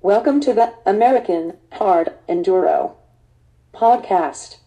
Welcome 0.00 0.38
to 0.42 0.52
the 0.52 0.74
American 0.86 1.56
Hard 1.72 2.14
Enduro 2.28 2.94
podcast. 3.74 4.58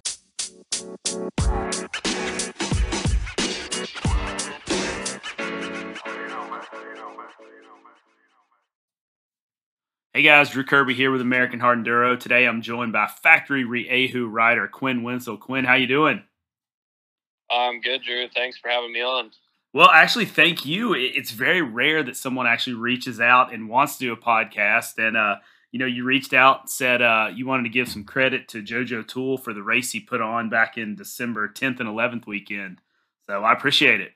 Hey 10.14 10.22
guys, 10.22 10.50
Drew 10.50 10.66
Kirby 10.66 10.96
here 10.96 11.12
with 11.12 11.22
American 11.22 11.62
Hard 11.62 11.80
Enduro. 11.80 12.20
Today 12.20 12.46
I'm 12.46 12.62
joined 12.62 12.92
by 12.92 13.08
Factory 13.08 13.64
Rieju 13.64 14.28
rider 14.30 14.68
Quinn 14.68 15.02
Winslow. 15.02 15.38
Quinn, 15.38 15.64
how 15.64 15.76
you 15.76 15.88
doing? 15.88 16.24
I'm 17.50 17.80
good, 17.80 18.04
Drew. 18.04 18.28
Thanks 18.36 18.58
for 18.58 18.68
having 18.68 18.92
me 18.92 19.02
on. 19.02 19.32
Well, 19.74 19.90
actually, 19.90 20.26
thank 20.26 20.66
you. 20.66 20.94
It's 20.94 21.32
very 21.32 21.62
rare 21.62 22.04
that 22.04 22.18
someone 22.18 22.46
actually 22.46 22.76
reaches 22.76 23.22
out 23.22 23.54
and 23.54 23.70
wants 23.70 23.98
to 23.98 24.06
do 24.06 24.14
a 24.14 24.18
podcast. 24.18 24.98
And, 24.98 25.16
uh, 25.16 25.38
you 25.72 25.80
know, 25.80 25.86
you 25.86 26.04
reached 26.04 26.34
out 26.34 26.70
said 26.70 27.02
uh, 27.02 27.30
you 27.34 27.48
wanted 27.48 27.64
to 27.64 27.70
give 27.70 27.88
some 27.88 28.04
credit 28.04 28.50
to 28.50 28.62
JoJo 28.62 29.08
Toole 29.08 29.38
for 29.38 29.54
the 29.54 29.64
race 29.64 29.92
he 29.92 30.02
put 30.02 30.20
on 30.20 30.50
back 30.50 30.78
in 30.78 30.96
December 30.96 31.48
10th 31.48 31.80
and 31.80 31.88
11th 31.88 32.28
weekend. 32.28 32.82
So 33.28 33.44
I 33.44 33.54
appreciate 33.54 34.02
it. 34.02 34.12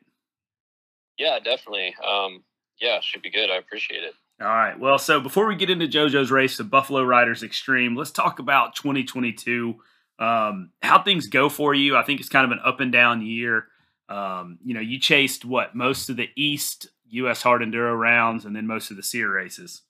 Yeah, 1.18 1.40
definitely. 1.40 1.96
Um, 2.06 2.44
yeah, 2.82 3.00
should 3.00 3.22
be 3.22 3.32
good. 3.32 3.50
I 3.50 3.56
appreciate 3.56 4.04
it. 4.04 4.14
All 4.42 4.48
right. 4.48 4.78
Well, 4.78 4.98
so 4.98 5.22
before 5.22 5.48
we 5.48 5.56
get 5.56 5.70
into 5.70 5.88
JoJo's 5.88 6.32
race, 6.32 6.58
the 6.58 6.66
Buffalo 6.66 7.02
Riders 7.04 7.44
Extreme, 7.44 7.96
let's 7.96 8.12
talk 8.12 8.40
about 8.40 8.76
2022. 8.76 9.76
Um, 10.20 10.72
how 10.82 11.02
things 11.02 11.28
go 11.28 11.48
for 11.48 11.74
you. 11.74 11.96
I 11.96 12.04
think 12.04 12.20
it's 12.20 12.28
kind 12.28 12.44
of 12.44 12.52
an 12.52 12.60
up 12.66 12.82
and 12.82 12.92
down 12.92 13.22
year. 13.22 13.68
Um, 14.10 14.60
you 14.64 14.74
know, 14.74 14.82
you 14.82 15.00
chased 15.00 15.46
what 15.46 15.76
most 15.76 16.10
of 16.10 16.18
the 16.18 16.30
East 16.36 16.88
U.S. 17.10 17.42
Hard 17.42 17.62
Enduro 17.62 17.98
rounds, 17.98 18.46
and 18.46 18.56
then 18.56 18.68
most 18.68 18.92
of 18.92 18.98
the 18.98 19.04
SEER 19.04 19.32
races. 19.32 19.82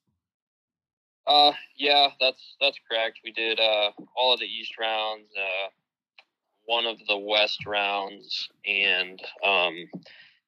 Uh, 1.27 1.53
yeah, 1.75 2.09
that's 2.19 2.55
that's 2.61 2.77
correct. 2.89 3.19
We 3.23 3.31
did 3.31 3.59
uh, 3.59 3.91
all 4.15 4.33
of 4.33 4.39
the 4.39 4.45
East 4.45 4.73
rounds, 4.79 5.27
uh, 5.35 5.69
one 6.65 6.85
of 6.85 6.97
the 7.07 7.17
West 7.17 7.65
rounds, 7.65 8.47
and 8.65 9.19
um, 9.43 9.89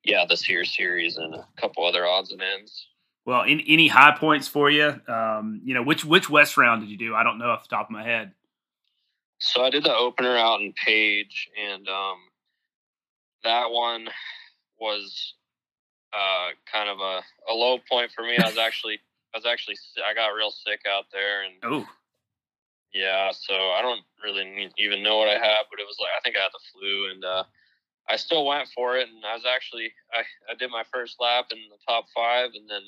yeah, 0.04 0.26
the 0.28 0.38
SEER 0.38 0.66
series, 0.66 1.18
and 1.18 1.34
a 1.34 1.48
couple 1.60 1.86
other 1.86 2.06
odds 2.06 2.32
and 2.32 2.42
ends. 2.42 2.88
Well, 3.26 3.42
in, 3.44 3.60
any 3.68 3.88
high 3.88 4.16
points 4.18 4.48
for 4.48 4.70
you? 4.70 5.02
Um, 5.08 5.62
you 5.64 5.74
know, 5.74 5.84
which 5.84 6.06
which 6.06 6.30
West 6.30 6.58
round 6.58 6.82
did 6.82 6.90
you 6.90 6.98
do? 6.98 7.16
I 7.16 7.24
don't 7.24 7.40
know 7.40 7.50
off 7.50 7.68
the 7.68 7.76
top 7.76 7.88
of 7.88 7.92
my 7.92 8.04
head. 8.04 8.34
So 9.40 9.64
I 9.64 9.70
did 9.70 9.84
the 9.84 9.94
opener 9.94 10.36
out 10.38 10.62
in 10.62 10.74
Page, 10.74 11.50
and 11.60 11.88
um, 11.88 12.18
that 13.44 13.72
one 13.72 14.08
was 14.80 15.34
uh, 16.14 16.50
kind 16.72 16.90
of 16.90 17.00
a, 17.00 17.22
a 17.52 17.54
low 17.54 17.80
point 17.90 18.12
for 18.16 18.24
me. 18.24 18.38
I 18.38 18.48
was 18.48 18.58
actually 18.58 19.00
I 19.34 19.38
was 19.38 19.46
actually 19.46 19.76
I 20.06 20.14
got 20.14 20.30
real 20.30 20.52
sick 20.52 20.82
out 20.90 21.06
there, 21.12 21.44
and 21.44 21.54
oh, 21.64 21.86
yeah. 22.94 23.32
So 23.32 23.54
I 23.54 23.82
don't 23.82 24.02
really 24.24 24.72
even 24.78 25.04
know 25.04 25.18
what 25.18 25.28
I 25.28 25.34
had, 25.34 25.68
but 25.70 25.80
it 25.80 25.88
was 25.88 25.98
like 26.00 26.12
I 26.18 26.22
think 26.24 26.36
I 26.38 26.42
had 26.42 26.52
the 26.54 26.66
flu, 26.72 27.12
and 27.12 27.26
uh, 27.26 27.44
I 28.10 28.16
still 28.16 28.46
went 28.46 28.70
for 28.74 28.98
it, 28.98 29.10
and 29.10 29.24
I 29.26 29.34
was 29.34 29.46
actually 29.46 29.92
I 30.14 30.22
I 30.52 30.56
did 30.56 30.72
my 30.72 30.84
first 30.94 31.18
lap 31.20 31.48
in 31.52 31.60
the 31.70 31.78
top 31.88 32.06
five, 32.16 32.52
and 32.56 32.70
then 32.70 32.82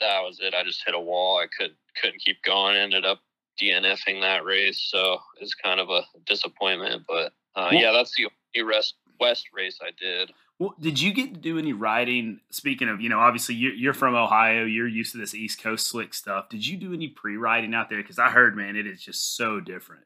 that 0.00 0.20
was 0.20 0.38
it. 0.40 0.54
I 0.54 0.64
just 0.64 0.82
hit 0.84 0.94
a 0.94 1.00
wall. 1.00 1.38
I 1.38 1.46
could 1.46 1.74
couldn't 2.00 2.22
keep 2.24 2.42
going. 2.42 2.76
Ended 2.76 3.04
up 3.04 3.20
DNFing 3.60 4.20
that 4.20 4.44
race, 4.44 4.88
so 4.90 5.18
it's 5.40 5.54
kind 5.54 5.80
of 5.80 5.88
a 5.88 6.02
disappointment. 6.26 7.04
But 7.08 7.32
uh, 7.56 7.70
yeah, 7.72 7.92
that's 7.92 8.14
the 8.16 8.28
rest 8.62 8.94
West 9.20 9.48
race 9.54 9.78
I 9.82 9.90
did. 9.98 10.32
Well, 10.58 10.74
did 10.80 11.00
you 11.00 11.12
get 11.12 11.34
to 11.34 11.40
do 11.40 11.58
any 11.58 11.72
riding? 11.72 12.40
Speaking 12.50 12.88
of, 12.88 13.00
you 13.00 13.08
know, 13.08 13.18
obviously 13.18 13.54
you're, 13.54 13.74
you're 13.74 13.94
from 13.94 14.14
Ohio, 14.14 14.64
you're 14.64 14.88
used 14.88 15.12
to 15.12 15.18
this 15.18 15.34
East 15.34 15.60
Coast 15.60 15.86
slick 15.86 16.14
stuff. 16.14 16.48
Did 16.48 16.66
you 16.66 16.76
do 16.76 16.92
any 16.92 17.08
pre-riding 17.08 17.74
out 17.74 17.90
there? 17.90 18.00
Because 18.00 18.18
I 18.18 18.30
heard, 18.30 18.56
man, 18.56 18.76
it 18.76 18.86
is 18.86 19.02
just 19.02 19.36
so 19.36 19.60
different. 19.60 20.04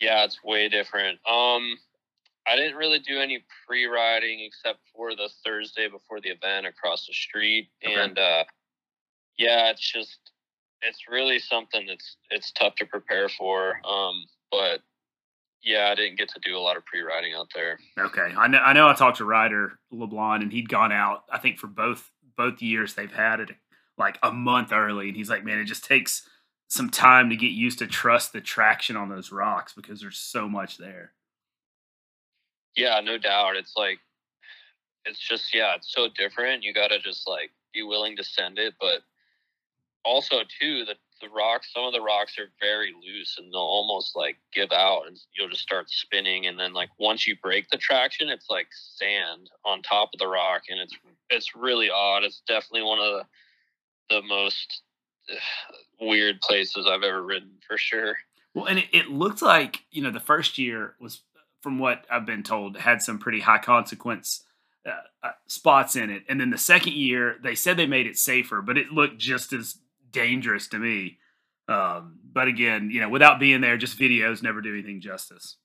Yeah, 0.00 0.24
it's 0.24 0.42
way 0.44 0.68
different. 0.68 1.18
Um, 1.28 1.76
I 2.46 2.56
didn't 2.56 2.76
really 2.76 3.00
do 3.00 3.18
any 3.20 3.44
pre-riding 3.66 4.40
except 4.40 4.78
for 4.94 5.14
the 5.14 5.28
Thursday 5.44 5.88
before 5.88 6.20
the 6.20 6.30
event 6.30 6.66
across 6.66 7.06
the 7.06 7.12
street, 7.12 7.68
okay. 7.84 7.94
and 7.94 8.18
uh, 8.18 8.44
yeah, 9.36 9.70
it's 9.70 9.92
just 9.92 10.18
it's 10.82 11.04
really 11.10 11.38
something 11.38 11.86
that's 11.86 12.16
it's 12.30 12.52
tough 12.52 12.76
to 12.76 12.86
prepare 12.86 13.28
for. 13.28 13.74
Um, 13.86 14.24
but 14.50 14.80
yeah, 15.62 15.88
I 15.90 15.94
didn't 15.94 16.18
get 16.18 16.28
to 16.30 16.40
do 16.40 16.56
a 16.56 16.60
lot 16.60 16.76
of 16.76 16.84
pre-riding 16.86 17.34
out 17.34 17.48
there. 17.54 17.78
Okay, 17.98 18.32
I 18.36 18.46
know. 18.46 18.58
I 18.58 18.72
know. 18.72 18.88
I 18.88 18.94
talked 18.94 19.18
to 19.18 19.24
Ryder 19.24 19.78
LeBlond, 19.92 20.42
and 20.42 20.52
he'd 20.52 20.68
gone 20.68 20.92
out. 20.92 21.24
I 21.30 21.38
think 21.38 21.58
for 21.58 21.66
both 21.66 22.10
both 22.36 22.62
years 22.62 22.94
they've 22.94 23.12
had 23.12 23.40
it 23.40 23.50
like 23.98 24.18
a 24.22 24.32
month 24.32 24.72
early, 24.72 25.08
and 25.08 25.16
he's 25.16 25.28
like, 25.28 25.44
"Man, 25.44 25.58
it 25.58 25.66
just 25.66 25.84
takes 25.84 26.28
some 26.68 26.88
time 26.88 27.28
to 27.30 27.36
get 27.36 27.50
used 27.50 27.78
to 27.80 27.86
trust 27.86 28.32
the 28.32 28.40
traction 28.40 28.96
on 28.96 29.08
those 29.08 29.32
rocks 29.32 29.72
because 29.74 30.00
there's 30.00 30.18
so 30.18 30.48
much 30.48 30.78
there." 30.78 31.12
Yeah, 32.76 33.00
no 33.00 33.18
doubt. 33.18 33.56
It's 33.56 33.74
like 33.76 33.98
it's 35.04 35.18
just 35.18 35.54
yeah, 35.54 35.74
it's 35.76 35.92
so 35.92 36.08
different. 36.16 36.62
You 36.62 36.72
got 36.72 36.88
to 36.88 36.98
just 36.98 37.28
like 37.28 37.50
be 37.74 37.82
willing 37.82 38.16
to 38.16 38.24
send 38.24 38.58
it, 38.58 38.74
but 38.80 39.02
also 40.04 40.36
too 40.60 40.84
the 40.84 40.94
the 41.20 41.28
rocks, 41.28 41.72
some 41.72 41.84
of 41.84 41.92
the 41.92 42.00
rocks 42.00 42.38
are 42.38 42.50
very 42.60 42.92
loose 42.92 43.36
and 43.38 43.52
they'll 43.52 43.60
almost 43.60 44.16
like 44.16 44.36
give 44.52 44.72
out 44.72 45.02
and 45.06 45.18
you'll 45.36 45.48
just 45.48 45.62
start 45.62 45.90
spinning. 45.90 46.46
And 46.46 46.58
then 46.58 46.72
like 46.72 46.90
once 46.98 47.26
you 47.26 47.36
break 47.42 47.68
the 47.70 47.76
traction, 47.76 48.28
it's 48.28 48.48
like 48.48 48.68
sand 48.70 49.50
on 49.64 49.82
top 49.82 50.10
of 50.12 50.18
the 50.18 50.26
rock. 50.26 50.62
And 50.68 50.80
it's, 50.80 50.94
it's 51.28 51.54
really 51.54 51.90
odd. 51.90 52.24
It's 52.24 52.42
definitely 52.46 52.82
one 52.82 52.98
of 52.98 53.26
the, 54.08 54.16
the 54.16 54.22
most 54.22 54.82
weird 56.00 56.40
places 56.40 56.86
I've 56.88 57.02
ever 57.02 57.22
ridden 57.22 57.52
for 57.66 57.76
sure. 57.78 58.16
Well, 58.54 58.66
and 58.66 58.78
it, 58.78 58.86
it 58.92 59.08
looked 59.08 59.42
like, 59.42 59.82
you 59.90 60.02
know, 60.02 60.10
the 60.10 60.20
first 60.20 60.58
year 60.58 60.94
was, 61.00 61.20
from 61.62 61.78
what 61.78 62.06
I've 62.10 62.24
been 62.24 62.42
told, 62.42 62.78
had 62.78 63.02
some 63.02 63.18
pretty 63.18 63.40
high 63.40 63.58
consequence 63.58 64.44
uh, 64.86 64.92
uh, 65.22 65.32
spots 65.46 65.94
in 65.94 66.08
it. 66.08 66.22
And 66.26 66.40
then 66.40 66.48
the 66.48 66.58
second 66.58 66.94
year, 66.94 67.36
they 67.42 67.54
said 67.54 67.76
they 67.76 67.86
made 67.86 68.06
it 68.06 68.16
safer, 68.16 68.62
but 68.62 68.78
it 68.78 68.92
looked 68.92 69.18
just 69.18 69.52
as 69.52 69.76
dangerous 70.12 70.68
to 70.68 70.78
me. 70.78 71.18
Um, 71.68 72.18
but 72.32 72.48
again, 72.48 72.90
you 72.90 73.00
know, 73.00 73.08
without 73.08 73.38
being 73.38 73.60
there, 73.60 73.76
just 73.76 73.98
videos 73.98 74.42
never 74.42 74.60
do 74.60 74.72
anything 74.72 75.00
justice. 75.00 75.56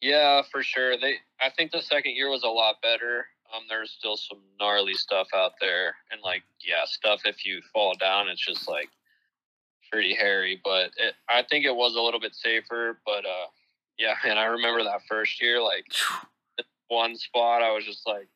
Yeah, 0.00 0.42
for 0.50 0.62
sure. 0.62 0.96
They, 0.98 1.16
I 1.40 1.50
think 1.50 1.72
the 1.72 1.82
second 1.82 2.14
year 2.14 2.30
was 2.30 2.42
a 2.42 2.48
lot 2.48 2.76
better. 2.82 3.26
Um, 3.54 3.64
there's 3.68 3.90
still 3.90 4.16
some 4.16 4.38
gnarly 4.58 4.94
stuff 4.94 5.26
out 5.34 5.52
there, 5.60 5.96
and 6.10 6.20
like, 6.22 6.42
yeah, 6.60 6.84
stuff 6.84 7.22
if 7.24 7.44
you 7.44 7.60
fall 7.72 7.94
down, 7.98 8.28
it's 8.28 8.44
just 8.44 8.68
like 8.68 8.88
pretty 9.90 10.14
hairy. 10.14 10.60
But 10.64 10.92
it, 10.96 11.14
I 11.28 11.42
think 11.42 11.64
it 11.64 11.74
was 11.74 11.96
a 11.96 12.00
little 12.00 12.20
bit 12.20 12.34
safer. 12.34 12.98
But 13.04 13.26
uh, 13.26 13.48
yeah, 13.98 14.14
and 14.24 14.38
I 14.38 14.44
remember 14.44 14.84
that 14.84 15.02
first 15.08 15.42
year, 15.42 15.60
like 15.60 15.84
one 16.88 17.16
spot, 17.16 17.62
I 17.62 17.72
was 17.72 17.84
just 17.84 18.06
like, 18.06 18.28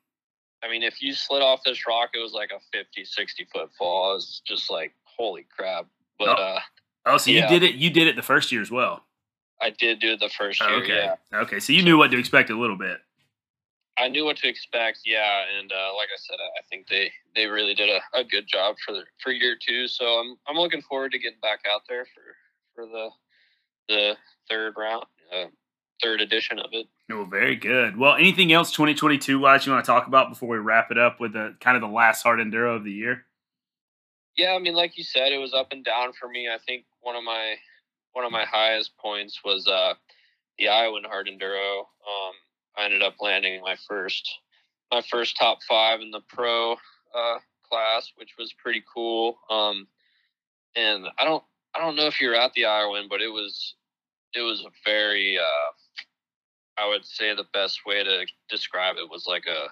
I 0.64 0.70
mean, 0.70 0.82
if 0.82 1.02
you 1.02 1.12
slid 1.12 1.42
off 1.42 1.60
this 1.64 1.86
rock, 1.86 2.10
it 2.14 2.18
was 2.18 2.32
like 2.32 2.50
a 2.50 2.60
50, 2.72 3.04
60 3.04 3.46
foot 3.52 3.70
fall. 3.78 4.12
It 4.12 4.14
was 4.14 4.42
just 4.46 4.70
like, 4.70 4.94
holy 5.04 5.46
crap. 5.54 5.86
But, 6.18 6.28
oh. 6.28 6.42
uh, 6.42 6.60
oh, 7.06 7.16
so 7.18 7.30
yeah. 7.30 7.42
you 7.42 7.48
did 7.48 7.62
it, 7.62 7.74
you 7.74 7.90
did 7.90 8.06
it 8.06 8.16
the 8.16 8.22
first 8.22 8.50
year 8.50 8.62
as 8.62 8.70
well. 8.70 9.04
I 9.60 9.70
did 9.70 10.00
do 10.00 10.12
it 10.12 10.20
the 10.20 10.30
first 10.30 10.60
year. 10.60 10.74
okay. 10.82 11.14
Yeah. 11.32 11.40
Okay. 11.40 11.60
So 11.60 11.72
you 11.72 11.82
knew 11.82 11.98
what 11.98 12.10
to 12.10 12.18
expect 12.18 12.50
a 12.50 12.58
little 12.58 12.76
bit. 12.76 12.98
I 13.96 14.08
knew 14.08 14.24
what 14.24 14.36
to 14.38 14.48
expect. 14.48 15.00
Yeah. 15.04 15.44
And, 15.58 15.70
uh, 15.70 15.94
like 15.96 16.08
I 16.08 16.18
said, 16.18 16.36
I 16.58 16.62
think 16.68 16.88
they, 16.88 17.12
they 17.36 17.46
really 17.46 17.74
did 17.74 17.90
a, 17.90 18.18
a 18.18 18.24
good 18.24 18.46
job 18.48 18.76
for 18.84 18.92
the, 18.92 19.02
for 19.22 19.32
year 19.32 19.56
two. 19.60 19.86
So 19.86 20.04
I'm, 20.04 20.36
I'm 20.48 20.56
looking 20.56 20.82
forward 20.82 21.12
to 21.12 21.18
getting 21.18 21.40
back 21.40 21.60
out 21.70 21.82
there 21.88 22.06
for, 22.06 22.22
for 22.74 22.86
the, 22.86 23.10
the 23.88 24.16
third 24.50 24.74
round, 24.76 25.04
uh, 25.32 25.46
third 26.02 26.20
edition 26.20 26.58
of 26.58 26.70
it. 26.72 26.86
Oh, 27.10 27.24
very 27.24 27.56
good. 27.56 27.96
Well, 27.96 28.14
anything 28.14 28.52
else 28.52 28.70
2022 28.72 29.38
wise 29.38 29.66
you 29.66 29.72
want 29.72 29.84
to 29.84 29.90
talk 29.90 30.06
about 30.06 30.30
before 30.30 30.48
we 30.48 30.58
wrap 30.58 30.90
it 30.90 30.98
up 30.98 31.20
with 31.20 31.32
the 31.32 31.56
kind 31.60 31.76
of 31.76 31.80
the 31.80 31.88
last 31.88 32.22
hard 32.22 32.40
enduro 32.40 32.76
of 32.76 32.84
the 32.84 32.92
year? 32.92 33.26
Yeah, 34.36 34.54
I 34.54 34.58
mean, 34.58 34.74
like 34.74 34.98
you 34.98 35.04
said, 35.04 35.32
it 35.32 35.38
was 35.38 35.54
up 35.54 35.68
and 35.70 35.84
down 35.84 36.12
for 36.12 36.28
me. 36.28 36.48
I 36.48 36.58
think 36.66 36.84
one 37.00 37.16
of 37.16 37.22
my 37.22 37.54
one 38.12 38.24
of 38.24 38.32
my 38.32 38.44
highest 38.44 38.96
points 38.96 39.40
was 39.44 39.66
uh, 39.66 39.94
the 40.58 40.68
Iowan 40.68 41.04
hard 41.04 41.28
enduro. 41.28 41.80
Um, 41.80 42.32
I 42.76 42.84
ended 42.84 43.02
up 43.02 43.14
landing 43.20 43.60
my 43.62 43.76
first 43.88 44.38
my 44.90 45.02
first 45.02 45.36
top 45.36 45.58
five 45.68 46.00
in 46.00 46.10
the 46.10 46.20
pro 46.28 46.72
uh, 46.72 47.38
class, 47.68 48.12
which 48.16 48.34
was 48.38 48.52
pretty 48.52 48.82
cool. 48.92 49.38
Um, 49.50 49.86
and 50.76 51.06
I 51.18 51.24
don't 51.24 51.44
I 51.74 51.80
don't 51.80 51.96
know 51.96 52.06
if 52.06 52.20
you're 52.20 52.34
at 52.34 52.52
the 52.54 52.64
Iowan, 52.64 53.06
but 53.08 53.20
it 53.20 53.28
was 53.28 53.74
it 54.34 54.40
was 54.40 54.60
a 54.62 54.70
very 54.84 55.38
uh, 55.38 55.70
I 56.76 56.88
would 56.88 57.04
say 57.04 57.34
the 57.34 57.46
best 57.52 57.80
way 57.86 58.02
to 58.02 58.26
describe 58.48 58.96
it 58.96 59.10
was 59.10 59.26
like 59.26 59.46
a 59.46 59.68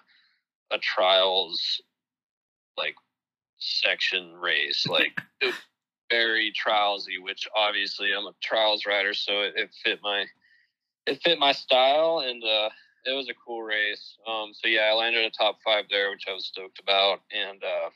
a 0.75 0.79
trials 0.79 1.83
like 2.79 2.95
section 3.59 4.33
race, 4.35 4.87
like 4.87 5.21
very 6.11 6.53
trialsy, 6.53 7.23
which 7.23 7.47
obviously 7.55 8.09
I'm 8.17 8.27
a 8.27 8.35
trials 8.43 8.87
rider, 8.87 9.15
so 9.15 9.43
it, 9.43 9.55
it 9.57 9.71
fit 9.85 10.01
my 10.03 10.27
it 11.07 11.21
fit 11.23 11.39
my 11.39 11.53
style 11.53 12.23
and 12.25 12.43
uh, 12.45 12.71
it 13.05 13.13
was 13.13 13.29
a 13.29 13.35
cool 13.45 13.63
race. 13.63 14.17
Um, 14.27 14.53
so 14.53 14.69
yeah, 14.69 14.91
I 14.91 14.95
landed 14.95 15.25
a 15.25 15.31
top 15.31 15.59
five 15.65 15.85
there, 15.91 16.11
which 16.11 16.25
I 16.29 16.33
was 16.33 16.47
stoked 16.47 16.79
about, 16.79 17.21
and 17.33 17.63
uh, 17.63 17.91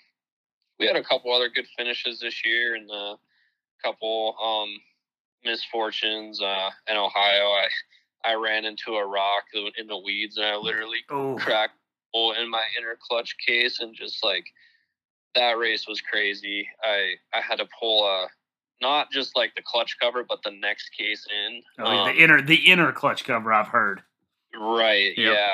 we 0.78 0.86
had 0.86 0.96
a 0.96 1.04
couple 1.04 1.32
other 1.32 1.48
good 1.48 1.66
finishes 1.76 2.20
this 2.20 2.44
year, 2.44 2.74
and 2.74 2.90
a 2.90 3.16
couple 3.84 4.36
um, 4.42 4.80
misfortunes. 5.44 6.40
Uh, 6.40 6.70
in 6.88 6.96
Ohio, 6.96 7.50
I 7.50 7.68
I 8.26 8.34
ran 8.34 8.64
into 8.64 8.94
a 8.94 9.06
rock 9.06 9.44
in 9.54 9.86
the 9.86 9.98
weeds, 9.98 10.36
and 10.36 10.46
I 10.46 10.56
literally 10.56 10.98
oh. 11.10 11.36
cracked 11.36 11.74
a 11.74 12.16
hole 12.16 12.32
in 12.32 12.50
my 12.50 12.62
inner 12.78 12.98
clutch 13.00 13.36
case, 13.46 13.80
and 13.80 13.94
just 13.94 14.24
like 14.24 14.46
that 15.34 15.58
race 15.58 15.86
was 15.86 16.00
crazy. 16.00 16.68
I 16.82 17.14
I 17.32 17.40
had 17.40 17.56
to 17.56 17.68
pull 17.78 18.04
a 18.04 18.28
not 18.80 19.10
just 19.10 19.36
like 19.36 19.54
the 19.54 19.62
clutch 19.62 19.96
cover, 20.00 20.24
but 20.24 20.42
the 20.42 20.50
next 20.50 20.90
case 20.90 21.26
in. 21.46 21.62
Oh, 21.78 21.86
um, 21.86 22.08
the 22.08 22.22
inner 22.22 22.42
the 22.42 22.56
inner 22.56 22.92
clutch 22.92 23.24
cover. 23.24 23.52
I've 23.52 23.68
heard. 23.68 24.02
Right. 24.54 25.16
Yep. 25.16 25.34
Yeah. 25.34 25.48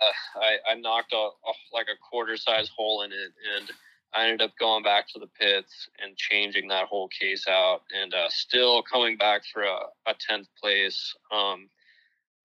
Uh, 0.00 0.40
I 0.40 0.72
I 0.72 0.74
knocked 0.74 1.12
a, 1.12 1.16
a 1.16 1.52
like 1.72 1.86
a 1.88 1.98
quarter 2.10 2.36
size 2.36 2.70
hole 2.74 3.02
in 3.02 3.12
it, 3.12 3.32
and 3.58 3.70
I 4.14 4.24
ended 4.24 4.42
up 4.42 4.52
going 4.58 4.82
back 4.82 5.08
to 5.08 5.18
the 5.18 5.26
pits 5.26 5.88
and 6.02 6.16
changing 6.16 6.68
that 6.68 6.86
whole 6.86 7.08
case 7.08 7.46
out, 7.48 7.82
and 8.00 8.12
uh, 8.14 8.28
still 8.28 8.82
coming 8.82 9.16
back 9.16 9.42
for 9.52 9.62
a, 9.62 9.78
a 10.06 10.14
tenth 10.20 10.48
place. 10.60 11.14
Um, 11.32 11.68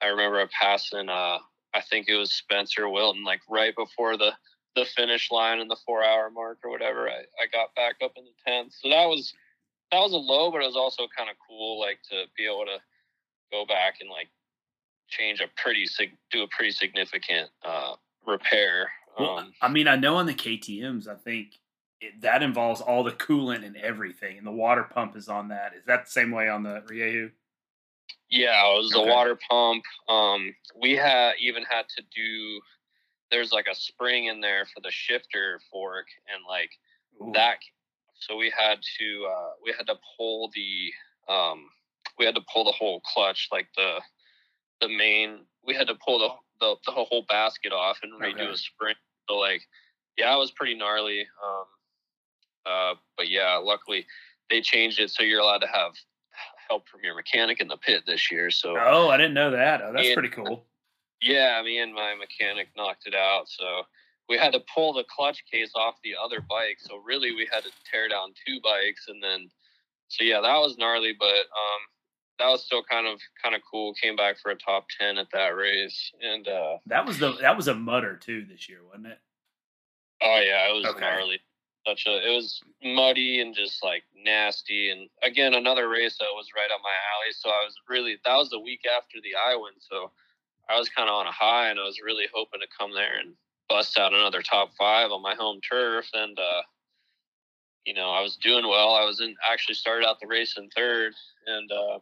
I 0.02 0.08
remember 0.08 0.40
a 0.40 0.48
passing. 0.48 1.10
Uh, 1.10 1.40
I 1.74 1.82
think 1.90 2.08
it 2.08 2.16
was 2.16 2.34
Spencer 2.34 2.90
Wilton, 2.90 3.24
like 3.24 3.42
right 3.50 3.76
before 3.76 4.18
the 4.18 4.32
the 4.76 4.86
finish 4.86 5.32
line 5.32 5.60
and 5.60 5.70
the 5.70 5.78
four 5.86 6.04
hour 6.04 6.30
mark 6.30 6.60
or 6.64 6.70
whatever. 6.70 7.10
I, 7.10 7.22
I 7.42 7.48
got 7.52 7.74
back 7.76 7.96
up 8.04 8.12
in 8.16 8.26
the 8.26 8.32
tenth, 8.46 8.74
so 8.80 8.90
that 8.90 9.06
was 9.06 9.34
that 9.92 10.00
was 10.00 10.14
a 10.14 10.18
low, 10.18 10.52
but 10.52 10.62
it 10.62 10.68
was 10.68 10.76
also 10.76 11.08
kind 11.16 11.30
of 11.30 11.36
cool, 11.48 11.80
like 11.80 12.00
to 12.10 12.26
be 12.38 12.46
able 12.46 12.66
to 12.66 12.80
go 13.52 13.66
back 13.66 13.96
and 14.02 14.10
like 14.10 14.30
change 15.10 15.40
a 15.40 15.48
pretty 15.62 15.88
do 16.32 16.44
a 16.44 16.48
pretty 16.48 16.72
significant 16.72 17.50
uh, 17.66 17.94
repair. 18.26 18.92
Well, 19.18 19.40
um, 19.40 19.54
I 19.62 19.70
mean, 19.70 19.88
I 19.88 19.96
know 19.96 20.18
on 20.18 20.26
the 20.26 20.34
KTM's, 20.34 21.08
I 21.08 21.16
think 21.16 21.60
it, 22.02 22.22
that 22.22 22.44
involves 22.44 22.82
all 22.82 23.04
the 23.04 23.12
coolant 23.12 23.66
and 23.66 23.76
everything, 23.78 24.38
and 24.38 24.46
the 24.46 24.52
water 24.52 24.84
pump 24.84 25.16
is 25.16 25.28
on 25.28 25.48
that. 25.50 25.74
Is 25.76 25.86
that 25.86 26.06
the 26.06 26.12
same 26.12 26.32
way 26.32 26.50
on 26.50 26.64
the 26.64 26.84
Rieju? 26.88 27.32
Yeah, 28.30 28.62
it 28.74 28.78
was 28.78 28.94
okay. 28.94 29.10
a 29.10 29.14
water 29.14 29.38
pump. 29.50 29.84
Um, 30.10 30.54
we 30.80 30.94
had 30.94 31.34
even 31.40 31.64
had 31.64 31.86
to 31.98 32.04
do. 32.14 32.60
There's 33.32 33.52
like 33.52 33.68
a 33.72 33.76
spring 33.76 34.26
in 34.26 34.42
there 34.42 34.66
for 34.66 34.82
the 34.82 34.92
shifter 34.92 35.60
fork, 35.72 36.08
and 36.34 36.44
like 36.48 36.72
Ooh. 37.22 37.32
that 37.34 37.58
so 38.20 38.36
we 38.36 38.52
had 38.58 38.80
to 39.00 39.28
uh, 39.30 39.50
we 39.64 39.74
had 39.78 39.88
to 39.88 39.96
pull 40.18 40.52
the 40.54 41.34
um, 41.34 41.70
we 42.18 42.26
had 42.26 42.36
to 42.36 42.42
pull 42.52 42.66
the 42.66 42.72
whole 42.72 43.02
clutch, 43.02 43.50
like 43.52 43.68
the 43.76 44.02
the 44.82 44.90
main. 44.90 45.40
We 45.66 45.76
had 45.76 45.88
to 45.88 45.96
pull 45.96 46.20
the 46.20 46.30
the, 46.60 46.76
the 46.86 46.92
whole 46.92 47.26
basket 47.30 47.72
off 47.72 48.00
and 48.04 48.14
redo 48.14 48.42
okay. 48.42 48.52
a 48.52 48.58
spring. 48.58 48.96
So 49.30 49.36
like, 49.36 49.62
yeah, 50.18 50.34
it 50.34 50.38
was 50.40 50.52
pretty 50.52 50.76
gnarly. 50.76 51.22
Um, 51.44 51.66
uh, 52.66 52.94
but 53.16 53.30
yeah, 53.30 53.56
luckily 53.56 54.06
they 54.50 54.62
changed 54.62 55.00
it 55.00 55.12
so 55.12 55.24
you're 55.24 55.42
allowed 55.42 55.60
to 55.60 55.68
have 55.68 55.92
help 56.70 56.88
from 56.88 57.02
your 57.04 57.16
mechanic 57.16 57.60
in 57.60 57.68
the 57.68 57.78
pit 57.78 58.04
this 58.06 58.32
year. 58.32 58.52
So 58.52 58.76
oh, 58.80 59.10
I 59.10 59.18
didn't 59.18 59.34
know 59.34 59.52
that. 59.52 59.82
Oh, 59.84 59.94
that's 59.94 60.08
and, 60.08 60.14
pretty 60.14 60.30
cool. 60.30 60.66
Yeah, 61.22 61.62
me 61.64 61.80
and 61.80 61.94
my 61.94 62.16
mechanic 62.16 62.68
knocked 62.76 63.08
it 63.08 63.16
out. 63.16 63.50
So 63.50 63.84
we 64.30 64.38
had 64.38 64.54
to 64.54 64.62
pull 64.74 64.94
the 64.94 65.06
clutch 65.10 65.44
case 65.52 65.72
off 65.76 65.96
the 66.04 66.16
other 66.22 66.42
bike. 66.42 66.78
So 66.80 66.98
really, 66.98 67.32
we 67.32 67.48
had 67.52 67.64
to 67.64 67.72
tear 67.90 68.08
down 68.08 68.34
two 68.46 68.60
bikes, 68.62 69.06
and 69.08 69.24
then 69.24 69.50
so 70.10 70.24
yeah, 70.24 70.42
that 70.42 70.58
was 70.58 70.78
gnarly, 70.78 71.16
but 71.18 71.26
um, 71.26 71.82
that 72.40 72.48
was 72.48 72.64
still 72.64 72.84
kind 72.84 73.08
of 73.08 73.20
kind 73.42 73.56
of 73.56 73.62
cool. 73.70 73.94
Came 74.02 74.16
back 74.16 74.38
for 74.40 74.52
a 74.52 74.56
top 74.56 74.88
ten 75.00 75.18
at 75.18 75.28
that 75.34 75.56
race, 75.56 76.12
and 76.22 76.48
uh, 76.48 76.78
that 76.86 77.06
was 77.06 77.20
the 77.20 77.34
that 77.42 77.56
was 77.56 77.68
a 77.68 77.76
mutter 77.76 78.16
too 78.16 78.46
this 78.50 78.70
year, 78.70 78.80
wasn't 78.86 79.08
it? 79.08 79.20
Oh 80.22 80.42
yeah, 80.44 80.70
it 80.70 80.74
was 80.74 80.86
okay. 80.86 81.02
gnarly. 81.02 81.40
Such 81.88 82.06
a 82.06 82.28
it 82.28 82.36
was 82.36 82.60
muddy 82.84 83.40
and 83.40 83.56
just 83.56 83.82
like 83.84 84.04
nasty. 84.26 84.92
And 84.92 85.10
again, 85.24 85.54
another 85.54 85.88
race 85.88 86.18
that 86.18 86.36
was 86.36 86.48
right 86.54 86.70
up 86.74 86.82
my 86.84 86.90
alley. 86.90 87.32
So 87.32 87.50
I 87.50 87.64
was 87.64 87.76
really 87.88 88.18
that 88.26 88.36
was 88.36 88.50
the 88.50 88.60
week 88.60 88.82
after 88.86 89.18
the 89.24 89.36
Iowan, 89.50 89.80
so 89.80 90.12
I 90.70 90.78
was 90.78 90.90
kind 90.90 91.08
of 91.08 91.16
on 91.16 91.28
a 91.28 91.32
high, 91.32 91.70
and 91.70 91.80
I 91.80 91.84
was 91.84 92.02
really 92.04 92.26
hoping 92.34 92.60
to 92.60 92.68
come 92.78 92.94
there 92.94 93.20
and 93.20 93.34
bust 93.70 93.98
out 93.98 94.14
another 94.14 94.42
top 94.42 94.72
five 94.78 95.12
on 95.12 95.22
my 95.22 95.36
home 95.36 95.62
turf, 95.62 96.10
and 96.14 96.38
uh, 96.38 96.62
you 97.86 97.94
know 97.94 98.10
I 98.10 98.22
was 98.22 98.36
doing 98.36 98.68
well. 98.68 98.96
I 98.96 99.06
was 99.06 99.22
in 99.22 99.36
actually 99.50 99.76
started 99.76 100.06
out 100.06 100.20
the 100.20 100.28
race 100.28 100.56
in 100.58 100.70
third, 100.76 101.14
and 101.46 101.72
uh, 101.72 102.00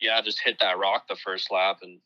yeah, 0.00 0.16
I 0.16 0.22
just 0.22 0.42
hit 0.44 0.58
that 0.60 0.78
rock 0.78 1.08
the 1.08 1.16
first 1.16 1.50
lap, 1.50 1.78
and 1.82 1.98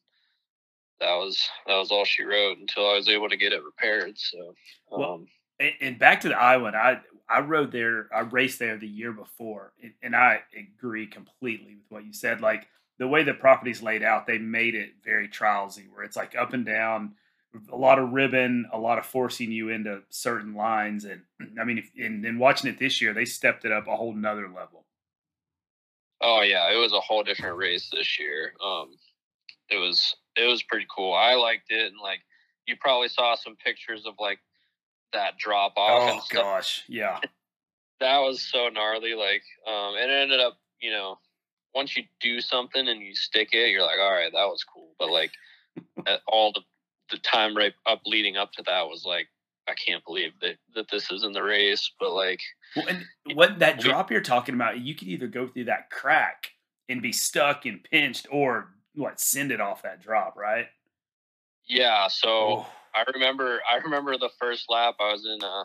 that 1.01 1.15
was 1.15 1.39
that 1.67 1.77
was 1.77 1.91
all 1.91 2.05
she 2.05 2.25
wrote 2.25 2.59
until 2.59 2.89
I 2.89 2.95
was 2.95 3.09
able 3.09 3.29
to 3.29 3.37
get 3.37 3.53
it 3.53 3.63
repaired. 3.63 4.17
So, 4.17 4.55
um, 4.93 5.01
well, 5.01 5.25
and 5.59 5.99
back 5.99 6.21
to 6.23 6.29
the 6.29 6.39
Iowa, 6.39 6.73
I 6.75 7.01
I 7.29 7.41
rode 7.41 7.73
there, 7.73 8.09
I 8.15 8.21
raced 8.21 8.59
there 8.59 8.77
the 8.77 8.87
year 8.87 9.13
before, 9.13 9.73
and 10.03 10.15
I 10.15 10.41
agree 10.57 11.07
completely 11.07 11.75
with 11.77 11.87
what 11.89 12.05
you 12.05 12.13
said. 12.13 12.41
Like 12.41 12.69
the 12.99 13.09
way 13.09 13.23
the 13.25 13.35
property's 13.35 13.83
laid 13.83 14.03
out, 14.03 14.27
they 14.27 14.39
made 14.39 14.75
it 14.75 14.91
very 15.05 15.29
trialsy, 15.29 15.91
where 15.93 16.05
it's 16.05 16.17
like 16.17 16.37
up 16.37 16.53
and 16.53 16.65
down 16.65 17.15
a 17.73 17.77
lot 17.77 17.99
of 17.99 18.13
ribbon, 18.13 18.67
a 18.73 18.79
lot 18.79 18.99
of 18.99 19.07
forcing 19.07 19.51
you 19.51 19.71
into 19.71 20.03
certain 20.11 20.55
lines, 20.55 21.05
and 21.05 21.23
I 21.61 21.65
mean, 21.65 21.79
if, 21.79 21.91
and, 21.97 22.25
and 22.25 22.39
watching 22.39 22.71
it 22.71 22.79
this 22.79 23.01
year, 23.01 23.15
they 23.15 23.25
stepped 23.25 23.65
it 23.65 23.73
up 23.73 23.87
a 23.87 23.97
whole 23.97 24.15
nother 24.15 24.49
level. 24.49 24.85
Oh 26.21 26.43
yeah, 26.43 26.73
it 26.73 26.77
was 26.77 26.93
a 26.93 27.01
whole 27.01 27.23
different 27.23 27.57
race 27.57 27.91
this 27.91 28.19
year. 28.19 28.53
Um, 28.65 28.91
it 29.69 29.79
was 29.79 30.15
it 30.37 30.47
was 30.47 30.63
pretty 30.63 30.87
cool. 30.95 31.15
I 31.15 31.35
liked 31.35 31.71
it, 31.71 31.87
and 31.87 32.01
like 32.01 32.21
you 32.67 32.77
probably 32.81 33.09
saw 33.09 33.35
some 33.35 33.57
pictures 33.57 34.07
of 34.07 34.15
like 34.19 34.39
that 35.13 35.39
drop 35.39 35.75
off. 35.77 36.23
Oh 36.23 36.35
gosh, 36.35 36.85
yeah, 36.89 37.21
that 38.01 38.19
was 38.19 38.43
so 38.43 38.69
gnarly. 38.69 39.15
Like, 39.15 39.43
um, 39.67 39.95
and 39.97 40.11
it 40.11 40.23
ended 40.23 40.41
up, 40.41 40.59
you 40.81 40.91
know, 40.91 41.19
once 41.75 41.97
you 41.97 42.05
do 42.21 42.41
something 42.41 42.89
and 42.89 43.01
you 43.01 43.15
stick 43.15 43.51
it, 43.53 43.71
you're 43.71 43.83
like, 43.83 43.99
all 44.01 44.13
right, 44.13 44.33
that 44.33 44.47
was 44.47 44.65
cool. 44.65 44.91
But 44.99 45.11
like, 45.11 45.33
all 46.27 46.53
the 46.53 46.63
the 47.11 47.19
time 47.19 47.57
right 47.57 47.75
up 47.87 48.01
leading 48.05 48.37
up 48.37 48.53
to 48.53 48.63
that 48.67 48.89
was 48.89 49.05
like 49.05 49.29
I 49.69 49.75
can't 49.75 50.05
believe 50.05 50.33
that 50.41 50.57
that 50.75 50.91
this 50.91 51.11
is 51.11 51.25
in 51.25 51.33
the 51.33 51.43
race, 51.43 51.91
but 51.99 52.13
like 52.13 52.41
well, 52.77 52.87
and 52.89 53.05
what 53.35 53.59
that 53.59 53.81
drop 53.81 54.11
you're 54.11 54.21
talking 54.21 54.55
about, 54.55 54.81
you 54.81 54.95
could 54.95 55.09
either 55.09 55.27
go 55.27 55.49
through 55.49 55.65
that 55.65 55.91
crack 55.91 56.51
and 56.89 57.03
be 57.03 57.13
stuck 57.13 57.67
and 57.67 57.83
pinched, 57.83 58.29
or 58.31 58.75
what 58.95 59.21
send 59.21 59.51
it 59.51 59.61
off 59.61 59.83
that 59.83 60.01
drop, 60.01 60.37
right? 60.37 60.67
Yeah. 61.69 62.09
So 62.09 62.29
oh. 62.29 62.67
I 62.97 63.05
remember 63.15 63.61
I 63.71 63.77
remember 63.77 64.17
the 64.17 64.31
first 64.41 64.67
lap 64.69 64.97
I 64.99 65.13
was 65.13 65.27
in 65.27 65.45
uh 65.45 65.65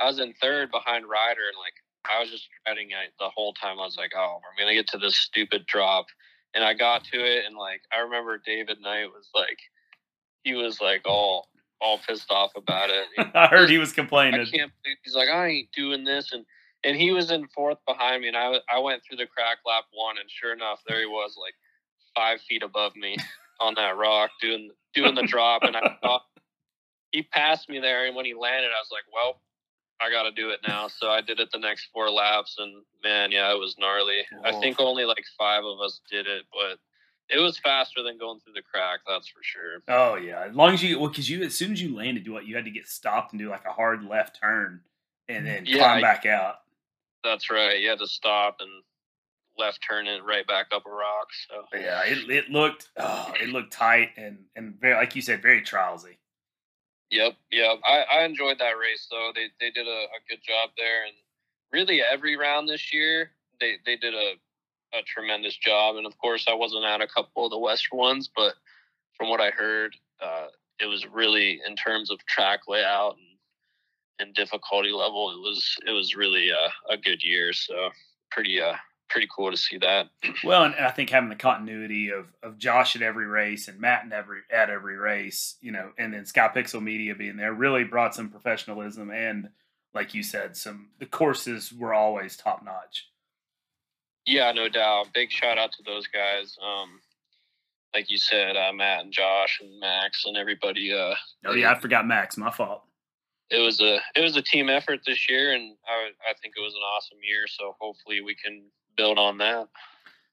I 0.00 0.06
was 0.06 0.20
in 0.20 0.32
third 0.40 0.70
behind 0.70 1.04
Ryder 1.06 1.48
and 1.48 1.58
like 1.58 1.74
I 2.10 2.20
was 2.20 2.30
just 2.30 2.48
dreading 2.64 2.90
it 2.90 3.12
the 3.18 3.28
whole 3.28 3.52
time. 3.54 3.78
I 3.78 3.84
was 3.84 3.96
like, 3.96 4.12
oh, 4.16 4.38
we're 4.42 4.62
gonna 4.62 4.74
get 4.74 4.88
to 4.88 4.98
this 4.98 5.16
stupid 5.16 5.66
drop, 5.66 6.06
and 6.54 6.64
I 6.64 6.74
got 6.74 7.04
to 7.04 7.18
it, 7.18 7.44
and 7.46 7.56
like 7.56 7.82
I 7.94 8.00
remember 8.00 8.40
David 8.44 8.78
Knight 8.80 9.06
was 9.06 9.28
like 9.34 9.58
he 10.44 10.54
was 10.54 10.80
like 10.80 11.02
all 11.06 11.48
all 11.80 11.98
pissed 12.06 12.30
off 12.30 12.52
about 12.56 12.90
it. 12.90 13.06
I 13.34 13.46
heard 13.46 13.70
he 13.70 13.78
was 13.78 13.92
complaining. 13.92 14.40
I 14.40 14.44
can't. 14.44 14.72
He's 15.04 15.14
like, 15.14 15.28
I 15.28 15.48
ain't 15.48 15.72
doing 15.72 16.04
this, 16.04 16.32
and 16.32 16.44
and 16.84 16.96
he 16.96 17.12
was 17.12 17.30
in 17.30 17.46
fourth 17.48 17.78
behind 17.86 18.22
me, 18.22 18.28
and 18.28 18.36
I 18.36 18.56
I 18.70 18.78
went 18.78 19.02
through 19.04 19.18
the 19.18 19.26
crack 19.26 19.58
lap 19.66 19.84
one, 19.92 20.18
and 20.18 20.30
sure 20.30 20.52
enough, 20.52 20.80
there 20.86 21.00
he 21.00 21.06
was, 21.06 21.36
like 21.40 21.54
five 22.14 22.40
feet 22.42 22.62
above 22.62 22.94
me 22.96 23.16
on 23.60 23.74
that 23.74 23.96
rock 23.96 24.30
doing 24.40 24.70
doing 24.94 25.14
the 25.14 25.22
drop, 25.22 25.62
and 25.62 25.76
I 25.76 25.96
thought 26.02 26.22
he 27.12 27.22
passed 27.22 27.68
me 27.68 27.78
there, 27.78 28.06
and 28.06 28.16
when 28.16 28.24
he 28.24 28.34
landed, 28.34 28.68
I 28.68 28.80
was 28.80 28.90
like, 28.90 29.04
well. 29.12 29.40
I 30.00 30.10
got 30.10 30.24
to 30.24 30.32
do 30.32 30.50
it 30.50 30.58
now. 30.66 30.88
So 30.88 31.10
I 31.10 31.20
did 31.20 31.38
it 31.38 31.50
the 31.52 31.60
next 31.60 31.90
four 31.92 32.10
laps, 32.10 32.56
and 32.58 32.82
man, 33.04 33.30
yeah, 33.30 33.52
it 33.52 33.58
was 33.58 33.76
gnarly. 33.78 34.22
Whoa. 34.32 34.50
I 34.50 34.60
think 34.60 34.80
only 34.80 35.04
like 35.04 35.24
five 35.38 35.62
of 35.64 35.78
us 35.78 36.00
did 36.10 36.26
it, 36.26 36.42
but 36.50 36.80
it 37.28 37.40
was 37.40 37.60
faster 37.60 38.02
than 38.02 38.18
going 38.18 38.40
through 38.40 38.54
the 38.54 38.62
crack. 38.62 39.00
That's 39.06 39.28
for 39.28 39.38
sure. 39.42 39.78
Oh 39.86 40.16
yeah, 40.16 40.46
as 40.48 40.56
long 40.56 40.74
as 40.74 40.82
you 40.82 40.98
well, 40.98 41.08
because 41.08 41.30
you 41.30 41.44
as 41.44 41.54
soon 41.54 41.70
as 41.70 41.80
you 41.80 41.94
landed, 41.94 42.28
what 42.28 42.46
you 42.46 42.56
had 42.56 42.64
to 42.64 42.72
get 42.72 42.88
stopped 42.88 43.32
and 43.32 43.38
do 43.38 43.48
like 43.48 43.64
a 43.64 43.72
hard 43.72 44.04
left 44.04 44.40
turn, 44.40 44.80
and 45.28 45.46
then 45.46 45.66
yeah, 45.66 45.78
climb 45.78 46.00
back 46.02 46.26
out. 46.26 46.56
That's 47.22 47.48
right. 47.48 47.78
You 47.78 47.88
had 47.88 48.00
to 48.00 48.08
stop 48.08 48.56
and 48.58 48.70
left 49.56 49.86
turn 49.88 50.08
it 50.08 50.24
right 50.24 50.46
back 50.48 50.66
up 50.74 50.84
a 50.84 50.90
rock. 50.90 51.28
So 51.48 51.78
yeah, 51.78 52.02
it 52.04 52.28
it 52.28 52.50
looked 52.50 52.88
oh, 52.96 53.32
it 53.40 53.50
looked 53.50 53.72
tight 53.72 54.10
and 54.16 54.38
and 54.56 54.74
very 54.80 54.94
like 54.94 55.14
you 55.14 55.22
said, 55.22 55.42
very 55.42 55.62
trialsy. 55.62 56.16
Yep, 57.12 57.34
yep. 57.50 57.78
I, 57.84 58.04
I 58.10 58.24
enjoyed 58.24 58.58
that 58.58 58.78
race 58.80 59.06
though. 59.10 59.32
They 59.34 59.48
they 59.60 59.70
did 59.70 59.86
a, 59.86 59.90
a 59.90 60.20
good 60.30 60.40
job 60.42 60.70
there, 60.78 61.04
and 61.04 61.14
really 61.70 62.00
every 62.02 62.36
round 62.38 62.68
this 62.68 62.92
year 62.92 63.30
they 63.60 63.74
they 63.84 63.96
did 63.96 64.14
a 64.14 64.32
a 64.94 65.02
tremendous 65.06 65.56
job. 65.56 65.96
And 65.96 66.06
of 66.06 66.16
course, 66.16 66.46
I 66.48 66.54
wasn't 66.54 66.86
at 66.86 67.02
a 67.02 67.06
couple 67.06 67.44
of 67.44 67.50
the 67.50 67.58
Western 67.58 67.98
ones, 67.98 68.30
but 68.34 68.54
from 69.16 69.28
what 69.28 69.40
I 69.42 69.50
heard, 69.50 69.94
uh, 70.22 70.46
it 70.80 70.86
was 70.86 71.06
really 71.06 71.60
in 71.66 71.76
terms 71.76 72.10
of 72.10 72.18
track 72.26 72.60
layout 72.66 73.16
and, 73.16 74.28
and 74.28 74.34
difficulty 74.34 74.90
level, 74.90 75.30
it 75.32 75.38
was 75.38 75.76
it 75.86 75.92
was 75.92 76.16
really 76.16 76.48
a, 76.48 76.92
a 76.92 76.96
good 76.96 77.22
year. 77.22 77.52
So 77.52 77.90
pretty 78.30 78.58
uh 78.58 78.76
pretty 79.12 79.28
cool 79.34 79.50
to 79.50 79.56
see 79.56 79.78
that. 79.78 80.08
Well, 80.44 80.64
and 80.64 80.74
I 80.74 80.90
think 80.90 81.10
having 81.10 81.28
the 81.28 81.36
continuity 81.36 82.10
of 82.10 82.26
of 82.42 82.58
Josh 82.58 82.96
at 82.96 83.02
every 83.02 83.26
race 83.26 83.68
and 83.68 83.78
Matt 83.78 84.04
in 84.04 84.12
every 84.12 84.40
at 84.50 84.70
every 84.70 84.96
race, 84.96 85.56
you 85.60 85.70
know, 85.70 85.92
and 85.98 86.12
then 86.12 86.26
Sky 86.26 86.50
Pixel 86.54 86.82
Media 86.82 87.14
being 87.14 87.36
there 87.36 87.52
really 87.52 87.84
brought 87.84 88.14
some 88.14 88.30
professionalism 88.30 89.10
and 89.10 89.50
like 89.94 90.14
you 90.14 90.22
said, 90.22 90.56
some 90.56 90.88
the 90.98 91.06
courses 91.06 91.72
were 91.72 91.94
always 91.94 92.36
top 92.36 92.64
notch. 92.64 93.08
Yeah, 94.26 94.52
no 94.52 94.68
doubt. 94.68 95.12
Big 95.12 95.30
shout 95.30 95.58
out 95.58 95.72
to 95.72 95.82
those 95.82 96.06
guys. 96.06 96.56
Um, 96.64 97.00
like 97.94 98.10
you 98.10 98.18
said, 98.18 98.56
uh, 98.56 98.72
Matt 98.72 99.04
and 99.04 99.12
Josh 99.12 99.60
and 99.60 99.80
Max 99.80 100.24
and 100.24 100.36
everybody. 100.36 100.92
Uh, 100.92 101.14
oh 101.46 101.52
yeah, 101.52 101.72
I 101.72 101.78
forgot 101.78 102.06
Max. 102.06 102.36
My 102.36 102.50
fault. 102.50 102.82
It 103.50 103.60
was 103.60 103.80
a 103.80 103.98
it 104.16 104.22
was 104.22 104.36
a 104.36 104.42
team 104.42 104.70
effort 104.70 105.00
this 105.06 105.28
year, 105.28 105.52
and 105.52 105.76
I 105.86 106.10
I 106.28 106.32
think 106.40 106.54
it 106.56 106.62
was 106.62 106.74
an 106.74 106.80
awesome 106.96 107.18
year. 107.22 107.46
So 107.46 107.76
hopefully 107.78 108.22
we 108.22 108.34
can 108.34 108.64
build 108.96 109.18
on 109.18 109.38
that. 109.38 109.68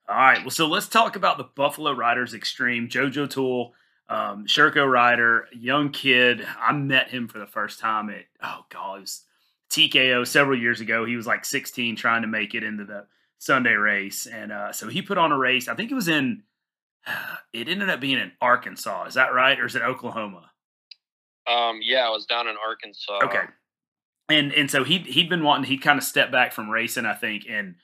All 0.07 0.15
right. 0.15 0.39
Well, 0.41 0.49
so 0.49 0.67
let's 0.67 0.87
talk 0.87 1.15
about 1.15 1.37
the 1.37 1.43
Buffalo 1.43 1.91
Riders 1.91 2.33
Extreme. 2.33 2.89
JoJo 2.89 3.29
Tool, 3.29 3.73
um, 4.09 4.45
Sherco 4.47 4.89
Rider, 4.89 5.47
young 5.53 5.91
kid. 5.91 6.45
I 6.59 6.71
met 6.71 7.09
him 7.09 7.27
for 7.27 7.37
the 7.37 7.45
first 7.45 7.79
time 7.79 8.09
at 8.09 8.25
oh 8.43 8.65
god, 8.69 8.97
it 8.97 9.01
was 9.01 9.25
TKO 9.69 10.25
several 10.25 10.59
years 10.59 10.81
ago. 10.81 11.05
He 11.05 11.15
was 11.15 11.27
like 11.27 11.45
16, 11.45 11.95
trying 11.95 12.23
to 12.23 12.27
make 12.27 12.55
it 12.55 12.63
into 12.63 12.85
the 12.85 13.05
Sunday 13.37 13.73
race, 13.73 14.25
and 14.25 14.51
uh, 14.51 14.71
so 14.71 14.89
he 14.89 15.01
put 15.01 15.17
on 15.17 15.31
a 15.31 15.37
race. 15.37 15.67
I 15.67 15.75
think 15.75 15.91
it 15.91 15.95
was 15.95 16.07
in 16.07 16.43
it 17.53 17.67
ended 17.67 17.89
up 17.89 17.99
being 17.99 18.17
in 18.17 18.31
Arkansas. 18.41 19.05
Is 19.05 19.13
that 19.13 19.33
right, 19.33 19.59
or 19.59 19.65
is 19.65 19.75
it 19.75 19.81
Oklahoma? 19.81 20.51
Um, 21.47 21.79
yeah, 21.81 22.07
I 22.07 22.09
was 22.09 22.25
down 22.25 22.47
in 22.47 22.55
Arkansas. 22.57 23.19
Okay, 23.23 23.45
and 24.29 24.51
and 24.53 24.69
so 24.69 24.83
he 24.83 24.99
he'd 24.99 25.29
been 25.29 25.43
wanting 25.43 25.69
he'd 25.69 25.81
kind 25.81 25.97
of 25.97 26.03
stepped 26.03 26.31
back 26.31 26.51
from 26.51 26.69
racing, 26.69 27.05
I 27.05 27.13
think, 27.13 27.45
and 27.49 27.75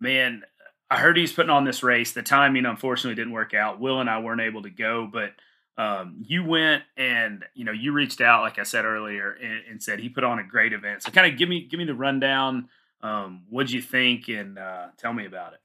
man, 0.00 0.42
I 0.90 0.98
heard 0.98 1.16
he's 1.16 1.32
putting 1.32 1.50
on 1.50 1.64
this 1.64 1.82
race. 1.82 2.12
The 2.12 2.22
timing 2.22 2.66
unfortunately 2.66 3.14
didn't 3.14 3.32
work 3.32 3.54
out. 3.54 3.80
Will 3.80 4.00
and 4.00 4.10
I 4.10 4.20
weren't 4.20 4.40
able 4.40 4.62
to 4.62 4.70
go, 4.70 5.08
but 5.10 5.32
um, 5.76 6.22
you 6.24 6.44
went 6.44 6.84
and 6.96 7.44
you 7.54 7.64
know 7.64 7.72
you 7.72 7.92
reached 7.92 8.20
out, 8.20 8.42
like 8.42 8.58
I 8.58 8.62
said 8.62 8.84
earlier, 8.84 9.32
and, 9.32 9.60
and 9.70 9.82
said 9.82 9.98
he 9.98 10.08
put 10.08 10.24
on 10.24 10.38
a 10.38 10.44
great 10.44 10.72
event. 10.72 11.02
So 11.02 11.10
kind 11.10 11.30
of 11.30 11.38
give 11.38 11.48
me 11.48 11.66
give 11.66 11.78
me 11.78 11.84
the 11.84 11.94
rundown. 11.94 12.68
Um, 13.00 13.42
what'd 13.50 13.72
you 13.72 13.82
think, 13.82 14.28
and 14.28 14.58
uh, 14.58 14.86
tell 14.96 15.12
me 15.12 15.26
about 15.26 15.54
it. 15.54 15.60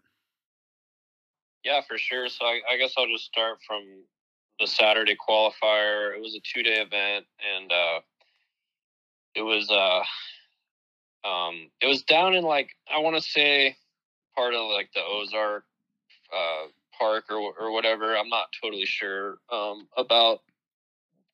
Yeah, 1.63 1.81
for 1.87 1.97
sure. 1.97 2.27
So 2.29 2.45
I, 2.45 2.61
I 2.71 2.77
guess 2.77 2.93
I'll 2.97 3.07
just 3.07 3.25
start 3.25 3.59
from 3.67 3.83
the 4.59 4.67
Saturday 4.67 5.15
qualifier. 5.15 6.15
It 6.15 6.21
was 6.21 6.35
a 6.35 6.41
two 6.41 6.63
day 6.63 6.81
event, 6.81 7.25
and 7.55 7.71
uh, 7.71 7.99
it 9.35 9.41
was 9.41 9.69
uh, 9.69 11.27
um, 11.27 11.69
it 11.81 11.87
was 11.87 12.03
down 12.03 12.33
in 12.33 12.43
like 12.43 12.71
I 12.93 12.99
want 12.99 13.15
to 13.15 13.21
say 13.21 13.75
part 14.39 14.53
of 14.53 14.71
like 14.71 14.89
the 14.93 15.01
Ozark 15.01 15.65
uh, 16.33 16.67
Park 16.97 17.25
or 17.29 17.53
or 17.59 17.71
whatever. 17.71 18.15
I'm 18.15 18.29
not 18.29 18.47
totally 18.61 18.85
sure 18.85 19.39
um, 19.51 19.87
about 19.97 20.39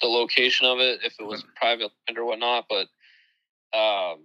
the 0.02 0.08
location 0.08 0.66
of 0.66 0.80
it, 0.80 1.02
if 1.04 1.16
it 1.20 1.26
was 1.26 1.44
private 1.56 1.92
land 2.08 2.18
or 2.18 2.26
whatnot, 2.26 2.66
but 2.70 2.88
um, 3.78 4.20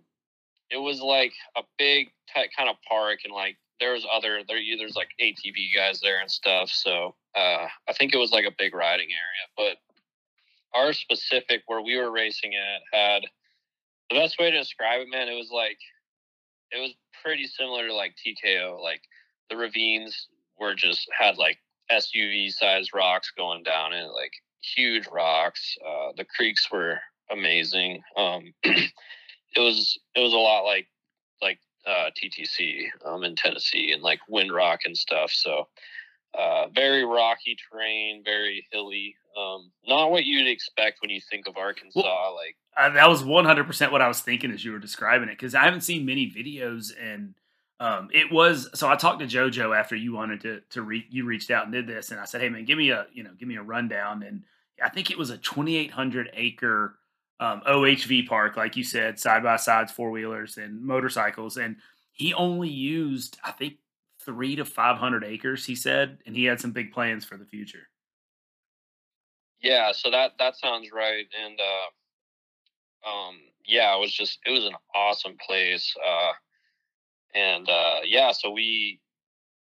it 0.70 0.78
was 0.78 1.00
like 1.00 1.32
a 1.56 1.62
big 1.78 2.08
t- 2.34 2.50
kind 2.56 2.68
of 2.68 2.76
park 2.88 3.20
and 3.24 3.34
like 3.34 3.56
there 3.80 3.92
was 3.92 4.06
other 4.12 4.40
there 4.48 4.58
there's 4.78 4.96
like 4.96 5.08
ATV 5.20 5.74
guys 5.74 6.00
there 6.00 6.20
and 6.20 6.30
stuff. 6.30 6.70
So 6.70 7.14
uh, 7.36 7.66
I 7.88 7.92
think 7.98 8.14
it 8.14 8.18
was 8.18 8.32
like 8.32 8.46
a 8.46 8.54
big 8.56 8.74
riding 8.74 9.08
area. 9.08 9.46
But 9.56 10.78
our 10.78 10.92
specific 10.92 11.62
where 11.66 11.82
we 11.82 11.98
were 11.98 12.10
racing 12.10 12.52
at 12.54 12.98
had 12.98 13.22
the 14.08 14.16
best 14.16 14.38
way 14.38 14.50
to 14.50 14.58
describe 14.58 15.02
it, 15.02 15.08
man. 15.10 15.28
It 15.28 15.36
was 15.36 15.50
like 15.52 15.78
it 16.70 16.80
was 16.80 16.94
pretty 17.22 17.46
similar 17.46 17.86
to 17.88 17.94
like 17.94 18.14
TKO. 18.16 18.80
Like 18.80 19.02
the 19.48 19.56
ravines 19.56 20.28
were 20.58 20.74
just 20.74 21.08
had 21.18 21.36
like 21.36 21.58
SUV 21.90 22.52
sized 22.52 22.90
rocks 22.94 23.32
going 23.36 23.62
down 23.62 23.92
it, 23.92 24.06
like 24.12 24.32
huge 24.62 25.08
rocks. 25.12 25.76
Uh, 25.86 26.12
the 26.16 26.24
creeks 26.24 26.70
were 26.70 26.98
amazing. 27.30 28.02
Um, 28.16 28.52
it 28.62 28.92
was 29.56 29.98
it 30.14 30.20
was 30.20 30.32
a 30.32 30.38
lot 30.38 30.62
like 30.62 30.86
like 31.42 31.58
uh, 31.86 32.10
TTC 32.22 32.88
um, 33.04 33.24
in 33.24 33.34
Tennessee 33.36 33.92
and 33.92 34.02
like 34.02 34.20
Wind 34.28 34.52
Rock 34.52 34.80
and 34.84 34.96
stuff. 34.96 35.30
So 35.32 35.68
uh, 36.38 36.68
very 36.74 37.04
rocky 37.04 37.56
terrain, 37.56 38.22
very 38.24 38.66
hilly. 38.70 39.16
Um, 39.38 39.70
not 39.86 40.10
what 40.10 40.24
you'd 40.24 40.48
expect 40.48 41.00
when 41.00 41.10
you 41.10 41.20
think 41.20 41.46
of 41.46 41.56
Arkansas. 41.56 42.00
Well, 42.02 42.36
like 42.36 42.56
uh, 42.76 42.94
that 42.94 43.08
was 43.08 43.24
one 43.24 43.44
hundred 43.44 43.66
percent 43.66 43.92
what 43.92 44.02
I 44.02 44.08
was 44.08 44.20
thinking 44.20 44.50
as 44.50 44.64
you 44.64 44.72
were 44.72 44.78
describing 44.78 45.28
it 45.28 45.38
because 45.38 45.54
I 45.54 45.64
haven't 45.64 45.82
seen 45.82 46.06
many 46.06 46.30
videos 46.30 46.92
and. 47.00 47.34
Um, 47.82 48.10
it 48.12 48.30
was 48.30 48.68
so 48.74 48.90
I 48.90 48.96
talked 48.96 49.20
to 49.20 49.26
JoJo 49.26 49.74
after 49.74 49.96
you 49.96 50.12
wanted 50.12 50.42
to 50.42 50.60
to 50.72 50.82
re, 50.82 51.06
you 51.08 51.24
reached 51.24 51.50
out 51.50 51.64
and 51.64 51.72
did 51.72 51.86
this 51.86 52.10
and 52.10 52.20
I 52.20 52.26
said 52.26 52.42
hey 52.42 52.50
man 52.50 52.66
give 52.66 52.76
me 52.76 52.90
a 52.90 53.06
you 53.10 53.22
know 53.22 53.30
give 53.38 53.48
me 53.48 53.56
a 53.56 53.62
rundown 53.62 54.22
and 54.22 54.42
I 54.82 54.88
think 54.88 55.10
it 55.10 55.18
was 55.18 55.30
a 55.30 55.38
2800 55.38 56.30
acre 56.34 56.96
um, 57.38 57.62
OHV 57.66 58.28
park, 58.28 58.56
like 58.56 58.76
you 58.76 58.84
said, 58.84 59.18
side 59.18 59.42
by 59.42 59.56
sides, 59.56 59.92
four 59.92 60.10
wheelers, 60.10 60.58
and 60.58 60.82
motorcycles. 60.82 61.56
And 61.56 61.76
he 62.12 62.34
only 62.34 62.68
used, 62.68 63.38
I 63.42 63.52
think, 63.52 63.74
three 64.24 64.56
to 64.56 64.64
500 64.64 65.24
acres, 65.24 65.66
he 65.66 65.74
said, 65.74 66.18
and 66.26 66.36
he 66.36 66.44
had 66.44 66.60
some 66.60 66.72
big 66.72 66.92
plans 66.92 67.24
for 67.24 67.36
the 67.36 67.44
future. 67.44 67.88
Yeah, 69.62 69.92
so 69.92 70.10
that 70.10 70.32
that 70.38 70.56
sounds 70.56 70.88
right. 70.92 71.26
And 71.44 71.60
uh, 71.60 73.08
um, 73.08 73.36
yeah, 73.66 73.94
it 73.94 74.00
was 74.00 74.12
just 74.12 74.38
it 74.46 74.50
was 74.50 74.64
an 74.64 74.74
awesome 74.94 75.36
place. 75.46 75.94
Uh, 76.06 76.32
and 77.34 77.68
uh, 77.68 78.00
yeah, 78.04 78.32
so 78.32 78.50
we 78.50 79.00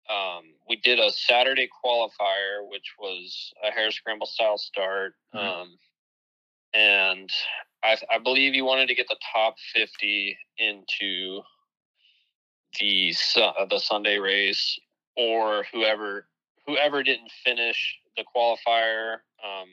um, 0.09 0.45
we 0.69 0.77
did 0.77 0.99
a 0.99 1.11
Saturday 1.11 1.69
qualifier, 1.85 2.69
which 2.69 2.95
was 2.99 3.53
a 3.67 3.73
hair 3.73 3.91
scramble 3.91 4.27
style 4.27 4.59
start. 4.59 5.15
Mm-hmm. 5.35 5.63
Um, 5.63 5.79
and 6.75 7.31
I, 7.83 7.97
I 8.11 8.19
believe 8.19 8.55
you 8.55 8.65
wanted 8.65 8.89
to 8.89 8.95
get 8.95 9.09
the 9.09 9.19
top 9.35 9.57
50 9.75 10.37
into 10.59 11.43
the 12.79 13.15
uh, 13.37 13.67
the 13.67 13.79
Sunday 13.79 14.19
race, 14.19 14.79
or 15.17 15.65
whoever 15.73 16.27
whoever 16.67 17.03
didn't 17.03 17.31
finish 17.45 17.99
the 18.17 18.25
qualifier, 18.37 19.15
um, 19.45 19.69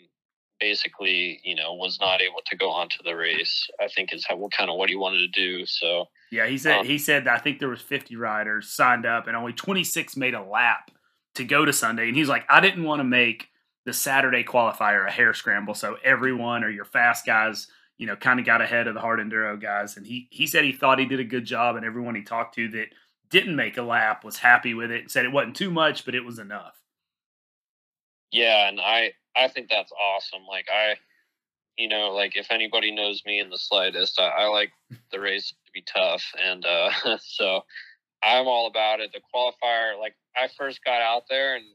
basically, 0.60 1.40
you 1.44 1.56
know, 1.56 1.74
was 1.74 2.00
not 2.00 2.22
able 2.22 2.42
to 2.46 2.58
go 2.58 2.70
on 2.70 2.90
to 2.90 2.98
the 3.04 3.14
race. 3.14 3.70
I 3.80 3.88
think 3.88 4.14
is 4.14 4.26
how 4.28 4.36
kind 4.58 4.70
of 4.70 4.78
what 4.78 4.90
he 4.90 4.96
wanted 4.96 5.20
to 5.20 5.28
do. 5.28 5.66
So 5.66 6.06
yeah, 6.32 6.48
he 6.48 6.58
said 6.58 6.80
um, 6.80 6.86
he 6.86 6.98
said 6.98 7.28
I 7.28 7.38
think 7.38 7.60
there 7.60 7.70
was 7.70 7.82
50 7.82 8.16
riders 8.16 8.70
signed 8.74 9.06
up, 9.06 9.28
and 9.28 9.36
only 9.36 9.54
26 9.54 10.18
made 10.18 10.34
a 10.34 10.44
lap 10.44 10.92
to 11.36 11.44
go 11.44 11.66
to 11.66 11.74
Sunday, 11.74 12.08
and 12.08 12.18
he's 12.18 12.30
like, 12.30 12.46
I 12.50 12.60
didn't 12.60 12.84
want 12.84 13.00
to 13.00 13.06
make 13.06 13.48
the 13.86 13.94
Saturday 13.94 14.44
qualifier 14.44 15.08
a 15.08 15.12
hair 15.12 15.34
scramble. 15.34 15.74
So 15.74 15.98
everyone 16.04 16.64
or 16.64 16.70
your 16.70 16.86
fast 16.86 17.26
guys, 17.26 17.68
you 18.00 18.08
know, 18.08 18.16
kind 18.16 18.40
of 18.40 18.46
got 18.46 18.62
ahead 18.62 18.88
of 18.88 18.96
the 18.96 19.02
hard 19.02 19.20
enduro 19.20 19.62
guys. 19.62 19.98
And 19.98 20.08
he 20.08 20.28
he 20.32 20.48
said 20.48 20.64
he 20.64 20.72
thought 20.72 20.98
he 20.98 21.06
did 21.06 21.20
a 21.20 21.26
good 21.26 21.46
job, 21.46 21.76
and 21.76 21.86
everyone 21.86 22.16
he 22.16 22.24
talked 22.24 22.56
to 22.56 22.68
that 22.70 22.88
didn't 23.30 23.56
make 23.56 23.78
a 23.78 23.84
lap 23.84 24.24
was 24.24 24.38
happy 24.38 24.74
with 24.74 24.90
it 24.90 25.02
and 25.02 25.12
said 25.12 25.26
it 25.26 25.32
wasn't 25.32 25.56
too 25.56 25.70
much, 25.70 26.06
but 26.06 26.16
it 26.16 26.26
was 26.26 26.40
enough. 26.40 26.82
Yeah, 28.32 28.68
and 28.68 28.80
I 28.80 29.12
I 29.36 29.50
think 29.50 29.70
that's 29.70 29.92
awesome. 29.92 30.42
Like 30.50 30.68
I, 30.74 30.96
you 31.78 31.90
know, 31.90 32.12
like 32.12 32.38
if 32.38 32.48
anybody 32.50 32.92
knows 32.92 33.22
me 33.26 33.40
in 33.40 33.50
the 33.50 33.60
slightest, 33.60 34.20
I, 34.20 34.30
I 34.30 34.46
like 34.48 34.72
the 35.12 35.20
race 35.20 35.50
to 35.50 35.72
be 35.74 35.84
tough, 35.84 36.24
and 36.42 36.66
uh, 36.66 36.90
so 37.22 37.62
I'm 38.24 38.48
all 38.48 38.68
about 38.68 39.02
it. 39.02 39.12
The 39.14 39.22
qualifier, 39.34 40.00
like 40.00 40.16
I 40.38 40.48
first 40.58 40.84
got 40.86 41.02
out 41.02 41.24
there 41.30 41.56
and 41.56 41.66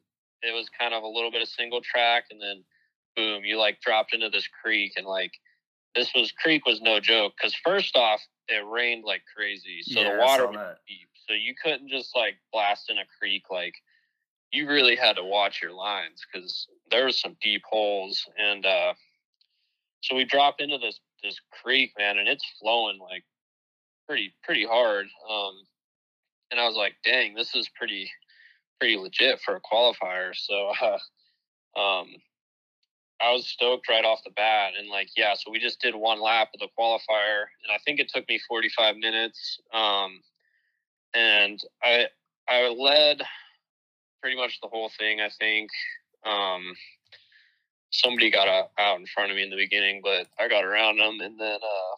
it 0.42 0.54
was 0.54 0.68
kind 0.78 0.94
of 0.94 1.02
a 1.02 1.08
little 1.08 1.30
bit 1.30 1.42
of 1.42 1.48
single 1.48 1.80
track 1.80 2.24
and 2.30 2.40
then 2.40 2.64
boom 3.16 3.44
you 3.44 3.56
like 3.58 3.80
dropped 3.80 4.12
into 4.12 4.28
this 4.28 4.48
creek 4.62 4.92
and 4.96 5.06
like 5.06 5.32
this 5.94 6.12
was 6.14 6.32
creek 6.32 6.66
was 6.66 6.80
no 6.80 7.00
joke 7.00 7.32
because 7.36 7.54
first 7.64 7.96
off 7.96 8.20
it 8.48 8.64
rained 8.66 9.04
like 9.04 9.22
crazy 9.34 9.80
so 9.82 10.00
yeah, 10.00 10.12
the 10.12 10.18
water 10.18 10.46
was 10.46 10.76
deep 10.86 11.08
so 11.28 11.34
you 11.34 11.54
couldn't 11.62 11.88
just 11.88 12.14
like 12.14 12.34
blast 12.52 12.90
in 12.90 12.98
a 12.98 13.04
creek 13.18 13.44
like 13.50 13.74
you 14.52 14.68
really 14.68 14.96
had 14.96 15.16
to 15.16 15.24
watch 15.24 15.60
your 15.62 15.72
lines 15.72 16.24
because 16.32 16.66
there 16.90 17.06
was 17.06 17.20
some 17.20 17.36
deep 17.42 17.62
holes 17.68 18.26
and 18.38 18.66
uh 18.66 18.92
so 20.02 20.14
we 20.14 20.24
dropped 20.24 20.60
into 20.60 20.78
this 20.78 21.00
this 21.22 21.40
creek 21.62 21.92
man 21.98 22.18
and 22.18 22.28
it's 22.28 22.44
flowing 22.60 22.98
like 22.98 23.24
pretty 24.06 24.34
pretty 24.42 24.66
hard 24.66 25.06
um 25.30 25.54
and 26.50 26.60
i 26.60 26.66
was 26.66 26.76
like 26.76 26.94
dang 27.04 27.34
this 27.34 27.54
is 27.54 27.68
pretty 27.76 28.10
pretty 28.78 28.96
legit 28.96 29.40
for 29.40 29.56
a 29.56 29.60
qualifier. 29.60 30.34
So, 30.34 30.72
uh, 30.80 31.80
um, 31.80 32.08
I 33.20 33.32
was 33.32 33.46
stoked 33.46 33.88
right 33.88 34.04
off 34.04 34.24
the 34.24 34.30
bat. 34.30 34.72
And 34.78 34.88
like, 34.88 35.08
yeah, 35.16 35.34
so 35.34 35.50
we 35.50 35.58
just 35.58 35.80
did 35.80 35.94
one 35.94 36.20
lap 36.20 36.48
of 36.54 36.60
the 36.60 36.68
qualifier 36.78 37.46
and 37.62 37.72
I 37.72 37.78
think 37.84 38.00
it 38.00 38.10
took 38.12 38.28
me 38.28 38.40
45 38.48 38.96
minutes. 38.96 39.60
Um, 39.72 40.20
and 41.14 41.60
I, 41.82 42.06
I 42.48 42.68
led 42.68 43.22
pretty 44.20 44.36
much 44.36 44.60
the 44.60 44.68
whole 44.68 44.90
thing. 44.98 45.20
I 45.20 45.30
think, 45.38 45.70
um, 46.24 46.74
somebody 47.90 48.30
got 48.30 48.48
out 48.48 48.98
in 48.98 49.06
front 49.06 49.30
of 49.30 49.36
me 49.36 49.44
in 49.44 49.50
the 49.50 49.56
beginning, 49.56 50.00
but 50.02 50.26
I 50.38 50.48
got 50.48 50.64
around 50.64 50.98
them 50.98 51.20
and 51.20 51.38
then, 51.38 51.58
uh, 51.62 51.96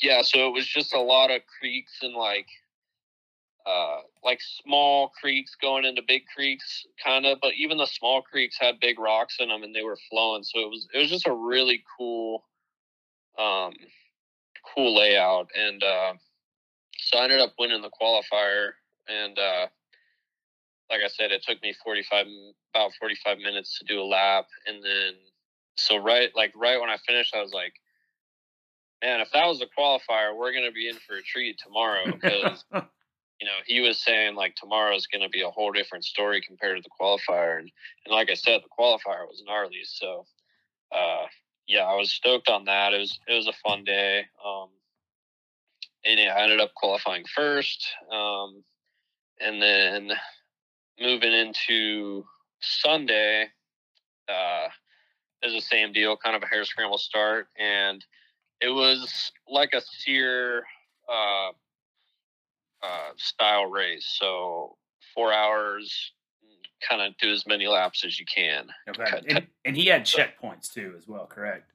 yeah, 0.00 0.22
so 0.22 0.48
it 0.48 0.52
was 0.52 0.66
just 0.66 0.92
a 0.92 1.00
lot 1.00 1.30
of 1.30 1.42
creeks 1.46 1.98
and 2.02 2.14
like 2.14 2.48
uh, 3.66 4.00
like 4.22 4.40
small 4.42 5.10
creeks 5.20 5.56
going 5.60 5.84
into 5.84 6.02
big 6.06 6.22
creeks, 6.34 6.86
kind 7.02 7.24
of. 7.24 7.38
But 7.40 7.54
even 7.56 7.78
the 7.78 7.86
small 7.86 8.20
creeks 8.22 8.56
had 8.60 8.80
big 8.80 8.98
rocks 8.98 9.36
in 9.40 9.48
them, 9.48 9.62
and 9.62 9.74
they 9.74 9.82
were 9.82 9.98
flowing. 10.10 10.42
So 10.42 10.60
it 10.60 10.68
was 10.68 10.86
it 10.92 10.98
was 10.98 11.10
just 11.10 11.26
a 11.26 11.32
really 11.32 11.82
cool, 11.96 12.44
um, 13.38 13.72
cool 14.74 14.94
layout, 14.96 15.48
and 15.54 15.82
uh, 15.82 16.12
so 16.98 17.18
I 17.18 17.24
ended 17.24 17.40
up 17.40 17.54
winning 17.58 17.82
the 17.82 17.90
qualifier. 17.90 18.70
And 19.08 19.38
uh, 19.38 19.66
like 20.90 21.00
I 21.04 21.08
said, 21.08 21.32
it 21.32 21.42
took 21.42 21.62
me 21.62 21.74
forty 21.82 22.02
five 22.02 22.26
about 22.74 22.92
forty 23.00 23.16
five 23.24 23.38
minutes 23.38 23.78
to 23.78 23.86
do 23.86 24.00
a 24.00 24.04
lap, 24.04 24.46
and 24.66 24.84
then 24.84 25.14
so 25.76 25.96
right 25.96 26.30
like 26.36 26.52
right 26.54 26.78
when 26.78 26.90
I 26.90 26.98
finished, 27.06 27.34
I 27.34 27.40
was 27.40 27.52
like, 27.54 27.72
man, 29.02 29.20
if 29.20 29.30
that 29.32 29.46
was 29.46 29.62
a 29.62 29.80
qualifier, 29.80 30.36
we're 30.36 30.52
gonna 30.52 30.72
be 30.72 30.86
in 30.86 30.96
for 30.96 31.16
a 31.16 31.22
treat 31.22 31.58
tomorrow 31.64 32.04
because. 32.12 32.62
You 33.40 33.46
know, 33.46 33.58
he 33.66 33.80
was 33.80 34.02
saying 34.02 34.36
like 34.36 34.54
tomorrow 34.54 34.94
is 34.94 35.06
going 35.06 35.22
to 35.22 35.28
be 35.28 35.42
a 35.42 35.50
whole 35.50 35.72
different 35.72 36.04
story 36.04 36.40
compared 36.40 36.76
to 36.76 36.82
the 36.82 36.90
qualifier, 37.00 37.58
and 37.58 37.70
and 38.06 38.14
like 38.14 38.30
I 38.30 38.34
said, 38.34 38.60
the 38.62 38.68
qualifier 38.78 39.26
was 39.26 39.42
gnarly. 39.44 39.80
So, 39.84 40.24
uh, 40.92 41.26
yeah, 41.66 41.84
I 41.84 41.94
was 41.94 42.12
stoked 42.12 42.48
on 42.48 42.64
that. 42.66 42.94
It 42.94 42.98
was 42.98 43.18
it 43.26 43.34
was 43.34 43.48
a 43.48 43.68
fun 43.68 43.84
day. 43.84 44.24
Um, 44.44 44.68
and 46.04 46.20
yeah, 46.20 46.34
I 46.36 46.42
ended 46.42 46.60
up 46.60 46.74
qualifying 46.74 47.24
first, 47.34 47.86
um, 48.12 48.62
and 49.40 49.60
then 49.60 50.10
moving 51.00 51.32
into 51.32 52.24
Sunday, 52.60 53.46
uh, 54.28 54.68
is 55.42 55.54
the 55.54 55.60
same 55.60 55.92
deal, 55.92 56.16
kind 56.16 56.36
of 56.36 56.42
a 56.42 56.46
hair 56.46 56.64
scramble 56.64 56.98
start, 56.98 57.48
and 57.58 58.04
it 58.60 58.70
was 58.70 59.32
like 59.48 59.70
a 59.74 59.80
SEER, 59.80 60.64
uh, 61.08 61.50
uh, 62.84 63.10
style 63.16 63.66
race. 63.66 64.16
So 64.18 64.76
four 65.14 65.32
hours, 65.32 66.12
kind 66.88 67.02
of 67.02 67.16
do 67.18 67.32
as 67.32 67.46
many 67.46 67.66
laps 67.66 68.04
as 68.04 68.18
you 68.18 68.26
can. 68.26 68.66
Okay. 68.88 69.22
And, 69.28 69.46
and 69.64 69.76
he 69.76 69.86
had 69.86 70.04
checkpoints 70.04 70.72
too, 70.72 70.94
as 70.96 71.06
well. 71.06 71.26
Correct. 71.26 71.70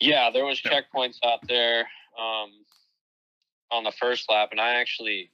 Yeah, 0.00 0.30
there 0.32 0.44
was 0.44 0.60
checkpoints 0.60 1.18
out 1.24 1.40
there 1.48 1.80
um, 2.18 2.50
on 3.70 3.84
the 3.84 3.92
first 3.92 4.28
lap, 4.28 4.48
and 4.50 4.60
I 4.60 4.74
actually, 4.74 5.30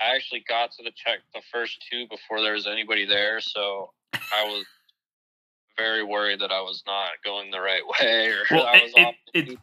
I 0.00 0.14
actually 0.14 0.44
got 0.46 0.72
to 0.72 0.82
the 0.82 0.92
check 0.94 1.20
the 1.34 1.40
first 1.50 1.84
two 1.90 2.06
before 2.08 2.42
there 2.42 2.52
was 2.52 2.66
anybody 2.66 3.06
there. 3.06 3.40
So 3.40 3.92
I 4.12 4.44
was 4.44 4.64
very 5.78 6.04
worried 6.04 6.40
that 6.40 6.52
I 6.52 6.60
was 6.60 6.82
not 6.86 7.08
going 7.24 7.50
the 7.50 7.60
right 7.60 7.82
way, 8.00 8.28
or 8.28 8.44
well, 8.50 8.66
I 8.66 8.82
was 8.82 8.92
it, 8.94 9.06
off. 9.06 9.14
It, 9.34 9.58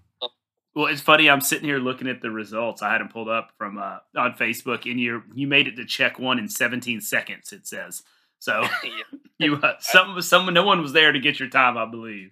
well, 0.78 0.86
it's 0.86 1.02
funny. 1.02 1.28
I'm 1.28 1.42
sitting 1.42 1.68
here 1.68 1.80
looking 1.80 2.08
at 2.08 2.22
the 2.22 2.30
results. 2.30 2.84
I 2.84 2.92
had 2.92 3.02
them 3.02 3.10
pulled 3.10 3.30
up 3.30 3.50
from 3.58 3.80
uh, 3.80 3.98
on 4.16 4.34
Facebook, 4.34 4.88
and 4.90 5.00
you 5.00 5.24
you 5.34 5.48
made 5.48 5.68
it 5.68 5.76
to 5.78 5.86
check 5.86 6.20
one 6.20 6.38
in 6.38 6.48
17 6.48 7.02
seconds. 7.02 7.52
It 7.52 7.66
says 7.66 8.04
so. 8.38 8.64
you 9.40 9.56
uh, 9.56 9.74
some 9.80 10.22
some 10.22 10.54
no 10.54 10.64
one 10.64 10.84
was 10.84 10.94
there 10.94 11.12
to 11.12 11.20
get 11.20 11.40
your 11.40 11.50
time, 11.50 11.80
I 11.80 11.88
believe. 11.88 12.30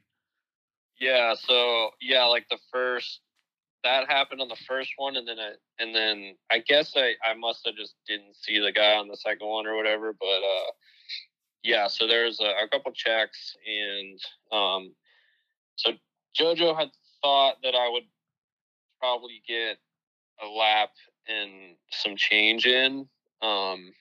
Yeah. 1.02 1.34
So 1.34 1.90
yeah, 2.00 2.26
like 2.26 2.46
the 2.52 2.60
first 2.72 3.22
that 3.84 4.08
happened 4.08 4.42
on 4.42 4.48
the 4.48 4.64
first 4.68 4.92
one, 4.98 5.16
and 5.16 5.28
then 5.28 5.40
I 5.40 5.54
and 5.80 5.96
then 5.96 6.36
I 6.52 6.60
guess 6.60 6.94
I 6.96 7.14
I 7.28 7.34
must 7.34 7.66
have 7.66 7.76
just 7.76 7.96
didn't 8.08 8.36
see 8.36 8.60
the 8.60 8.72
guy 8.72 8.94
on 8.94 9.08
the 9.08 9.18
second 9.18 9.48
one 9.48 9.66
or 9.66 9.76
whatever. 9.76 10.14
But 10.14 10.28
uh, 10.28 10.72
yeah. 11.64 11.88
So 11.88 12.06
there's 12.06 12.40
a, 12.42 12.64
a 12.64 12.70
couple 12.72 12.92
checks, 12.92 13.58
and 13.66 14.20
um, 14.52 14.94
so 15.78 15.94
JoJo 16.40 16.78
had 16.78 16.90
thought 17.24 17.56
that 17.64 17.74
I 17.74 17.90
would 17.90 18.04
probably 19.00 19.42
get 19.48 19.78
a 20.44 20.48
lap 20.48 20.90
and 21.28 21.76
some 21.92 22.16
change 22.16 22.66
in 22.66 23.08
um, 23.42 23.94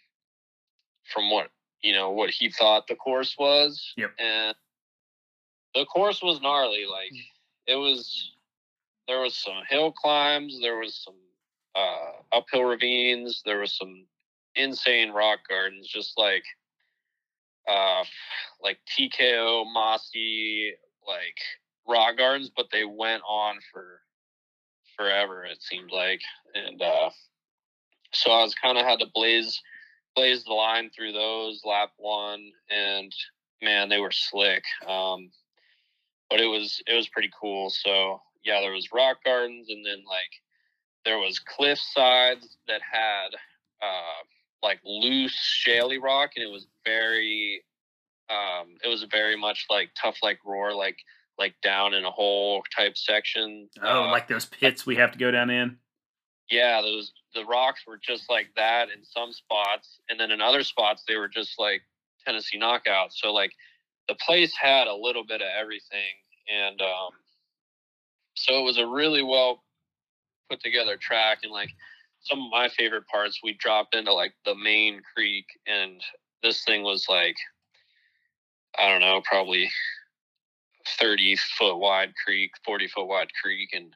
from 1.12 1.30
what 1.30 1.48
you 1.82 1.92
know 1.92 2.10
what 2.10 2.30
he 2.30 2.50
thought 2.50 2.86
the 2.86 2.94
course 2.94 3.36
was. 3.38 3.92
Yep. 3.96 4.10
And 4.18 4.56
the 5.74 5.84
course 5.84 6.22
was 6.22 6.40
gnarly. 6.40 6.86
Like 6.90 7.12
mm. 7.12 7.20
it 7.66 7.76
was, 7.76 8.32
there 9.06 9.20
was 9.20 9.34
some 9.36 9.62
hill 9.68 9.92
climbs. 9.92 10.58
There 10.60 10.78
was 10.78 10.94
some 10.94 11.14
uh, 11.74 12.36
uphill 12.36 12.64
ravines. 12.64 13.42
There 13.44 13.60
was 13.60 13.76
some 13.76 14.06
insane 14.54 15.10
rock 15.10 15.40
gardens. 15.48 15.88
Just 15.88 16.16
like, 16.16 16.44
uh, 17.68 18.04
like 18.62 18.78
TKO 18.98 19.64
mossy 19.72 20.72
like 21.06 21.38
rock 21.86 22.16
gardens, 22.16 22.50
but 22.54 22.66
they 22.72 22.84
went 22.84 23.22
on 23.28 23.56
for 23.72 24.00
forever. 24.96 25.44
It 25.44 25.62
seemed 25.62 25.90
like, 25.92 26.20
and 26.54 26.80
uh, 26.80 27.10
so 28.12 28.30
I 28.30 28.42
was 28.42 28.54
kind 28.54 28.78
of 28.78 28.84
had 28.84 29.00
to 29.00 29.06
blaze 29.14 29.60
blaze 30.14 30.44
the 30.44 30.52
line 30.52 30.90
through 30.90 31.12
those 31.12 31.60
lap 31.64 31.90
one, 31.96 32.50
and 32.70 33.12
man, 33.62 33.88
they 33.88 33.98
were 33.98 34.12
slick. 34.12 34.62
Um, 34.86 35.30
but 36.30 36.40
it 36.40 36.46
was 36.46 36.82
it 36.86 36.94
was 36.94 37.08
pretty 37.08 37.30
cool. 37.38 37.70
So 37.70 38.20
yeah, 38.44 38.60
there 38.60 38.72
was 38.72 38.92
rock 38.92 39.18
gardens, 39.24 39.68
and 39.70 39.84
then 39.84 40.02
like 40.08 40.30
there 41.04 41.18
was 41.18 41.38
cliff 41.38 41.78
sides 41.78 42.56
that 42.68 42.80
had 42.82 43.28
uh, 43.82 44.22
like 44.62 44.80
loose 44.84 45.64
shaly 45.66 46.00
rock, 46.00 46.30
and 46.36 46.44
it 46.44 46.52
was 46.52 46.66
very 46.84 47.62
um, 48.30 48.76
it 48.82 48.88
was 48.88 49.04
very 49.10 49.36
much 49.36 49.66
like 49.70 49.90
tough 50.00 50.16
like 50.22 50.38
roar 50.44 50.74
like 50.74 50.96
like 51.38 51.54
down 51.62 51.94
in 51.94 52.04
a 52.04 52.10
hole 52.10 52.62
type 52.76 52.96
section. 52.96 53.68
Oh, 53.82 54.04
uh, 54.04 54.10
like 54.10 54.28
those 54.28 54.46
pits 54.46 54.86
we 54.86 54.96
have 54.96 55.12
to 55.12 55.18
go 55.18 55.30
down 55.30 55.50
in. 55.50 55.76
Yeah, 56.50 56.80
those 56.82 57.12
the 57.34 57.44
rocks 57.44 57.82
were 57.86 57.98
just 58.02 58.30
like 58.30 58.48
that 58.56 58.88
in 58.90 59.04
some 59.04 59.32
spots, 59.32 60.00
and 60.08 60.18
then 60.18 60.30
in 60.30 60.40
other 60.40 60.62
spots 60.62 61.04
they 61.08 61.16
were 61.16 61.28
just 61.28 61.58
like 61.58 61.82
Tennessee 62.24 62.58
knockouts. 62.58 63.12
So 63.14 63.32
like 63.32 63.52
the 64.08 64.14
place 64.16 64.54
had 64.56 64.86
a 64.86 64.94
little 64.94 65.24
bit 65.24 65.40
of 65.40 65.48
everything, 65.58 66.14
and 66.52 66.80
um, 66.80 67.10
so 68.34 68.58
it 68.58 68.64
was 68.64 68.78
a 68.78 68.86
really 68.86 69.22
well 69.22 69.62
put 70.50 70.60
together 70.60 70.96
track. 70.96 71.38
And 71.42 71.52
like 71.52 71.70
some 72.20 72.40
of 72.40 72.50
my 72.50 72.68
favorite 72.68 73.06
parts, 73.08 73.40
we 73.42 73.54
dropped 73.54 73.94
into 73.94 74.12
like 74.12 74.34
the 74.44 74.54
main 74.54 75.00
creek, 75.14 75.46
and 75.66 76.00
this 76.42 76.62
thing 76.64 76.82
was 76.82 77.06
like 77.08 77.36
I 78.78 78.88
don't 78.88 79.00
know, 79.00 79.22
probably 79.24 79.70
30 81.00 81.36
foot 81.58 81.76
wide 81.76 82.12
creek, 82.24 82.52
40 82.64 82.88
foot 82.88 83.06
wide 83.06 83.28
creek, 83.42 83.70
and 83.72 83.94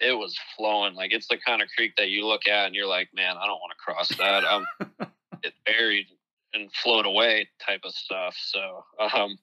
it 0.00 0.12
was 0.12 0.38
flowing. 0.56 0.94
Like 0.94 1.12
it's 1.12 1.28
the 1.28 1.38
kind 1.38 1.62
of 1.62 1.68
creek 1.76 1.92
that 1.96 2.10
you 2.10 2.26
look 2.26 2.46
at 2.48 2.66
and 2.66 2.74
you're 2.74 2.86
like, 2.86 3.08
man, 3.14 3.36
I 3.36 3.46
don't 3.46 3.60
want 3.60 3.72
to 3.72 3.84
cross 3.84 4.08
that. 4.18 4.44
I'm 5.00 5.10
it 5.42 5.54
buried 5.64 6.06
and 6.54 6.70
float 6.72 7.06
away 7.06 7.48
type 7.64 7.80
of 7.84 7.92
stuff. 7.92 8.36
So, 8.38 8.84
um, 9.14 9.36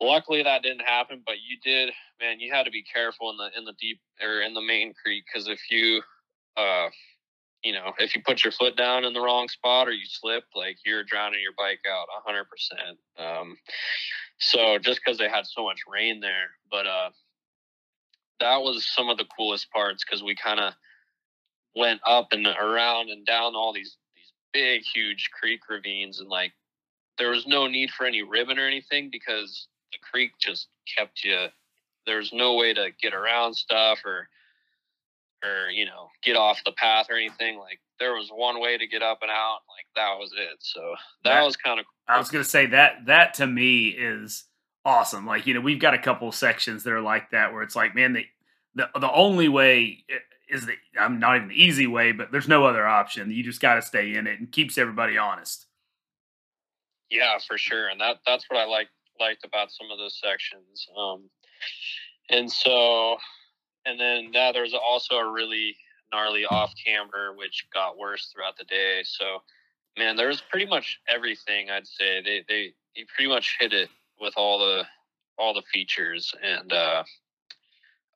luckily 0.00 0.42
that 0.42 0.62
didn't 0.62 0.80
happen, 0.80 1.22
but 1.24 1.36
you 1.46 1.58
did, 1.62 1.92
man, 2.20 2.40
you 2.40 2.52
had 2.52 2.64
to 2.64 2.70
be 2.70 2.82
careful 2.82 3.30
in 3.30 3.36
the, 3.36 3.50
in 3.56 3.64
the 3.64 3.74
deep 3.78 4.00
or 4.22 4.40
in 4.40 4.54
the 4.54 4.62
main 4.62 4.94
creek. 4.94 5.24
Cause 5.32 5.48
if 5.48 5.60
you, 5.70 6.02
uh, 6.56 6.88
you 7.62 7.72
know, 7.72 7.92
if 7.98 8.16
you 8.16 8.22
put 8.22 8.42
your 8.42 8.52
foot 8.52 8.76
down 8.76 9.04
in 9.04 9.12
the 9.12 9.20
wrong 9.20 9.48
spot 9.48 9.86
or 9.86 9.92
you 9.92 10.06
slip, 10.06 10.44
like 10.54 10.78
you're 10.84 11.04
drowning 11.04 11.40
your 11.42 11.52
bike 11.58 11.80
out 11.90 12.06
a 12.16 12.22
hundred 12.22 12.46
percent. 12.48 12.98
Um, 13.18 13.56
so 14.40 14.78
just 14.78 15.00
because 15.04 15.18
they 15.18 15.28
had 15.28 15.46
so 15.46 15.64
much 15.64 15.80
rain 15.90 16.20
there, 16.20 16.50
but 16.70 16.86
uh, 16.86 17.10
that 18.40 18.62
was 18.62 18.86
some 18.86 19.08
of 19.10 19.18
the 19.18 19.26
coolest 19.36 19.70
parts 19.70 20.02
because 20.04 20.22
we 20.22 20.34
kind 20.34 20.58
of 20.58 20.72
went 21.76 22.00
up 22.06 22.28
and 22.32 22.46
around 22.46 23.10
and 23.10 23.24
down 23.26 23.54
all 23.54 23.72
these 23.72 23.96
these 24.14 24.32
big, 24.52 24.82
huge 24.82 25.30
creek 25.38 25.60
ravines, 25.68 26.20
and 26.20 26.28
like 26.28 26.52
there 27.18 27.30
was 27.30 27.46
no 27.46 27.66
need 27.66 27.90
for 27.90 28.06
any 28.06 28.22
ribbon 28.22 28.58
or 28.58 28.66
anything 28.66 29.10
because 29.12 29.68
the 29.92 29.98
creek 30.10 30.32
just 30.40 30.68
kept 30.96 31.22
you. 31.22 31.46
There's 32.06 32.32
no 32.32 32.54
way 32.54 32.72
to 32.72 32.88
get 33.00 33.12
around 33.12 33.54
stuff 33.54 34.00
or 34.04 34.28
or 35.44 35.70
you 35.70 35.84
know 35.84 36.08
get 36.24 36.36
off 36.36 36.64
the 36.64 36.72
path 36.72 37.06
or 37.10 37.16
anything 37.16 37.58
like 37.58 37.78
there 38.00 38.14
was 38.14 38.30
one 38.32 38.60
way 38.60 38.76
to 38.76 38.86
get 38.86 39.02
up 39.02 39.18
and 39.22 39.30
out 39.30 39.60
like 39.68 39.86
that 39.94 40.18
was 40.18 40.32
it. 40.36 40.56
So 40.60 40.80
that, 41.24 41.34
that 41.34 41.44
was 41.44 41.56
kind 41.56 41.78
of 41.78 41.86
cool. 41.86 42.14
i 42.14 42.18
was 42.18 42.30
gonna 42.30 42.44
say 42.44 42.66
that 42.66 43.06
that 43.06 43.34
to 43.34 43.46
me 43.46 43.88
is 43.88 44.44
awesome. 44.84 45.26
Like 45.26 45.46
you 45.46 45.54
know 45.54 45.60
we've 45.60 45.80
got 45.80 45.94
a 45.94 45.98
couple 45.98 46.32
sections 46.32 46.82
that 46.84 46.92
are 46.92 47.00
like 47.00 47.30
that 47.30 47.52
where 47.52 47.62
it's 47.62 47.76
like 47.76 47.94
man 47.94 48.14
the 48.14 48.24
the, 48.74 48.88
the 48.98 49.12
only 49.12 49.48
way 49.48 50.04
is 50.48 50.66
the 50.66 50.74
i'm 50.98 51.20
not 51.20 51.36
even 51.36 51.48
the 51.48 51.62
easy 51.62 51.86
way 51.86 52.12
but 52.12 52.32
there's 52.32 52.48
no 52.48 52.64
other 52.64 52.86
option. 52.86 53.30
You 53.30 53.44
just 53.44 53.60
got 53.60 53.74
to 53.74 53.82
stay 53.82 54.14
in 54.14 54.26
it 54.26 54.40
and 54.40 54.50
keeps 54.50 54.78
everybody 54.78 55.16
honest. 55.16 55.66
Yeah 57.10 57.38
for 57.46 57.58
sure 57.58 57.88
and 57.88 58.00
that 58.00 58.18
that's 58.26 58.44
what 58.48 58.60
i 58.60 58.64
like 58.64 58.88
liked 59.18 59.44
about 59.44 59.70
some 59.70 59.90
of 59.90 59.98
those 59.98 60.18
sections 60.18 60.86
um 60.96 61.28
and 62.30 62.50
so 62.50 63.18
and 63.86 63.98
then 63.98 64.30
yeah, 64.32 64.52
there's 64.52 64.74
also 64.74 65.16
a 65.16 65.30
really 65.30 65.76
gnarly 66.12 66.44
off 66.46 66.72
camber, 66.84 67.34
which 67.34 67.66
got 67.72 67.98
worse 67.98 68.30
throughout 68.32 68.56
the 68.56 68.64
day. 68.64 69.02
So, 69.04 69.42
man, 69.98 70.16
there 70.16 70.28
was 70.28 70.40
pretty 70.40 70.66
much 70.66 71.00
everything. 71.08 71.70
I'd 71.70 71.86
say 71.86 72.22
they 72.22 72.44
they 72.48 72.74
he 72.92 73.04
pretty 73.14 73.28
much 73.28 73.56
hit 73.58 73.72
it 73.72 73.88
with 74.20 74.34
all 74.36 74.58
the 74.58 74.84
all 75.38 75.54
the 75.54 75.62
features, 75.72 76.32
and 76.42 76.72
uh, 76.72 77.02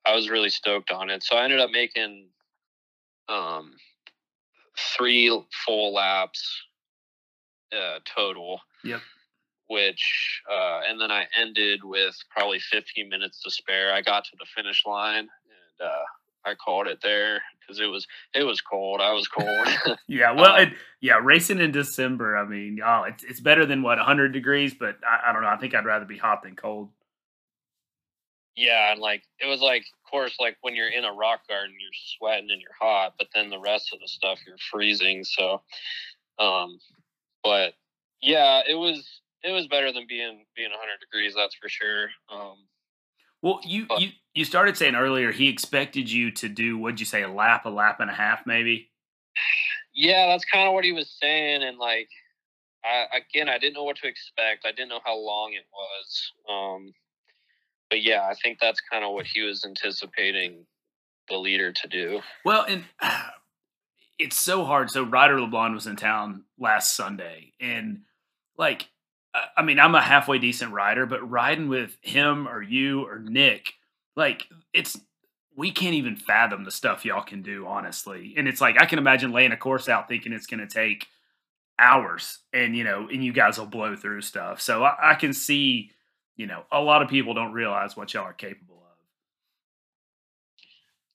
I 0.05 0.15
was 0.15 0.29
really 0.29 0.51
stoked 0.51 0.91
on 0.91 1.11
it. 1.11 1.23
So 1.23 1.37
I 1.37 1.45
ended 1.45 1.61
up 1.61 1.71
making 1.71 2.29
um, 3.29 3.73
three 4.97 5.43
full 5.65 5.95
laps 5.95 6.65
uh, 7.73 8.01
total. 8.05 8.61
Yep. 8.85 9.01
Which 9.69 10.43
uh, 10.51 10.81
and 10.89 11.01
then 11.01 11.11
I 11.11 11.27
ended 11.41 11.81
with 11.83 12.15
probably 12.31 12.61
15 12.61 13.09
minutes 13.09 13.43
to 13.43 13.51
spare. 13.51 13.95
I 13.95 14.03
got 14.03 14.25
to 14.25 14.31
the 14.39 14.45
finish 14.55 14.85
line 14.85 15.21
and 15.21 15.89
uh, 15.89 16.05
I 16.45 16.55
called 16.55 16.87
it 16.87 17.01
there 17.03 17.41
because 17.61 17.81
it 17.81 17.87
was 17.87 18.07
it 18.35 18.45
was 18.45 18.61
cold. 18.61 19.01
I 19.01 19.13
was 19.13 19.29
cold. 19.29 19.69
yeah, 20.09 20.33
well, 20.33 20.61
um, 20.61 20.73
yeah, 21.01 21.19
racing 21.23 21.61
in 21.61 21.73
December. 21.73 22.37
I 22.37 22.45
mean, 22.45 22.81
oh, 22.85 23.05
it's 23.05 23.25
it's 23.25 23.41
better 23.41 23.67
than 23.67 23.83
what 23.83 23.99
100 23.99 24.33
degrees, 24.33 24.75
but 24.75 24.97
I, 25.07 25.31
I 25.31 25.33
don't 25.33 25.43
know. 25.43 25.49
I 25.49 25.57
think 25.57 25.75
I'd 25.75 25.87
rather 25.87 26.05
be 26.05 26.19
hot 26.19 26.43
than 26.43 26.57
cold. 26.57 26.91
Yeah, 28.57 28.93
and 28.93 29.01
like 29.01 29.23
it 29.41 29.47
was 29.47 29.61
like, 29.61 29.83
of 29.83 30.11
course, 30.11 30.37
like 30.39 30.57
when 30.61 30.77
you're 30.77 30.89
in 30.89 31.05
a 31.05 31.13
rock 31.13 31.41
garden, 31.49 31.75
you're 31.81 31.91
sweating 32.19 32.51
and 32.51 32.61
you're 32.61 32.71
hot, 32.79 33.15
but 33.19 33.29
then 33.35 33.51
the 33.51 33.59
rest 33.59 33.93
of 33.93 34.01
the 34.01 34.09
stuff 34.09 34.39
you're 34.47 34.57
freezing. 34.71 35.25
So, 35.25 35.63
um, 36.39 36.79
but 37.43 37.75
yeah, 38.23 38.63
it 38.69 38.75
was 38.75 39.21
it 39.43 39.51
was 39.51 39.67
better 39.67 39.93
than 39.93 40.07
being 40.09 40.45
being 40.55 40.71
100 40.71 41.01
degrees. 41.01 41.35
That's 41.35 41.57
for 41.57 41.69
sure. 41.69 42.09
Um, 42.33 42.59
well, 43.45 43.61
you 43.63 43.85
but, 43.87 44.01
you 44.01 44.09
you 44.33 44.47
started 44.47 44.75
saying 44.75 44.95
earlier 44.95 45.31
he 45.31 45.51
expected 45.51 46.11
you 46.11 46.31
to 46.31 46.49
do 46.49 46.79
what'd 46.79 46.99
you 46.99 47.05
say 47.05 47.23
a 47.23 47.29
lap, 47.29 47.67
a 47.67 47.69
lap 47.69 48.01
and 48.01 48.11
a 48.11 48.15
half, 48.15 48.47
maybe. 48.47 48.89
Yeah, 49.93 50.29
that's 50.29 50.47
kind 50.47 50.67
of 50.67 50.73
what 50.73 50.83
he 50.83 50.93
was 50.93 51.15
saying, 51.21 51.63
and 51.63 51.77
like, 51.77 52.09
I 52.83 53.05
again, 53.19 53.51
I 53.51 53.59
didn't 53.59 53.75
know 53.75 53.85
what 53.85 53.97
to 53.99 54.09
expect. 54.09 54.65
I 54.65 54.71
didn't 54.71 54.89
know 54.89 55.01
how 55.05 55.19
long 55.19 55.53
it 55.53 55.67
was. 55.75 56.33
Um, 56.49 56.95
but 57.91 58.03
yeah, 58.03 58.23
I 58.23 58.33
think 58.43 58.61
that's 58.63 58.81
kind 58.91 59.05
of 59.05 59.13
what 59.13 59.27
he 59.27 59.43
was 59.43 59.63
anticipating 59.63 60.65
the 61.29 61.37
leader 61.37 61.71
to 61.71 61.89
do. 61.89 62.23
Well, 62.47 62.65
and 62.67 62.85
uh, 63.03 63.25
it's 64.19 64.41
so 64.41 64.65
hard. 64.65 64.91
So 64.91 65.03
Ryder 65.03 65.37
LeBlond 65.37 65.75
was 65.75 65.87
in 65.87 65.97
town 65.97 66.45
last 66.59 66.97
Sunday, 66.97 67.53
and 67.61 68.05
like 68.57 68.89
I 69.57 69.63
mean, 69.63 69.81
I'm 69.81 69.95
a 69.95 70.03
halfway 70.03 70.39
decent 70.39 70.73
rider, 70.73 71.07
but 71.07 71.29
riding 71.29 71.69
with 71.69 71.97
him 72.03 72.47
or 72.47 72.63
you 72.63 73.07
or 73.07 73.19
Nick, 73.19 73.73
like 74.17 74.45
it's 74.73 74.99
we 75.57 75.71
can't 75.71 75.95
even 75.95 76.17
fathom 76.17 76.65
the 76.65 76.71
stuff 76.71 77.05
y'all 77.05 77.23
can 77.23 77.43
do, 77.43 77.67
honestly. 77.67 78.35
And 78.37 78.49
it's 78.49 78.61
like 78.61 78.81
I 78.81 78.87
can 78.87 78.99
imagine 78.99 79.33
laying 79.33 79.53
a 79.53 79.57
course 79.57 79.89
out 79.89 80.09
thinking 80.09 80.33
it's 80.33 80.47
going 80.47 80.67
to 80.67 80.73
take 80.73 81.07
hours, 81.79 82.41
and 82.53 82.77
you 82.77 82.85
know, 82.85 83.09
and 83.09 83.25
you 83.25 83.33
guys 83.33 83.59
will 83.59 83.67
blow 83.67 83.97
through 83.97 84.23
stuff. 84.23 84.61
So 84.61 84.85
I, 84.85 85.13
I 85.13 85.15
can 85.15 85.33
see, 85.33 85.91
you 86.37 86.47
know, 86.47 86.63
a 86.71 86.81
lot 86.81 87.03
of 87.03 87.09
people 87.09 87.35
don't 87.35 87.53
realize 87.53 87.97
what 87.97 88.15
y'all 88.15 88.25
are 88.25 88.33
capable 88.33 88.77
of. 88.77 88.99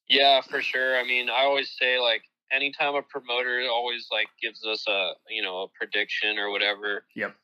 Yeah, 0.08 0.42
for 0.42 0.60
sure. 0.60 0.98
I 0.98 1.04
mean, 1.04 1.30
I 1.30 1.44
always 1.44 1.74
say 1.78 1.98
like 1.98 2.22
anytime 2.52 2.94
a 2.94 3.02
promoter 3.02 3.62
always 3.70 4.08
like 4.10 4.28
gives 4.42 4.64
us 4.66 4.86
a 4.88 5.12
you 5.30 5.42
know 5.42 5.62
a 5.62 5.68
prediction 5.68 6.38
or 6.38 6.50
whatever. 6.50 7.04
Yep 7.14 7.34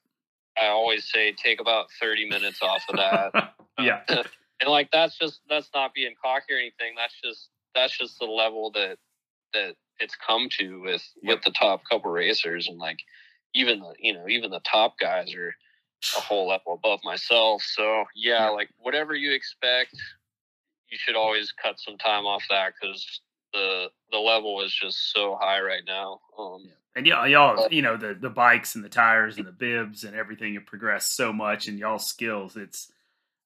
I 0.60 0.68
always 0.68 1.10
say 1.10 1.32
take 1.32 1.60
about 1.60 1.86
30 2.00 2.28
minutes 2.28 2.62
off 2.62 2.82
of 2.88 2.96
that. 2.96 3.54
yeah. 3.78 4.00
and 4.08 4.70
like 4.70 4.90
that's 4.92 5.18
just 5.18 5.40
that's 5.48 5.70
not 5.74 5.94
being 5.94 6.14
cocky 6.22 6.54
or 6.54 6.58
anything. 6.58 6.94
That's 6.96 7.14
just 7.22 7.48
that's 7.74 7.96
just 7.96 8.18
the 8.18 8.26
level 8.26 8.70
that 8.72 8.98
that 9.52 9.74
it's 9.98 10.16
come 10.26 10.48
to 10.58 10.80
with 10.80 11.02
yep. 11.22 11.36
with 11.36 11.44
the 11.44 11.52
top 11.52 11.82
couple 11.90 12.10
racers 12.10 12.68
and 12.68 12.78
like 12.78 12.98
even 13.54 13.80
the 13.80 13.94
you 13.98 14.12
know 14.12 14.28
even 14.28 14.50
the 14.50 14.60
top 14.60 14.98
guys 14.98 15.34
are 15.34 15.54
a 16.16 16.20
whole 16.20 16.48
level 16.48 16.74
above 16.74 17.00
myself. 17.04 17.62
So 17.62 18.04
yeah, 18.14 18.48
like 18.48 18.68
whatever 18.78 19.14
you 19.14 19.32
expect, 19.32 19.94
you 20.90 20.98
should 20.98 21.16
always 21.16 21.52
cut 21.52 21.78
some 21.78 21.98
time 21.98 22.26
off 22.26 22.44
that 22.50 22.72
because 22.80 23.20
the 23.56 23.86
the 24.12 24.18
level 24.18 24.62
is 24.62 24.72
just 24.72 25.12
so 25.12 25.36
high 25.40 25.60
right 25.60 25.82
now. 25.86 26.20
Um, 26.38 26.62
yeah. 26.64 26.72
And 26.94 27.06
y'all, 27.06 27.26
y'all, 27.26 27.68
you 27.70 27.82
know, 27.82 27.96
the 27.96 28.14
the 28.14 28.30
bikes 28.30 28.74
and 28.74 28.84
the 28.84 28.88
tires 28.88 29.36
and 29.36 29.46
the 29.46 29.52
bibs 29.52 30.04
and 30.04 30.14
everything 30.14 30.54
have 30.54 30.66
progressed 30.66 31.16
so 31.16 31.32
much, 31.32 31.68
and 31.68 31.78
y'all 31.78 31.98
skills. 31.98 32.56
It's, 32.56 32.90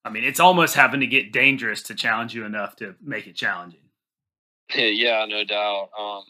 I 0.05 0.11
mean, 0.11 0.25
it's 0.25 0.41
almost 0.41 0.75
having 0.75 1.01
to 1.01 1.07
get 1.07 1.33
dangerous 1.33 1.83
to 1.85 1.95
challenge 1.95 2.35
you 2.35 2.45
enough 2.45 2.77
to 2.77 2.95
make 3.03 3.27
it 3.27 3.37
challenging. 3.37 3.81
Yeah, 4.73 5.27
no 5.29 5.43
doubt. 5.43 5.89
Um, 5.99 6.23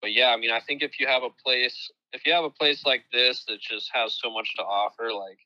but 0.00 0.12
yeah, 0.12 0.28
I 0.28 0.36
mean, 0.36 0.52
I 0.52 0.60
think 0.60 0.80
if 0.82 1.00
you 1.00 1.08
have 1.08 1.24
a 1.24 1.30
place, 1.44 1.90
if 2.12 2.24
you 2.24 2.32
have 2.32 2.44
a 2.44 2.50
place 2.50 2.86
like 2.86 3.02
this 3.12 3.44
that 3.46 3.60
just 3.60 3.90
has 3.92 4.16
so 4.22 4.32
much 4.32 4.54
to 4.56 4.62
offer, 4.62 5.12
like 5.12 5.38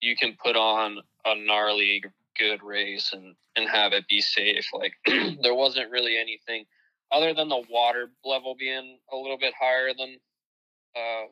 you 0.00 0.16
can 0.16 0.38
put 0.42 0.56
on 0.56 1.00
a 1.26 1.34
gnarly 1.36 2.02
good 2.38 2.62
race 2.62 3.12
and 3.12 3.34
and 3.56 3.68
have 3.68 3.92
it 3.92 4.08
be 4.08 4.22
safe. 4.22 4.66
Like 4.72 4.94
there 5.42 5.54
wasn't 5.54 5.90
really 5.90 6.16
anything 6.16 6.64
other 7.12 7.34
than 7.34 7.48
the 7.48 7.62
water 7.70 8.10
level 8.24 8.54
being 8.58 8.98
a 9.12 9.16
little 9.16 9.38
bit 9.38 9.54
higher 9.58 9.92
than 9.96 10.16
uh, 10.96 11.26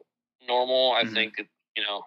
normal. 0.46 0.92
I 0.92 1.04
mm-hmm. 1.04 1.14
think 1.14 1.34
you 1.76 1.82
know 1.82 2.02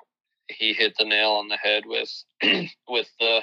he 0.47 0.73
hit 0.73 0.95
the 0.97 1.05
nail 1.05 1.31
on 1.31 1.47
the 1.47 1.57
head 1.57 1.83
with 1.85 2.11
with 2.87 3.09
the 3.19 3.41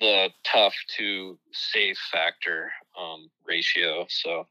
the 0.00 0.28
tough 0.44 0.74
to 0.98 1.38
safe 1.52 1.98
factor 2.12 2.70
um, 3.00 3.30
ratio. 3.46 4.06
So, 4.08 4.46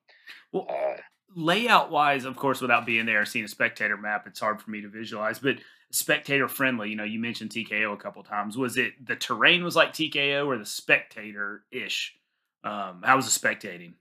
well, 0.51 0.67
uh, 0.69 0.97
layout 1.35 1.91
wise, 1.91 2.25
of 2.25 2.35
course, 2.35 2.61
without 2.61 2.85
being 2.85 3.05
there, 3.05 3.25
seeing 3.25 3.45
a 3.45 3.49
spectator 3.49 3.97
map, 3.97 4.25
it's 4.27 4.39
hard 4.39 4.61
for 4.61 4.71
me 4.71 4.81
to 4.81 4.89
visualize. 4.89 5.39
But 5.39 5.57
spectator 5.91 6.47
friendly, 6.47 6.89
you 6.89 6.95
know, 6.95 7.03
you 7.03 7.19
mentioned 7.19 7.51
TKO 7.51 7.93
a 7.93 7.97
couple 7.97 8.23
times. 8.23 8.57
Was 8.57 8.77
it 8.77 8.93
the 9.05 9.15
terrain 9.15 9.63
was 9.63 9.75
like 9.75 9.93
TKO 9.93 10.47
or 10.47 10.57
the 10.57 10.65
spectator 10.65 11.63
ish? 11.71 12.15
Um, 12.63 13.03
how 13.03 13.15
was 13.15 13.31
the 13.31 13.47
spectating? 13.47 13.93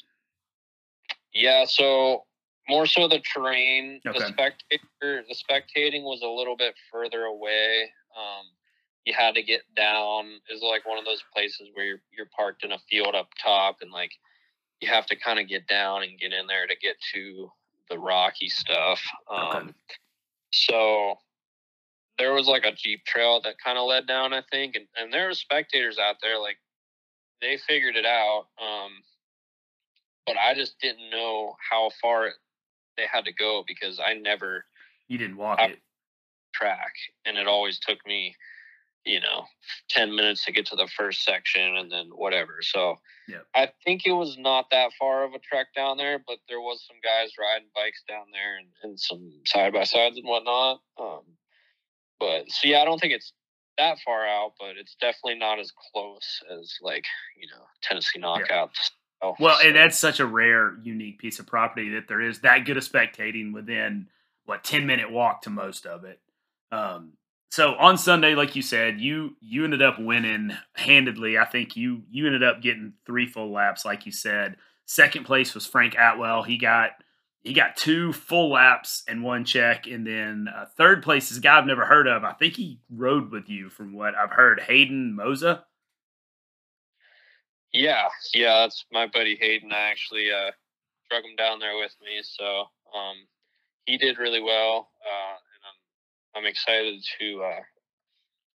Yeah, 1.35 1.65
so 1.67 2.25
more 2.69 2.87
so 2.87 3.09
the 3.09 3.21
terrain. 3.35 4.01
Okay. 4.07 4.19
The 4.19 4.27
spectator, 4.27 5.25
the 5.29 5.35
spectating 5.35 6.03
was 6.05 6.23
a 6.23 6.29
little 6.29 6.57
bit 6.57 6.75
further 6.91 7.25
away. 7.25 7.91
Um, 8.17 8.47
you 9.05 9.13
had 9.17 9.35
to 9.35 9.43
get 9.43 9.63
down. 9.77 10.41
Is 10.49 10.63
like 10.63 10.87
one 10.87 10.99
of 10.99 11.05
those 11.05 11.23
places 11.35 11.69
where 11.75 11.85
you're 11.85 12.03
you're 12.17 12.29
parked 12.35 12.65
in 12.65 12.73
a 12.73 12.79
field 12.91 13.15
up 13.15 13.29
top, 13.43 13.79
and 13.81 13.91
like 13.91 14.13
you 14.81 14.89
have 14.89 15.07
to 15.07 15.17
kind 15.17 15.39
of 15.39 15.49
get 15.49 15.67
down 15.67 16.03
and 16.03 16.19
get 16.19 16.33
in 16.33 16.47
there 16.47 16.67
to 16.67 16.75
get 16.81 16.97
to 17.15 17.51
the 17.91 17.99
rocky 17.99 18.49
stuff. 18.49 19.01
Um, 19.31 19.57
okay. 19.57 19.73
So 20.53 21.17
there 22.19 22.33
was 22.33 22.47
like 22.47 22.65
a 22.65 22.73
jeep 22.73 23.05
trail 23.05 23.41
that 23.43 23.57
kind 23.63 23.77
of 23.77 23.87
led 23.87 24.07
down, 24.07 24.33
I 24.33 24.43
think, 24.51 24.77
and 24.77 24.87
and 24.97 25.13
there 25.13 25.27
were 25.27 25.35
spectators 25.35 25.99
out 25.99 26.17
there 26.23 26.39
like 26.39 26.57
they 27.41 27.59
figured 27.69 27.97
it 27.97 28.07
out. 28.07 28.47
Um, 28.63 29.03
but 30.27 30.37
I 30.37 30.55
just 30.55 30.79
didn't 30.81 31.11
know 31.11 31.55
how 31.71 31.91
far 32.01 32.31
they 32.97 33.05
had 33.11 33.25
to 33.25 33.33
go 33.33 33.65
because 33.67 34.01
I 34.05 34.15
never 34.15 34.65
you 35.09 35.19
didn't 35.19 35.37
walk 35.37 35.61
it. 35.61 35.79
track 36.55 36.93
and 37.25 37.37
it 37.37 37.47
always 37.47 37.79
took 37.79 37.99
me 38.07 38.35
you 39.05 39.21
know 39.21 39.45
10 39.91 40.15
minutes 40.15 40.45
to 40.45 40.53
get 40.53 40.67
to 40.67 40.77
the 40.77 40.89
first 40.97 41.25
section 41.25 41.77
and 41.77 41.91
then 41.91 42.07
whatever 42.15 42.59
so 42.63 42.97
yeah 43.29 43.39
i 43.55 43.69
think 43.85 44.03
it 44.07 44.13
was 44.13 44.39
not 44.39 44.67
that 44.71 44.91
far 44.99 45.25
of 45.25 45.35
a 45.35 45.39
trek 45.39 45.67
down 45.77 45.97
there 45.97 46.19
but 46.27 46.39
there 46.49 46.61
was 46.61 46.85
some 46.87 46.97
guys 47.03 47.31
riding 47.39 47.69
bikes 47.75 48.03
down 48.09 48.25
there 48.33 48.57
and, 48.57 48.69
and 48.83 48.99
some 48.99 49.31
side 49.47 49.73
by 49.73 49.85
sides 49.85 50.17
and 50.17 50.27
whatnot 50.27 50.81
um 50.99 51.21
but 52.19 52.45
so 52.49 52.69
yeah 52.69 52.81
i 52.81 52.85
don't 52.85 52.99
think 52.99 53.13
it's 53.13 53.33
that 53.77 53.99
far 54.05 54.27
out 54.27 54.53
but 54.59 54.77
it's 54.79 54.97
definitely 55.01 55.39
not 55.39 55.59
as 55.59 55.71
close 55.93 56.43
as 56.59 56.75
like 56.81 57.05
you 57.39 57.47
know 57.49 57.65
tennessee 57.83 58.21
knockouts. 58.21 58.49
yeah. 58.49 58.67
Oh, 59.25 59.35
well, 59.41 59.59
and 59.65 59.75
that's 59.75 59.99
such 59.99 60.21
a 60.21 60.27
rare, 60.27 60.77
unique 60.83 61.19
piece 61.19 61.39
of 61.39 61.47
property 61.47 61.91
that 61.91 62.09
there 62.09 62.21
is 62.21 62.41
that 62.41 62.67
good 62.67 62.77
of 62.77 62.83
spectating 62.83 63.55
within 63.55 64.09
what 64.45 64.65
ten 64.65 64.87
minute 64.87 65.11
walk 65.11 65.43
to 65.43 65.51
most 65.51 65.87
of 65.87 66.05
it. 66.05 66.21
Um, 66.71 67.13
so 67.51 67.75
on 67.77 67.97
Sunday, 67.97 68.35
like 68.35 68.55
you 68.55 68.63
said, 68.63 69.01
you 69.01 69.37
you 69.41 69.65
ended 69.65 69.81
up 69.81 69.99
winning 69.99 70.53
handedly. 70.75 71.39
I 71.39 71.47
think 71.47 71.75
you 71.77 72.03
you 72.11 72.27
ended 72.27 72.43
up 72.43 72.61
getting 72.61 72.95
three 73.07 73.27
full 73.27 73.51
laps, 73.51 73.85
like 73.85 74.05
you 74.05 74.13
said. 74.13 74.57
Second 74.85 75.25
place 75.25 75.55
was 75.55 75.67
Frank 75.67 75.95
Atwell. 75.97 76.43
He 76.43 76.59
got 76.59 76.91
he 77.45 77.53
got 77.53 77.77
two 77.77 78.13
full 78.13 78.51
laps 78.51 79.05
and 79.07 79.23
one 79.23 79.45
check, 79.45 79.87
and 79.87 80.07
then 80.07 80.49
uh, 80.55 80.67
third 80.77 81.03
place 81.03 81.31
is 81.31 81.39
a 81.39 81.41
guy 81.41 81.59
I've 81.59 81.67
never 81.67 81.85
heard 81.85 82.09
of. 82.09 82.25
I 82.25 82.33
think 82.33 82.57
he 82.57 82.81
rode 82.91 83.31
with 83.31 83.49
you, 83.49 83.71
from 83.71 83.95
what 83.95 84.15
I've 84.15 84.33
heard. 84.33 84.61
Hayden 84.61 85.17
Moza. 85.19 85.63
Yeah, 87.75 88.07
yeah, 88.33 88.61
that's 88.61 88.85
my 88.93 89.09
buddy 89.09 89.37
Hayden. 89.41 89.73
I 89.73 89.91
actually 89.91 90.31
uh, 90.31 90.53
drug 91.11 91.25
him 91.25 91.35
down 91.37 91.59
there 91.59 91.77
with 91.77 91.95
me, 92.01 92.23
so 92.23 92.61
um, 92.97 93.17
he 93.85 93.99
did 93.99 94.17
really 94.17 94.41
well, 94.41 94.91
uh, 95.05 95.35
and 95.35 96.39
I'm 96.39 96.45
I'm 96.45 96.49
excited 96.49 97.05
to 97.19 97.43
uh, 97.43 97.61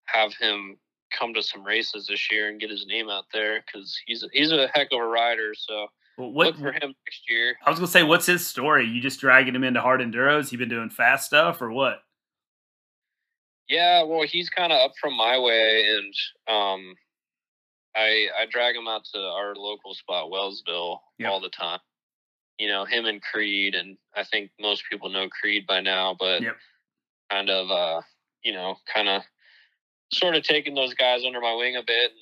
have 0.06 0.32
him 0.40 0.78
come 1.16 1.34
to 1.34 1.42
some 1.42 1.62
races 1.62 2.06
this 2.06 2.32
year 2.32 2.48
and 2.48 2.58
get 2.58 2.70
his 2.70 2.86
name 2.86 3.10
out 3.10 3.24
there 3.30 3.62
because 3.66 3.94
he's 4.06 4.22
a, 4.22 4.28
he's 4.32 4.52
a 4.52 4.68
heck 4.74 4.88
of 4.90 5.00
a 5.00 5.04
rider. 5.04 5.52
So 5.54 5.88
well, 6.16 6.32
what, 6.32 6.46
look 6.46 6.56
for 6.56 6.72
him 6.72 6.94
next 7.06 7.28
year. 7.28 7.56
I 7.66 7.68
was 7.68 7.78
gonna 7.78 7.88
say, 7.88 8.02
what's 8.02 8.24
his 8.24 8.46
story? 8.46 8.86
You 8.86 9.02
just 9.02 9.20
dragging 9.20 9.54
him 9.54 9.64
into 9.64 9.82
hard 9.82 10.00
enduros? 10.00 10.48
He 10.48 10.56
been 10.56 10.70
doing 10.70 10.88
fast 10.88 11.26
stuff 11.26 11.60
or 11.60 11.70
what? 11.70 11.98
Yeah, 13.68 14.02
well, 14.02 14.22
he's 14.22 14.48
kind 14.48 14.72
of 14.72 14.80
up 14.80 14.92
from 14.98 15.14
my 15.14 15.38
way, 15.38 15.84
and 15.88 16.14
um, 16.48 16.94
I 17.96 18.28
I 18.38 18.46
drag 18.50 18.76
him 18.76 18.88
out 18.88 19.04
to 19.14 19.18
our 19.18 19.54
local 19.54 19.94
spot, 19.94 20.30
Wellsville, 20.30 21.00
yep. 21.18 21.30
all 21.30 21.40
the 21.40 21.48
time. 21.48 21.80
You 22.58 22.68
know, 22.68 22.84
him 22.84 23.06
and 23.06 23.22
Creed, 23.22 23.74
and 23.74 23.96
I 24.14 24.24
think 24.24 24.50
most 24.60 24.84
people 24.90 25.08
know 25.08 25.28
Creed 25.28 25.66
by 25.66 25.80
now, 25.80 26.14
but 26.18 26.42
yep. 26.42 26.56
kind 27.30 27.48
of, 27.48 27.70
uh, 27.70 28.02
you 28.42 28.52
know, 28.52 28.76
kind 28.92 29.08
of 29.08 29.22
sort 30.12 30.36
of 30.36 30.42
taking 30.42 30.74
those 30.74 30.94
guys 30.94 31.22
under 31.24 31.40
my 31.40 31.54
wing 31.54 31.76
a 31.76 31.82
bit 31.82 32.10
and 32.10 32.20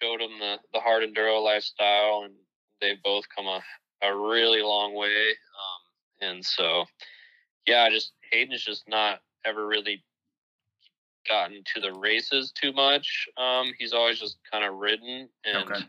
showed 0.00 0.20
them 0.20 0.38
the, 0.38 0.58
the 0.72 0.80
hard 0.80 1.02
enduro 1.02 1.42
lifestyle 1.42 2.22
and 2.24 2.34
they've 2.80 3.02
both 3.02 3.24
come 3.34 3.46
a, 3.46 3.62
a 4.02 4.14
really 4.14 4.62
long 4.62 4.94
way. 4.94 5.06
Um, 5.08 6.28
and 6.28 6.44
so, 6.44 6.84
yeah, 7.66 7.88
just 7.90 8.12
Hayden's 8.30 8.62
just 8.62 8.84
not 8.88 9.20
ever 9.44 9.66
really 9.66 10.04
gotten 11.28 11.62
to 11.74 11.80
the 11.80 11.92
races 11.92 12.52
too 12.52 12.72
much. 12.72 13.28
Um, 13.36 13.72
he's 13.78 13.92
always 13.92 14.18
just 14.18 14.38
kind 14.50 14.64
of 14.64 14.74
ridden 14.74 15.28
and. 15.44 15.70
Okay. 15.70 15.84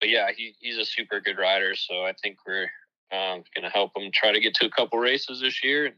But 0.00 0.10
yeah, 0.10 0.30
he, 0.36 0.54
he's 0.60 0.78
a 0.78 0.84
super 0.84 1.20
good 1.20 1.38
rider, 1.38 1.74
so 1.74 2.04
I 2.04 2.12
think 2.22 2.38
we're 2.46 2.70
um, 3.12 3.42
going 3.54 3.64
to 3.64 3.68
help 3.68 3.96
him 3.96 4.10
try 4.12 4.32
to 4.32 4.40
get 4.40 4.54
to 4.54 4.66
a 4.66 4.70
couple 4.70 4.98
races 4.98 5.40
this 5.40 5.64
year 5.64 5.86
and 5.86 5.94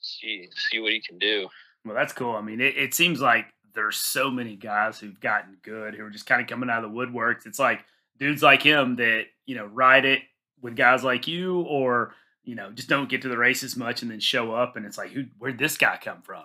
see 0.00 0.48
see 0.70 0.78
what 0.80 0.92
he 0.92 1.00
can 1.00 1.18
do. 1.18 1.48
Well, 1.84 1.94
that's 1.94 2.12
cool. 2.12 2.34
I 2.34 2.40
mean, 2.40 2.60
it, 2.60 2.76
it 2.76 2.94
seems 2.94 3.20
like 3.20 3.46
there's 3.74 3.96
so 3.96 4.30
many 4.30 4.56
guys 4.56 4.98
who've 4.98 5.20
gotten 5.20 5.56
good 5.62 5.94
who 5.94 6.04
are 6.04 6.10
just 6.10 6.26
kind 6.26 6.40
of 6.40 6.46
coming 6.46 6.70
out 6.70 6.84
of 6.84 6.92
the 6.92 6.96
woodworks. 6.96 7.46
It's 7.46 7.58
like 7.58 7.84
dudes 8.18 8.42
like 8.42 8.62
him 8.62 8.96
that 8.96 9.24
you 9.46 9.54
know 9.54 9.66
ride 9.66 10.04
it 10.04 10.20
with 10.60 10.76
guys 10.76 11.04
like 11.04 11.26
you, 11.26 11.60
or 11.62 12.14
you 12.44 12.54
know 12.54 12.70
just 12.72 12.88
don't 12.88 13.08
get 13.08 13.22
to 13.22 13.28
the 13.28 13.38
races 13.38 13.76
much 13.76 14.02
and 14.02 14.10
then 14.10 14.20
show 14.20 14.52
up, 14.52 14.76
and 14.76 14.86
it's 14.86 14.98
like, 14.98 15.10
who? 15.10 15.24
Where'd 15.38 15.58
this 15.58 15.76
guy 15.76 15.98
come 16.02 16.22
from? 16.22 16.44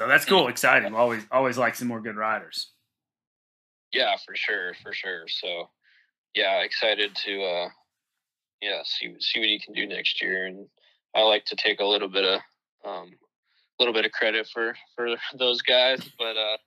So 0.00 0.06
that's 0.06 0.24
cool, 0.24 0.48
exciting. 0.48 0.94
Always, 0.94 1.24
always 1.30 1.58
like 1.58 1.74
some 1.74 1.88
more 1.88 2.00
good 2.00 2.16
riders. 2.16 2.70
Yeah, 3.92 4.14
for 4.24 4.36
sure, 4.36 4.74
for 4.82 4.92
sure. 4.92 5.24
So, 5.26 5.70
yeah, 6.34 6.60
excited 6.60 7.16
to 7.16 7.42
uh, 7.42 7.68
yeah 8.60 8.82
see 8.84 9.14
see 9.18 9.40
what 9.40 9.48
he 9.48 9.58
can 9.58 9.74
do 9.74 9.86
next 9.86 10.22
year, 10.22 10.46
and 10.46 10.66
I 11.16 11.22
like 11.22 11.44
to 11.46 11.56
take 11.56 11.80
a 11.80 11.84
little 11.84 12.08
bit 12.08 12.24
of 12.24 12.40
um, 12.84 13.10
a 13.78 13.82
little 13.82 13.94
bit 13.94 14.04
of 14.04 14.12
credit 14.12 14.48
for 14.52 14.74
for 14.94 15.08
those 15.38 15.62
guys, 15.62 16.00
but 16.18 16.36
uh, 16.36 16.58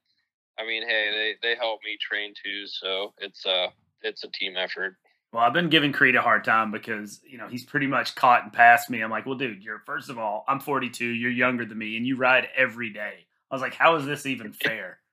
I 0.59 0.65
mean, 0.65 0.83
hey, 0.87 1.35
they 1.41 1.49
they 1.49 1.55
help 1.55 1.81
me 1.85 1.97
train 2.01 2.33
too, 2.43 2.67
so 2.67 3.13
it's 3.19 3.45
uh 3.45 3.67
it's 4.01 4.23
a 4.23 4.29
team 4.29 4.55
effort. 4.57 4.97
Well, 5.31 5.43
I've 5.43 5.53
been 5.53 5.69
giving 5.69 5.93
Creed 5.93 6.15
a 6.15 6.21
hard 6.21 6.43
time 6.43 6.71
because 6.71 7.21
you 7.25 7.37
know 7.37 7.47
he's 7.47 7.63
pretty 7.63 7.87
much 7.87 8.15
caught 8.15 8.43
and 8.43 8.51
passed 8.51 8.89
me. 8.89 9.01
I'm 9.01 9.11
like, 9.11 9.25
well, 9.25 9.37
dude, 9.37 9.63
you're 9.63 9.81
first 9.85 10.09
of 10.09 10.17
all, 10.17 10.43
I'm 10.47 10.59
42, 10.59 11.05
you're 11.05 11.31
younger 11.31 11.65
than 11.65 11.77
me, 11.77 11.95
and 11.97 12.05
you 12.05 12.17
ride 12.17 12.47
every 12.55 12.89
day. 12.91 13.25
I 13.49 13.55
was 13.55 13.61
like, 13.61 13.73
how 13.73 13.95
is 13.95 14.05
this 14.05 14.25
even 14.25 14.53
fair? 14.53 14.97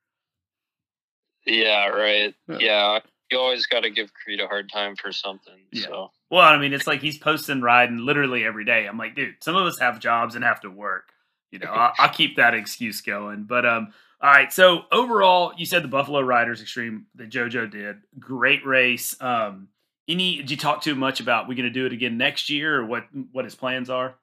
Yeah, 1.47 1.87
right. 1.87 2.35
Yeah, 2.47 2.99
you 3.31 3.39
always 3.39 3.65
got 3.65 3.81
to 3.81 3.91
give 3.91 4.13
Creed 4.13 4.41
a 4.41 4.47
hard 4.47 4.71
time 4.71 4.97
for 4.97 5.13
something. 5.13 5.55
Yeah. 5.73 5.85
So 5.85 6.11
Well, 6.31 6.43
I 6.43 6.59
mean, 6.59 6.75
it's 6.75 6.87
like 6.87 7.01
he's 7.01 7.17
posting 7.17 7.63
riding 7.63 7.99
literally 7.99 8.45
every 8.45 8.65
day. 8.67 8.87
I'm 8.87 8.99
like, 8.99 9.15
dude, 9.15 9.37
some 9.41 9.57
of 9.57 9.67
us 9.67 9.79
have 9.79 9.99
jobs 9.99 10.35
and 10.35 10.45
have 10.45 10.61
to 10.63 10.71
work. 10.71 11.13
You 11.51 11.61
know, 11.61 11.71
I, 11.71 11.93
I'll 11.99 12.09
keep 12.13 12.37
that 12.37 12.53
excuse 12.53 13.01
going. 13.01 13.45
But 13.45 13.65
um, 13.65 13.93
all 14.21 14.31
right. 14.31 14.53
So 14.53 14.83
overall, 14.93 15.53
you 15.57 15.65
said 15.65 15.83
the 15.83 15.89
Buffalo 15.89 16.21
Riders 16.21 16.61
Extreme 16.61 17.07
that 17.15 17.31
JoJo 17.31 17.71
did, 17.71 17.97
great 18.19 18.67
race. 18.67 19.17
Um, 19.21 19.69
any? 20.09 20.37
Did 20.39 20.51
you 20.51 20.57
talk 20.57 20.83
too 20.83 20.95
much 20.95 21.21
about 21.21 21.49
we 21.49 21.55
going 21.55 21.65
to 21.65 21.71
do 21.71 21.87
it 21.87 21.93
again 21.93 22.17
next 22.17 22.49
year, 22.51 22.81
or 22.81 22.85
what? 22.87 23.05
What 23.33 23.45
his 23.45 23.55
plans 23.55 23.91
are? 23.91 24.15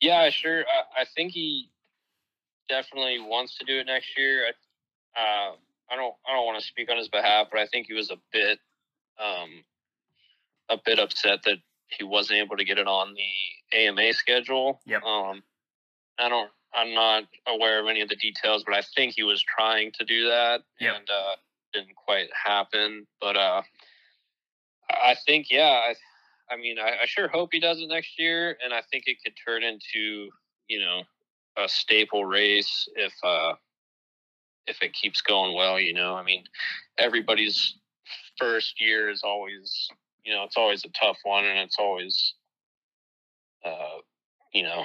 yeah, 0.00 0.28
sure. 0.30 0.60
I, 0.60 1.02
I 1.02 1.04
think 1.16 1.32
he 1.32 1.70
definitely 2.68 3.18
wants 3.20 3.56
to 3.58 3.64
do 3.64 3.78
it 3.78 3.86
next 3.86 4.16
year. 4.16 4.46
I, 4.46 5.20
uh, 5.20 5.52
I 5.90 5.96
don't 5.96 6.14
I 6.28 6.34
don't 6.34 6.46
want 6.46 6.60
to 6.60 6.66
speak 6.66 6.90
on 6.90 6.96
his 6.98 7.08
behalf, 7.08 7.48
but 7.50 7.60
I 7.60 7.66
think 7.66 7.86
he 7.86 7.94
was 7.94 8.10
a 8.10 8.16
bit 8.32 8.58
um, 9.18 9.64
a 10.68 10.76
bit 10.84 10.98
upset 10.98 11.42
that 11.44 11.58
he 11.88 12.04
wasn't 12.04 12.38
able 12.40 12.56
to 12.56 12.64
get 12.64 12.78
it 12.78 12.88
on 12.88 13.14
the 13.14 13.76
AMA 13.78 14.12
schedule. 14.12 14.80
Yep. 14.86 15.02
Um, 15.02 15.42
I 16.18 16.28
don't. 16.28 16.50
I'm 16.74 16.92
not 16.92 17.24
aware 17.46 17.80
of 17.80 17.86
any 17.88 18.02
of 18.02 18.08
the 18.08 18.16
details, 18.16 18.62
but 18.66 18.74
I 18.74 18.82
think 18.94 19.14
he 19.16 19.22
was 19.22 19.42
trying 19.42 19.92
to 19.98 20.04
do 20.04 20.28
that, 20.28 20.60
Yep. 20.80 20.94
and 20.96 21.08
uh, 21.08 21.36
didn't 21.72 21.94
quite 21.94 22.28
happen. 22.34 23.06
But 23.20 23.36
uh, 23.36 23.62
I 24.90 25.16
think, 25.26 25.48
yeah, 25.50 25.62
I, 25.88 25.94
I 26.50 26.56
mean, 26.56 26.78
I, 26.78 27.02
I 27.02 27.06
sure 27.06 27.28
hope 27.28 27.50
he 27.52 27.60
does 27.60 27.80
it 27.80 27.88
next 27.88 28.18
year, 28.18 28.56
and 28.62 28.72
I 28.72 28.82
think 28.90 29.04
it 29.06 29.18
could 29.24 29.34
turn 29.44 29.62
into, 29.62 30.30
you 30.68 30.80
know, 30.80 31.02
a 31.56 31.68
staple 31.68 32.24
race 32.24 32.88
if 32.94 33.12
uh, 33.24 33.54
if 34.66 34.82
it 34.82 34.92
keeps 34.92 35.22
going 35.22 35.54
well. 35.56 35.80
You 35.80 35.94
know, 35.94 36.14
I 36.14 36.22
mean, 36.22 36.44
everybody's 36.98 37.78
first 38.38 38.80
year 38.80 39.08
is 39.08 39.22
always, 39.24 39.88
you 40.24 40.34
know, 40.34 40.44
it's 40.44 40.56
always 40.56 40.84
a 40.84 40.90
tough 40.90 41.18
one, 41.24 41.44
and 41.44 41.58
it's 41.58 41.76
always, 41.78 42.34
uh, 43.64 43.98
you 44.52 44.62
know, 44.62 44.84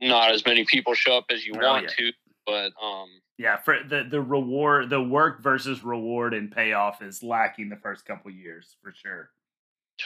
not 0.00 0.32
as 0.32 0.44
many 0.46 0.64
people 0.64 0.94
show 0.94 1.18
up 1.18 1.26
as 1.30 1.44
you 1.44 1.52
Oh, 1.56 1.60
want 1.60 1.84
yeah. 1.84 1.90
to, 1.98 2.12
but 2.46 2.72
um, 2.82 3.08
Yeah, 3.36 3.58
for 3.58 3.76
the 3.86 4.06
the 4.08 4.20
reward, 4.20 4.88
the 4.90 5.02
work 5.02 5.42
versus 5.42 5.82
reward 5.82 6.32
and 6.34 6.50
payoff 6.50 7.02
is 7.02 7.22
lacking 7.22 7.68
the 7.68 7.76
first 7.76 8.06
couple 8.06 8.30
years 8.30 8.76
for 8.82 8.92
sure. 8.92 9.30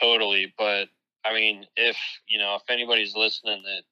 Totally, 0.00 0.52
but 0.58 0.88
I 1.24 1.34
mean, 1.34 1.66
if 1.76 1.96
you 2.28 2.38
know, 2.38 2.56
if 2.56 2.62
anybody's 2.68 3.14
listening 3.14 3.62
that 3.62 3.82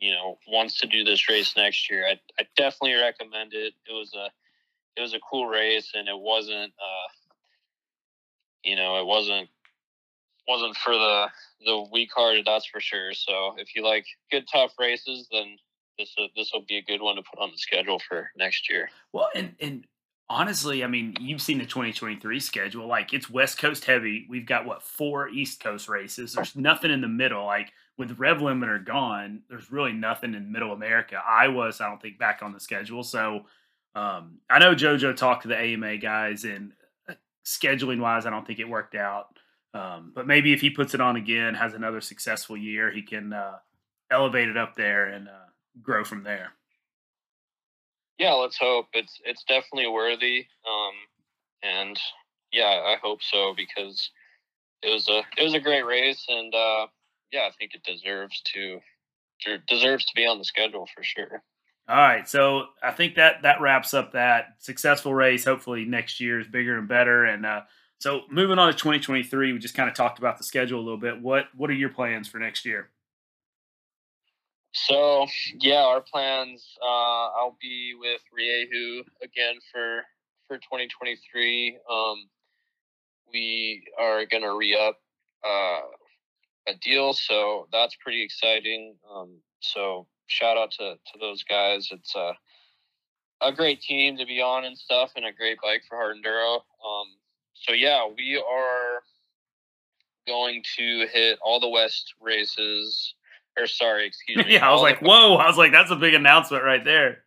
you 0.00 0.12
know 0.12 0.38
wants 0.48 0.80
to 0.80 0.86
do 0.86 1.04
this 1.04 1.28
race 1.28 1.56
next 1.56 1.90
year, 1.90 2.06
I 2.06 2.20
I 2.38 2.46
definitely 2.56 2.94
recommend 2.94 3.54
it. 3.54 3.74
It 3.88 3.92
was 3.92 4.12
a 4.14 4.30
it 4.96 5.00
was 5.00 5.14
a 5.14 5.20
cool 5.30 5.46
race, 5.46 5.92
and 5.94 6.08
it 6.08 6.18
wasn't 6.18 6.72
uh, 6.78 7.08
you 8.64 8.76
know, 8.76 8.98
it 8.98 9.06
wasn't 9.06 9.48
wasn't 10.48 10.76
for 10.76 10.94
the 10.94 11.26
the 11.64 11.86
weak 11.92 12.10
hearted, 12.14 12.44
that's 12.46 12.66
for 12.66 12.80
sure. 12.80 13.12
So 13.14 13.54
if 13.58 13.74
you 13.76 13.84
like 13.84 14.06
good 14.30 14.46
tough 14.50 14.72
races, 14.78 15.28
then 15.30 15.56
this 15.98 16.14
this 16.34 16.50
will 16.52 16.64
be 16.66 16.78
a 16.78 16.82
good 16.82 17.00
one 17.02 17.16
to 17.16 17.22
put 17.22 17.40
on 17.40 17.50
the 17.50 17.58
schedule 17.58 18.00
for 18.08 18.30
next 18.36 18.68
year. 18.68 18.88
Well, 19.12 19.28
and 19.34 19.54
and 19.60 19.86
honestly, 20.28 20.82
I 20.82 20.86
mean, 20.86 21.14
you've 21.20 21.42
seen 21.42 21.58
the 21.58 21.66
2023 21.66 22.40
schedule. 22.40 22.86
Like 22.86 23.12
it's 23.12 23.30
West 23.30 23.58
Coast 23.58 23.84
heavy. 23.84 24.26
We've 24.28 24.46
got 24.46 24.66
what 24.66 24.82
four 24.82 25.28
East 25.28 25.60
Coast 25.60 25.88
races. 25.88 26.34
There's 26.34 26.56
nothing 26.56 26.90
in 26.90 27.00
the 27.00 27.08
middle. 27.08 27.44
Like 27.44 27.72
with 27.96 28.18
Rev 28.18 28.38
Limiter 28.38 28.84
gone, 28.84 29.42
there's 29.48 29.70
really 29.70 29.92
nothing 29.92 30.34
in 30.34 30.52
Middle 30.52 30.72
America. 30.72 31.20
Iowa's, 31.24 31.80
I 31.80 31.88
don't 31.88 32.00
think, 32.00 32.18
back 32.18 32.40
on 32.42 32.52
the 32.52 32.60
schedule. 32.60 33.02
So 33.02 33.44
um, 33.94 34.38
I 34.50 34.58
know 34.58 34.74
JoJo 34.74 35.16
talked 35.16 35.42
to 35.42 35.48
the 35.48 35.58
AMA 35.58 35.98
guys, 35.98 36.44
and 36.44 36.72
uh, 37.08 37.14
scheduling 37.44 38.00
wise, 38.00 38.26
I 38.26 38.30
don't 38.30 38.46
think 38.46 38.58
it 38.58 38.68
worked 38.68 38.94
out. 38.94 39.38
Um, 39.72 40.12
but 40.14 40.26
maybe 40.26 40.52
if 40.52 40.60
he 40.60 40.70
puts 40.70 40.94
it 40.94 41.00
on 41.00 41.16
again, 41.16 41.54
has 41.54 41.74
another 41.74 42.00
successful 42.00 42.56
year, 42.56 42.90
he 42.90 43.02
can 43.02 43.32
uh, 43.32 43.58
elevate 44.10 44.48
it 44.48 44.56
up 44.56 44.76
there 44.76 45.06
and 45.06 45.28
uh, 45.28 45.48
grow 45.82 46.04
from 46.04 46.22
there. 46.22 46.52
Yeah, 48.18 48.32
let's 48.32 48.58
hope 48.58 48.86
it's 48.92 49.20
it's 49.24 49.44
definitely 49.44 49.88
worthy. 49.88 50.46
Um, 50.66 50.94
and 51.62 51.98
yeah, 52.52 52.82
I 52.84 52.96
hope 53.02 53.22
so 53.22 53.54
because 53.56 54.10
it 54.82 54.92
was 54.92 55.08
a 55.08 55.22
it 55.38 55.44
was 55.44 55.54
a 55.54 55.60
great 55.60 55.84
race, 55.84 56.24
and 56.28 56.54
uh, 56.54 56.86
yeah, 57.32 57.42
I 57.42 57.50
think 57.58 57.72
it 57.74 57.82
deserves 57.84 58.40
to 58.54 58.80
deserves 59.68 60.04
to 60.06 60.12
be 60.14 60.26
on 60.26 60.38
the 60.38 60.44
schedule 60.44 60.88
for 60.94 61.02
sure. 61.02 61.42
All 61.86 61.96
right, 61.96 62.26
so 62.26 62.66
I 62.82 62.92
think 62.92 63.16
that 63.16 63.42
that 63.42 63.60
wraps 63.60 63.92
up 63.92 64.12
that 64.12 64.54
successful 64.58 65.12
race. 65.12 65.44
Hopefully, 65.44 65.84
next 65.84 66.18
year 66.18 66.40
is 66.40 66.46
bigger 66.46 66.78
and 66.78 66.88
better. 66.88 67.24
And 67.24 67.44
uh, 67.44 67.62
so, 67.98 68.22
moving 68.30 68.58
on 68.58 68.72
to 68.72 68.78
2023, 68.78 69.52
we 69.52 69.58
just 69.58 69.74
kind 69.74 69.90
of 69.90 69.94
talked 69.94 70.18
about 70.18 70.38
the 70.38 70.44
schedule 70.44 70.80
a 70.80 70.84
little 70.84 70.98
bit. 70.98 71.20
What 71.20 71.46
what 71.54 71.68
are 71.68 71.74
your 71.74 71.90
plans 71.90 72.26
for 72.28 72.38
next 72.38 72.64
year? 72.64 72.90
So 74.74 75.26
yeah, 75.60 75.84
our 75.84 76.00
plans. 76.00 76.76
Uh, 76.82 77.30
I'll 77.38 77.56
be 77.62 77.94
with 77.98 78.20
Rieju 78.36 79.04
again 79.22 79.54
for 79.72 80.02
for 80.48 80.56
2023. 80.56 81.78
Um, 81.88 82.28
we 83.32 83.84
are 83.98 84.26
gonna 84.26 84.54
re 84.54 84.74
up 84.74 84.98
uh, 85.46 85.80
a 86.66 86.74
deal, 86.82 87.12
so 87.12 87.68
that's 87.72 87.96
pretty 88.02 88.22
exciting. 88.24 88.96
Um, 89.08 89.38
so 89.60 90.08
shout 90.26 90.56
out 90.56 90.72
to 90.72 90.94
to 90.94 91.18
those 91.20 91.44
guys. 91.44 91.88
It's 91.92 92.14
a 92.16 92.32
a 93.40 93.52
great 93.52 93.80
team 93.80 94.16
to 94.16 94.26
be 94.26 94.40
on 94.40 94.64
and 94.64 94.76
stuff, 94.76 95.12
and 95.14 95.24
a 95.24 95.32
great 95.32 95.58
bike 95.62 95.82
for 95.88 95.96
hard 95.96 96.16
enduro. 96.16 96.56
Um, 96.56 97.06
so 97.54 97.72
yeah, 97.72 98.08
we 98.08 98.36
are 98.36 99.02
going 100.26 100.64
to 100.76 101.06
hit 101.12 101.38
all 101.42 101.60
the 101.60 101.68
West 101.68 102.14
races. 102.20 103.14
Or 103.58 103.66
sorry, 103.66 104.06
excuse 104.06 104.38
me. 104.46 104.54
yeah, 104.54 104.68
I 104.68 104.72
was 104.72 104.82
like, 104.82 105.00
whoa! 105.00 105.36
I 105.36 105.46
was 105.46 105.56
like, 105.56 105.72
that's 105.72 105.90
a 105.90 105.96
big 105.96 106.14
announcement 106.14 106.64
right 106.64 106.84
there. 106.84 107.24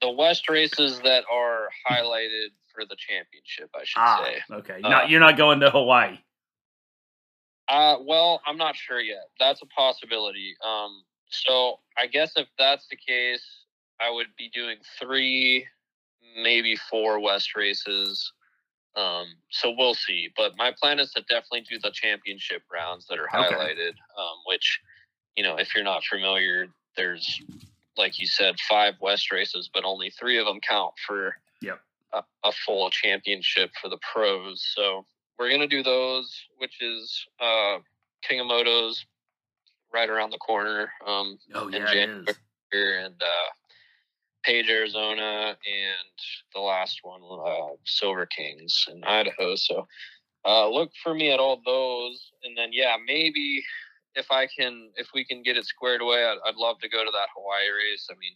the 0.00 0.10
West 0.10 0.48
races 0.48 1.00
that 1.04 1.24
are 1.32 1.68
highlighted 1.90 2.48
for 2.74 2.84
the 2.84 2.96
championship, 2.96 3.70
I 3.74 3.84
should 3.84 3.98
Ah, 4.00 4.24
say. 4.24 4.54
okay. 4.54 4.80
Uh, 4.82 4.88
not, 4.88 5.10
you're 5.10 5.20
not 5.20 5.36
going 5.36 5.60
to 5.60 5.70
Hawaii. 5.70 6.18
Uh, 7.68 7.96
well, 8.06 8.40
I'm 8.46 8.56
not 8.56 8.76
sure 8.76 9.00
yet. 9.00 9.28
That's 9.38 9.60
a 9.62 9.66
possibility. 9.66 10.54
Um, 10.64 11.02
so 11.28 11.80
I 11.98 12.06
guess 12.06 12.32
if 12.36 12.48
that's 12.58 12.86
the 12.88 12.96
case, 12.96 13.44
I 14.00 14.10
would 14.10 14.28
be 14.38 14.48
doing 14.54 14.76
three, 14.98 15.66
maybe 16.42 16.76
four 16.76 17.20
West 17.20 17.54
races. 17.56 18.32
Um, 18.96 19.26
so 19.50 19.74
we'll 19.76 19.94
see. 19.94 20.30
But 20.36 20.52
my 20.56 20.72
plan 20.80 20.98
is 20.98 21.12
to 21.12 21.20
definitely 21.22 21.62
do 21.68 21.78
the 21.78 21.90
championship 21.92 22.62
rounds 22.72 23.06
that 23.08 23.18
are 23.18 23.28
Okay. 23.28 23.54
highlighted. 23.54 23.90
Um, 24.16 24.36
which, 24.46 24.80
you 25.36 25.42
know, 25.42 25.56
if 25.56 25.74
you're 25.74 25.84
not 25.84 26.02
familiar, 26.04 26.68
there's 26.96 27.40
like 27.96 28.20
you 28.20 28.26
said, 28.28 28.54
five 28.68 28.94
West 29.00 29.32
races, 29.32 29.68
but 29.74 29.84
only 29.84 30.08
three 30.10 30.38
of 30.38 30.46
them 30.46 30.60
count 30.60 30.94
for 31.06 31.34
Yep. 31.60 31.80
a, 32.12 32.22
a 32.44 32.52
full 32.64 32.88
championship 32.90 33.70
for 33.82 33.88
the 33.88 33.98
pros. 34.12 34.64
So 34.74 35.04
we're 35.38 35.50
gonna 35.50 35.66
do 35.66 35.82
those, 35.82 36.32
which 36.58 36.80
is 36.80 37.26
uh, 37.40 37.78
King 38.22 38.40
of 38.40 38.46
Motos 38.46 39.04
right 39.92 40.08
around 40.08 40.30
the 40.30 40.38
corner. 40.38 40.90
Um, 41.04 41.38
Oh 41.54 41.66
in 41.68 41.72
yeah, 41.74 41.88
it 41.90 41.92
January 41.92 42.24
is. 42.28 42.36
and 42.72 43.22
uh, 43.22 43.50
Page, 44.44 44.68
Arizona, 44.68 45.56
and 45.66 46.18
the 46.54 46.60
last 46.60 47.00
one, 47.02 47.20
uh, 47.22 47.74
Silver 47.84 48.26
Kings 48.26 48.86
in 48.90 49.02
Idaho. 49.04 49.56
So 49.56 49.86
uh, 50.44 50.68
look 50.68 50.90
for 51.02 51.12
me 51.14 51.32
at 51.32 51.40
all 51.40 51.60
those, 51.66 52.30
and 52.44 52.56
then 52.56 52.68
yeah, 52.72 52.96
maybe 53.04 53.62
if 54.14 54.30
I 54.30 54.46
can, 54.46 54.90
if 54.96 55.08
we 55.14 55.24
can 55.24 55.42
get 55.42 55.56
it 55.56 55.64
squared 55.64 56.00
away, 56.00 56.24
I'd, 56.24 56.38
I'd 56.44 56.56
love 56.56 56.78
to 56.80 56.88
go 56.88 57.04
to 57.04 57.10
that 57.10 57.28
Hawaii 57.36 57.68
race. 57.68 58.08
I 58.10 58.14
mean, 58.18 58.34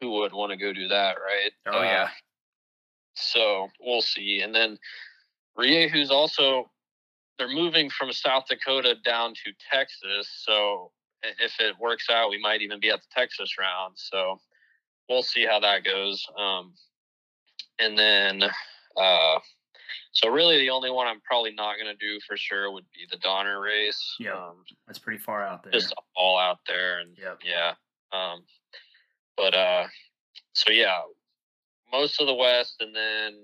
who 0.00 0.20
would 0.20 0.32
want 0.32 0.50
to 0.50 0.56
go 0.56 0.72
do 0.72 0.88
that, 0.88 1.16
right? 1.16 1.52
Oh 1.66 1.82
yeah. 1.82 2.04
Uh, 2.04 2.08
so 3.14 3.68
we'll 3.80 4.02
see. 4.02 4.40
And 4.42 4.54
then 4.54 4.78
Rieju's 5.58 6.10
also 6.10 6.70
they're 7.38 7.48
moving 7.48 7.90
from 7.90 8.12
South 8.12 8.44
Dakota 8.48 8.96
down 9.04 9.32
to 9.32 9.52
Texas. 9.72 10.28
So 10.44 10.92
if 11.22 11.58
it 11.58 11.74
works 11.80 12.06
out, 12.10 12.30
we 12.30 12.40
might 12.40 12.62
even 12.62 12.80
be 12.80 12.90
at 12.90 13.00
the 13.00 13.08
Texas 13.14 13.56
round. 13.58 13.94
So 13.96 14.40
we'll 15.08 15.22
see 15.22 15.46
how 15.46 15.58
that 15.60 15.84
goes. 15.84 16.26
Um, 16.38 16.74
and 17.78 17.98
then 17.98 18.42
uh, 18.96 19.38
so 20.12 20.28
really 20.28 20.58
the 20.58 20.70
only 20.70 20.90
one 20.90 21.06
I'm 21.06 21.20
probably 21.20 21.52
not 21.52 21.76
going 21.76 21.86
to 21.96 22.06
do 22.06 22.18
for 22.26 22.36
sure 22.36 22.70
would 22.72 22.86
be 22.92 23.06
the 23.10 23.18
Donner 23.18 23.60
race. 23.60 24.16
Yeah. 24.18 24.32
Um, 24.34 24.64
That's 24.86 24.98
pretty 24.98 25.18
far 25.18 25.44
out 25.44 25.62
there. 25.62 25.72
just 25.72 25.94
all 26.16 26.38
out 26.38 26.58
there 26.66 26.98
and 27.00 27.16
Yep. 27.16 27.38
yeah 27.44 27.74
um 28.12 28.42
but 29.36 29.54
uh 29.54 29.86
so 30.52 30.72
yeah 30.72 30.98
most 31.92 32.20
of 32.20 32.26
the 32.26 32.34
west 32.34 32.74
and 32.80 32.94
then 32.94 33.34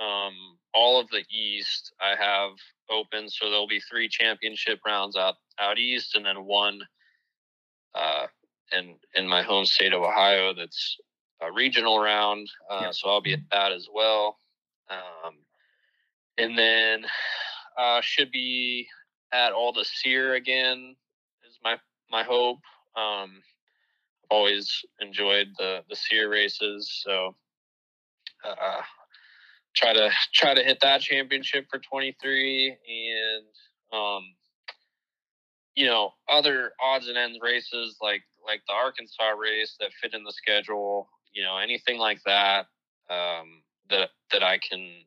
um 0.00 0.34
all 0.74 0.98
of 1.00 1.08
the 1.10 1.24
east 1.30 1.92
i 2.00 2.14
have 2.20 2.50
open 2.90 3.28
so 3.30 3.48
there'll 3.48 3.68
be 3.68 3.80
three 3.80 4.08
championship 4.08 4.80
rounds 4.84 5.16
out 5.16 5.36
out 5.60 5.78
east 5.78 6.16
and 6.16 6.26
then 6.26 6.44
one 6.44 6.80
uh 7.94 8.26
in 8.72 8.96
in 9.14 9.28
my 9.28 9.42
home 9.42 9.64
state 9.64 9.92
of 9.92 10.02
ohio 10.02 10.52
that's 10.52 10.96
a 11.42 11.52
regional 11.52 12.00
round 12.00 12.48
uh 12.68 12.80
Yep. 12.86 12.94
so 12.94 13.08
i'll 13.08 13.22
be 13.22 13.32
at 13.34 13.40
that 13.52 13.70
as 13.72 13.86
well 13.94 14.38
um 14.90 15.34
and 16.38 16.58
then 16.58 17.04
uh 17.78 18.00
should 18.00 18.30
be 18.30 18.88
at 19.32 19.52
all 19.52 19.72
the 19.72 19.84
SEER 19.84 20.34
again 20.34 20.96
is 21.48 21.58
my 21.62 21.76
my 22.10 22.22
hope. 22.22 22.60
Um, 22.96 23.42
I've 24.24 24.30
always 24.30 24.84
enjoyed 25.00 25.48
the 25.58 25.82
the 25.88 25.96
SEER 25.96 26.28
races, 26.28 27.02
so 27.04 27.34
uh, 28.44 28.82
try 29.74 29.92
to 29.92 30.10
try 30.34 30.54
to 30.54 30.62
hit 30.62 30.78
that 30.82 31.00
championship 31.00 31.66
for 31.70 31.78
23 31.78 32.68
and 32.68 33.44
um, 33.92 34.22
you 35.74 35.86
know 35.86 36.12
other 36.28 36.72
odds 36.82 37.08
and 37.08 37.16
ends 37.16 37.38
races 37.42 37.96
like 38.00 38.22
like 38.44 38.62
the 38.68 38.74
Arkansas 38.74 39.30
race 39.30 39.76
that 39.80 39.90
fit 40.00 40.14
in 40.14 40.24
the 40.24 40.32
schedule. 40.32 41.08
You 41.32 41.42
know 41.42 41.58
anything 41.58 41.98
like 41.98 42.20
that 42.24 42.66
um, 43.10 43.62
that 43.90 44.10
that 44.32 44.42
I 44.42 44.58
can 44.58 45.04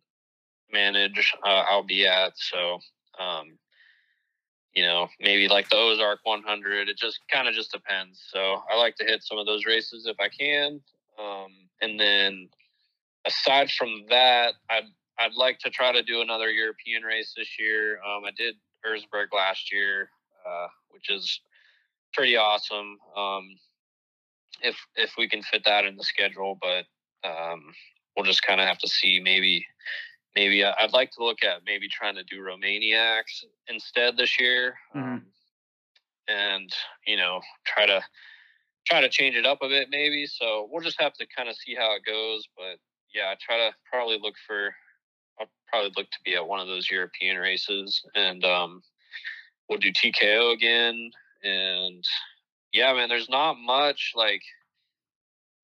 manage, 0.71 1.33
uh, 1.43 1.63
I'll 1.69 1.85
be 1.85 2.07
at. 2.07 2.33
So. 2.35 2.79
Um, 3.19 3.57
you 4.73 4.83
know, 4.83 5.07
maybe 5.19 5.47
like 5.47 5.67
the 5.69 5.75
Ozark 5.75 6.19
100. 6.23 6.89
It 6.89 6.97
just 6.97 7.19
kind 7.31 7.47
of 7.47 7.55
just 7.55 7.71
depends. 7.71 8.21
So 8.31 8.61
I 8.71 8.77
like 8.77 8.95
to 8.97 9.03
hit 9.03 9.23
some 9.23 9.37
of 9.37 9.45
those 9.45 9.65
races 9.65 10.05
if 10.05 10.17
I 10.19 10.29
can. 10.29 10.79
Um, 11.19 11.51
and 11.81 11.99
then 11.99 12.49
aside 13.25 13.71
from 13.71 14.05
that, 14.09 14.53
I'd 14.69 14.85
I'd 15.19 15.33
like 15.33 15.59
to 15.59 15.69
try 15.69 15.91
to 15.91 16.01
do 16.01 16.21
another 16.21 16.49
European 16.49 17.03
race 17.03 17.33
this 17.35 17.59
year. 17.59 17.99
Um, 18.07 18.23
I 18.23 18.31
did 18.37 18.55
Erzberg 18.87 19.33
last 19.33 19.71
year, 19.71 20.09
uh, 20.47 20.67
which 20.91 21.09
is 21.09 21.41
pretty 22.13 22.37
awesome. 22.37 22.97
Um, 23.17 23.49
if 24.61 24.77
if 24.95 25.11
we 25.17 25.27
can 25.27 25.41
fit 25.41 25.63
that 25.65 25.85
in 25.85 25.97
the 25.97 26.03
schedule, 26.03 26.57
but 26.61 26.85
um, 27.27 27.73
we'll 28.15 28.25
just 28.25 28.43
kind 28.43 28.61
of 28.61 28.67
have 28.67 28.79
to 28.79 28.87
see. 28.87 29.19
Maybe 29.21 29.65
maybe 30.35 30.63
I- 30.63 30.75
I'd 30.79 30.93
like 30.93 31.11
to 31.11 31.23
look 31.23 31.43
at 31.43 31.63
maybe 31.65 31.87
trying 31.87 32.15
to 32.15 32.23
do 32.23 32.39
Romaniacs 32.41 33.43
instead 33.67 34.17
this 34.17 34.39
year, 34.39 34.77
Mhm. 34.95 35.01
um, 35.03 35.33
and 36.27 36.73
you 37.07 37.17
know 37.17 37.41
try 37.65 37.85
to 37.85 38.03
try 38.85 39.01
to 39.01 39.09
change 39.09 39.35
it 39.35 39.45
up 39.45 39.61
a 39.61 39.67
bit 39.67 39.89
maybe. 39.89 40.25
So 40.25 40.67
we'll 40.71 40.83
just 40.83 40.99
have 41.01 41.13
to 41.13 41.27
kind 41.27 41.49
of 41.49 41.55
see 41.55 41.75
how 41.75 41.93
it 41.95 42.03
goes. 42.05 42.47
But 42.57 42.79
yeah, 43.13 43.29
I 43.29 43.35
try 43.35 43.57
to 43.57 43.75
probably 43.85 44.17
look 44.19 44.35
for. 44.47 44.75
I'll 45.39 45.49
probably 45.67 45.91
look 45.95 46.09
to 46.11 46.19
be 46.25 46.35
at 46.35 46.45
one 46.47 46.59
of 46.59 46.67
those 46.67 46.89
European 46.91 47.37
races, 47.37 48.03
and 48.15 48.43
um, 48.43 48.83
we'll 49.67 49.79
do 49.79 49.91
TKO 49.91 50.51
again. 50.51 51.11
And 51.43 52.03
yeah, 52.73 52.93
man, 52.93 53.09
there's 53.09 53.29
not 53.29 53.57
much 53.57 54.11
like. 54.15 54.41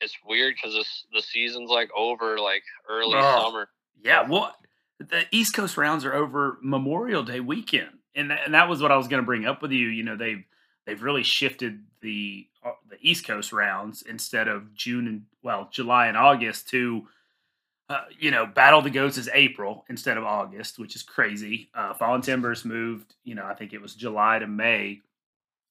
It's 0.01 0.17
weird 0.25 0.55
because 0.55 0.73
this 0.73 1.05
the 1.13 1.21
season's 1.21 1.69
like 1.69 1.89
over 1.95 2.37
like 2.39 2.63
early 2.89 3.15
Oh. 3.17 3.43
summer. 3.43 3.69
Yeah, 4.03 4.27
well, 4.27 4.55
the 4.99 5.23
East 5.31 5.53
Coast 5.53 5.77
rounds 5.77 6.05
are 6.05 6.13
over 6.13 6.57
Memorial 6.61 7.23
Day 7.23 7.39
weekend, 7.39 7.99
and 8.15 8.31
that, 8.31 8.41
and 8.45 8.53
that 8.53 8.69
was 8.69 8.81
what 8.81 8.91
I 8.91 8.97
was 8.97 9.07
going 9.07 9.21
to 9.21 9.25
bring 9.25 9.45
up 9.45 9.61
with 9.61 9.71
you. 9.71 9.87
You 9.87 10.03
know, 10.03 10.15
they've 10.15 10.43
they've 10.85 11.01
really 11.01 11.23
shifted 11.23 11.83
the 12.01 12.47
uh, 12.63 12.71
the 12.89 12.97
East 13.01 13.25
Coast 13.25 13.51
rounds 13.51 14.03
instead 14.03 14.47
of 14.47 14.73
June 14.73 15.07
and 15.07 15.23
well 15.43 15.69
July 15.71 16.07
and 16.07 16.17
August 16.17 16.69
to. 16.69 17.07
Uh, 17.87 18.01
you 18.17 18.31
know, 18.31 18.47
Battle 18.47 18.81
the 18.81 18.89
Goats 18.89 19.15
is 19.15 19.29
April 19.31 19.85
instead 19.89 20.17
of 20.17 20.23
August, 20.23 20.79
which 20.79 20.95
is 20.95 21.03
crazy. 21.03 21.69
Uh, 21.75 21.93
Fallen 21.93 22.21
Timbers 22.21 22.65
moved, 22.65 23.13
you 23.23 23.35
know, 23.35 23.45
I 23.45 23.53
think 23.53 23.73
it 23.73 23.81
was 23.81 23.93
July 23.93 24.39
to 24.39 24.47
May. 24.47 25.01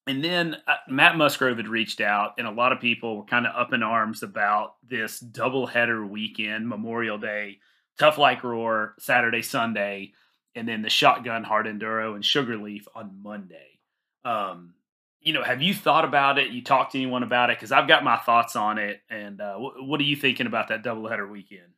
And 0.07 0.23
then 0.23 0.57
uh, 0.69 0.77
Matt 0.89 1.17
Musgrove 1.17 1.57
had 1.57 1.67
reached 1.67 2.01
out, 2.01 2.35
and 2.39 2.47
a 2.47 2.53
lot 2.53 2.71
of 2.71 2.79
people 2.79 3.17
were 3.17 3.25
kind 3.25 3.49
of 3.49 3.57
up 3.57 3.73
in 3.73 3.83
arms 3.83 4.23
about 4.23 4.75
this 4.89 5.21
doubleheader 5.21 6.09
weekend, 6.09 6.69
Memorial 6.69 7.19
Day, 7.19 7.59
Tough 7.99 8.19
Like 8.19 8.43
Roar 8.43 8.95
Saturday, 8.99 9.43
Sunday, 9.43 10.13
and 10.55 10.69
then 10.69 10.83
the 10.83 10.91
Shotgun 10.91 11.45
Hard 11.45 11.67
Enduro 11.67 12.15
and 12.15 12.25
Sugarleaf 12.25 12.87
on 12.95 13.21
Monday. 13.23 13.79
Um, 14.25 14.75
you 15.21 15.33
know, 15.33 15.43
have 15.43 15.63
you 15.63 15.75
thought 15.75 16.05
about 16.05 16.39
it? 16.39 16.51
You 16.51 16.63
talked 16.63 16.93
to 16.93 16.99
anyone 16.99 17.23
about 17.23 17.51
it? 17.51 17.57
Because 17.57 17.73
I've 17.73 17.89
got 17.89 18.05
my 18.05 18.19
thoughts 18.19 18.57
on 18.57 18.79
it. 18.79 19.01
And 19.09 19.41
uh, 19.41 19.55
wh- 19.57 19.89
what 19.89 20.01
are 20.01 20.05
you 20.05 20.17
thinking 20.17 20.47
about 20.47 20.69
that 20.69 20.85
doubleheader 20.85 21.29
weekend? 21.29 21.73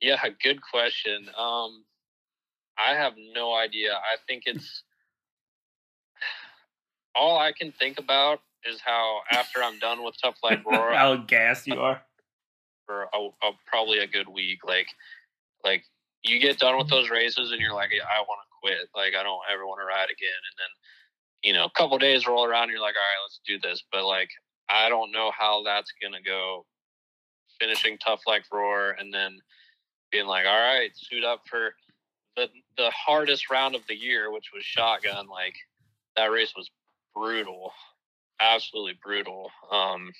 Yeah, 0.00 0.16
good 0.42 0.60
question. 0.60 1.28
Um, 1.38 1.84
I 2.76 2.94
have 2.94 3.14
no 3.34 3.54
idea. 3.54 3.92
I 3.92 4.16
think 4.26 4.44
it's 4.46 4.82
all 7.14 7.38
I 7.38 7.52
can 7.52 7.72
think 7.72 7.98
about 7.98 8.40
is 8.64 8.80
how 8.80 9.20
after 9.30 9.62
I'm 9.62 9.78
done 9.78 10.04
with 10.04 10.16
Tough 10.20 10.36
Like 10.42 10.64
Roar 10.70 10.92
How 10.94 11.16
gassed 11.16 11.66
you 11.66 11.80
are. 11.80 12.02
For 12.92 13.08
a, 13.14 13.48
a, 13.48 13.50
probably 13.66 13.98
a 13.98 14.06
good 14.06 14.28
week, 14.28 14.60
like 14.66 14.88
like 15.64 15.84
you 16.22 16.38
get 16.38 16.58
done 16.58 16.76
with 16.76 16.88
those 16.88 17.10
races 17.10 17.50
and 17.50 17.60
you're 17.60 17.74
like, 17.74 17.90
I 17.90 18.20
want 18.20 18.40
to 18.42 18.58
quit. 18.60 18.88
Like 18.94 19.14
I 19.18 19.22
don't 19.22 19.40
ever 19.52 19.66
want 19.66 19.80
to 19.80 19.86
ride 19.86 20.10
again. 20.10 20.42
And 20.50 20.56
then 20.58 20.72
you 21.42 21.52
know, 21.52 21.64
a 21.64 21.70
couple 21.70 21.98
days 21.98 22.26
roll 22.26 22.44
around, 22.44 22.64
and 22.64 22.72
you're 22.72 22.80
like, 22.80 22.94
all 22.94 23.00
right, 23.00 23.24
let's 23.24 23.40
do 23.46 23.58
this. 23.58 23.82
But 23.90 24.04
like, 24.04 24.30
I 24.68 24.88
don't 24.88 25.10
know 25.10 25.32
how 25.36 25.62
that's 25.64 25.92
gonna 26.02 26.22
go. 26.22 26.66
Finishing 27.60 27.98
Tough 27.98 28.22
Like 28.26 28.44
Roar 28.52 28.96
and 28.98 29.12
then 29.12 29.38
being 30.10 30.26
like, 30.26 30.46
all 30.46 30.60
right, 30.60 30.90
suit 30.94 31.24
up 31.24 31.42
for 31.48 31.74
the 32.36 32.48
the 32.76 32.90
hardest 32.90 33.50
round 33.50 33.74
of 33.74 33.82
the 33.88 33.94
year, 33.94 34.30
which 34.32 34.50
was 34.54 34.64
shotgun. 34.64 35.26
Like 35.28 35.54
that 36.16 36.30
race 36.30 36.52
was 36.56 36.70
brutal, 37.14 37.72
absolutely 38.40 38.98
brutal. 39.02 39.50
Um, 39.70 40.12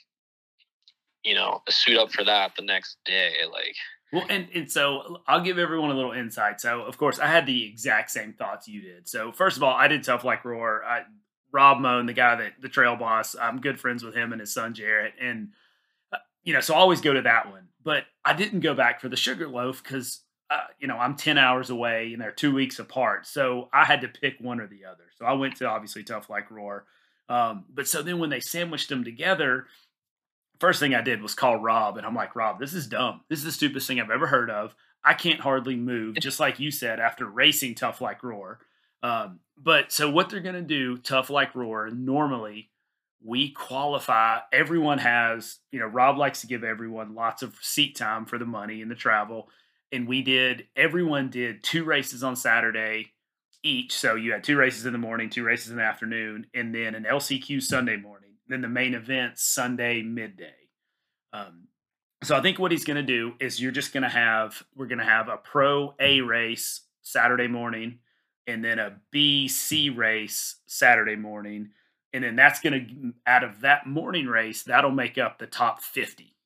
you 1.24 1.34
know, 1.34 1.62
suit 1.68 1.96
up 1.96 2.12
for 2.12 2.24
that 2.24 2.52
the 2.56 2.62
next 2.62 2.96
day. 3.04 3.32
Like, 3.50 3.74
Well, 4.12 4.26
and, 4.28 4.48
and 4.54 4.70
so 4.70 5.22
I'll 5.26 5.42
give 5.42 5.58
everyone 5.58 5.90
a 5.90 5.94
little 5.94 6.12
insight. 6.12 6.60
So, 6.60 6.82
of 6.82 6.98
course, 6.98 7.18
I 7.18 7.26
had 7.26 7.46
the 7.46 7.66
exact 7.66 8.10
same 8.10 8.32
thoughts 8.32 8.68
you 8.68 8.80
did. 8.80 9.08
So, 9.08 9.32
first 9.32 9.56
of 9.56 9.62
all, 9.62 9.74
I 9.74 9.88
did 9.88 10.04
Tough 10.04 10.24
Like 10.24 10.44
Roar. 10.44 10.84
I, 10.84 11.02
Rob 11.52 11.80
Moan, 11.80 12.06
the 12.06 12.12
guy 12.12 12.36
that 12.36 12.54
the 12.60 12.68
trail 12.68 12.96
boss, 12.96 13.36
I'm 13.40 13.60
good 13.60 13.78
friends 13.78 14.02
with 14.02 14.14
him 14.14 14.32
and 14.32 14.40
his 14.40 14.54
son 14.54 14.74
Jarrett. 14.74 15.12
And, 15.20 15.50
uh, 16.12 16.18
you 16.42 16.54
know, 16.54 16.60
so 16.60 16.74
I 16.74 16.78
always 16.78 17.00
go 17.02 17.12
to 17.12 17.22
that 17.22 17.50
one. 17.50 17.68
But 17.84 18.04
I 18.24 18.32
didn't 18.32 18.60
go 18.60 18.74
back 18.74 19.00
for 19.00 19.08
the 19.08 19.16
sugar 19.16 19.48
loaf 19.48 19.82
because, 19.82 20.20
uh, 20.50 20.64
you 20.78 20.88
know, 20.88 20.96
I'm 20.96 21.16
10 21.16 21.36
hours 21.36 21.68
away 21.68 22.12
and 22.12 22.22
they're 22.22 22.32
two 22.32 22.54
weeks 22.54 22.78
apart. 22.78 23.26
So 23.26 23.68
I 23.72 23.84
had 23.84 24.00
to 24.00 24.08
pick 24.08 24.36
one 24.40 24.60
or 24.60 24.66
the 24.66 24.86
other. 24.86 25.04
So 25.18 25.26
I 25.26 25.32
went 25.32 25.56
to 25.56 25.66
obviously 25.66 26.04
Tough 26.04 26.30
Like 26.30 26.50
Roar. 26.50 26.86
Um, 27.28 27.64
but 27.72 27.86
so 27.88 28.02
then 28.02 28.18
when 28.18 28.30
they 28.30 28.40
sandwiched 28.40 28.88
them 28.88 29.04
together, 29.04 29.66
first 30.62 30.78
thing 30.78 30.94
I 30.94 31.02
did 31.02 31.20
was 31.22 31.34
call 31.34 31.56
Rob, 31.56 31.96
and 31.96 32.06
I'm 32.06 32.14
like, 32.14 32.36
Rob, 32.36 32.60
this 32.60 32.72
is 32.72 32.86
dumb. 32.86 33.22
This 33.28 33.40
is 33.40 33.44
the 33.44 33.52
stupidest 33.52 33.88
thing 33.88 34.00
I've 34.00 34.10
ever 34.10 34.28
heard 34.28 34.48
of. 34.48 34.74
I 35.04 35.14
can't 35.14 35.40
hardly 35.40 35.74
move, 35.74 36.14
just 36.20 36.38
like 36.38 36.60
you 36.60 36.70
said, 36.70 37.00
after 37.00 37.26
racing 37.26 37.74
Tough 37.74 38.00
Like 38.00 38.22
Roar. 38.22 38.60
Um, 39.02 39.40
but 39.60 39.90
so 39.90 40.08
what 40.08 40.30
they're 40.30 40.38
going 40.38 40.54
to 40.54 40.62
do, 40.62 40.96
Tough 40.98 41.30
Like 41.30 41.56
Roar, 41.56 41.90
normally 41.90 42.70
we 43.24 43.50
qualify. 43.50 44.38
Everyone 44.52 44.98
has, 44.98 45.58
you 45.72 45.80
know, 45.80 45.86
Rob 45.86 46.16
likes 46.16 46.42
to 46.42 46.46
give 46.46 46.62
everyone 46.62 47.16
lots 47.16 47.42
of 47.42 47.56
seat 47.60 47.96
time 47.96 48.24
for 48.24 48.38
the 48.38 48.44
money 48.44 48.82
and 48.82 48.90
the 48.90 48.94
travel. 48.94 49.48
and 49.92 50.08
we 50.08 50.22
did 50.22 50.66
everyone 50.74 51.28
did 51.28 51.62
two 51.62 51.84
races 51.84 52.22
on 52.22 52.34
Saturday 52.34 53.12
each. 53.62 53.92
So 53.92 54.14
you 54.16 54.32
had 54.32 54.42
two 54.42 54.56
races 54.56 54.86
in 54.86 54.92
the 54.92 54.98
morning, 54.98 55.30
two 55.30 55.44
races 55.44 55.70
in 55.70 55.76
the 55.76 55.82
afternoon, 55.82 56.46
and 56.54 56.74
then 56.74 56.94
an 56.94 57.04
LCQ 57.04 57.62
Sunday 57.62 57.96
morning. 57.96 58.31
Then 58.52 58.60
the 58.60 58.68
main 58.68 58.92
event 58.92 59.38
Sunday 59.38 60.02
midday. 60.02 60.52
Um, 61.32 61.68
so 62.22 62.36
I 62.36 62.42
think 62.42 62.58
what 62.58 62.70
he's 62.70 62.84
going 62.84 62.98
to 62.98 63.02
do 63.02 63.32
is 63.40 63.62
you're 63.62 63.72
just 63.72 63.94
going 63.94 64.02
to 64.02 64.10
have 64.10 64.62
we're 64.76 64.88
going 64.88 64.98
to 64.98 65.06
have 65.06 65.30
a 65.30 65.38
pro 65.38 65.94
A 65.98 66.20
race 66.20 66.82
Saturday 67.00 67.48
morning, 67.48 68.00
and 68.46 68.62
then 68.62 68.78
a 68.78 68.98
B 69.10 69.48
C 69.48 69.88
race 69.88 70.56
Saturday 70.66 71.16
morning, 71.16 71.70
and 72.12 72.22
then 72.22 72.36
that's 72.36 72.60
going 72.60 72.74
to 72.74 73.14
out 73.26 73.42
of 73.42 73.62
that 73.62 73.86
morning 73.86 74.26
race 74.26 74.64
that'll 74.64 74.90
make 74.90 75.16
up 75.16 75.38
the 75.38 75.46
top 75.46 75.80
fifty. 75.80 76.36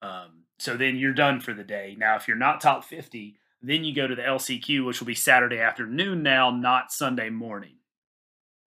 Um, 0.00 0.44
so 0.58 0.78
then 0.78 0.96
you're 0.96 1.12
done 1.12 1.40
for 1.40 1.52
the 1.52 1.62
day. 1.62 1.94
Now, 1.98 2.16
if 2.16 2.26
you're 2.26 2.38
not 2.38 2.62
top 2.62 2.84
fifty, 2.84 3.36
then 3.60 3.84
you 3.84 3.94
go 3.94 4.06
to 4.06 4.14
the 4.14 4.22
LCQ, 4.22 4.86
which 4.86 5.00
will 5.00 5.06
be 5.06 5.14
Saturday 5.14 5.58
afternoon 5.58 6.22
now, 6.22 6.50
not 6.50 6.90
Sunday 6.90 7.28
morning. 7.28 7.74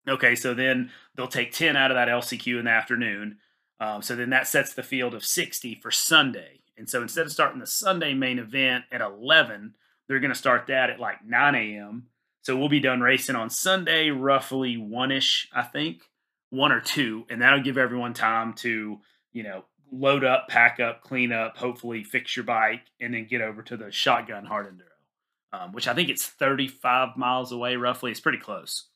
Okay, 0.08 0.36
so 0.36 0.54
then 0.54 0.91
they'll 1.16 1.28
take 1.28 1.52
10 1.52 1.76
out 1.76 1.91
of 1.91 1.95
that 1.95 2.08
LCQ 2.08 2.60
in 2.60 2.66
the 2.66 2.72
afternoon. 2.72 3.38
Um, 3.80 4.02
so 4.02 4.16
then 4.16 4.30
that 4.32 4.47
sets 4.47 4.74
the 4.74 4.84
field 4.84 5.14
of 5.14 5.26
60 5.26 5.76
for 5.76 5.91
Sunday. 5.91 6.62
And 6.78 6.89
so 6.89 7.02
instead 7.02 7.26
of 7.26 7.32
starting 7.32 7.60
the 7.60 7.68
Sunday 7.68 8.14
main 8.14 8.39
event 8.39 8.86
at 8.91 9.02
11, 9.02 9.76
they're 10.08 10.20
going 10.20 10.32
to 10.32 10.38
start 10.38 10.68
that 10.68 10.89
at 10.89 10.99
like 10.99 11.24
9 11.24 11.56
a.m. 11.56 12.08
So 12.41 12.58
we'll 12.58 12.70
be 12.70 12.80
done 12.80 13.02
racing 13.02 13.36
on 13.36 13.49
Sunday, 13.49 14.10
roughly 14.10 14.78
one 14.78 15.12
ish, 15.12 15.47
I 15.54 15.62
think, 15.62 16.02
one 16.49 16.72
or 16.72 16.82
two. 16.82 17.26
And 17.30 17.41
that'll 17.41 17.62
give 17.62 17.78
everyone 17.78 18.14
time 18.14 18.54
to, 18.56 18.99
you 19.32 19.43
know, 19.43 19.66
load 19.91 20.24
up, 20.24 20.47
pack 20.47 20.80
up, 20.80 21.04
clean 21.04 21.32
up, 21.32 21.58
hopefully 21.58 22.04
fix 22.04 22.36
your 22.36 22.45
bike, 22.45 22.86
and 22.99 23.14
then 23.14 23.28
get 23.28 23.41
over 23.41 23.62
to 23.62 23.78
the 23.78 23.91
shotgun 23.91 24.45
hard 24.45 24.68
enduro, 24.68 25.60
um, 25.60 25.74
which 25.74 25.88
I 25.88 25.93
think 25.93 26.10
it's 26.10 26.26
35 26.26 27.18
miles 27.18 27.52
away 27.52 27.76
roughly. 27.76 28.10
It's 28.10 28.20
pretty 28.20 28.38
close. 28.39 28.88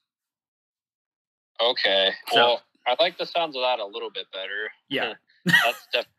Okay. 1.61 2.11
So, 2.31 2.35
well, 2.35 2.61
I 2.87 2.95
like 2.99 3.17
the 3.17 3.25
sounds 3.25 3.55
of 3.55 3.61
that 3.61 3.79
a 3.79 3.85
little 3.85 4.11
bit 4.11 4.25
better. 4.31 4.69
Yeah. 4.89 5.13
that's 5.45 5.87
definitely 5.91 6.11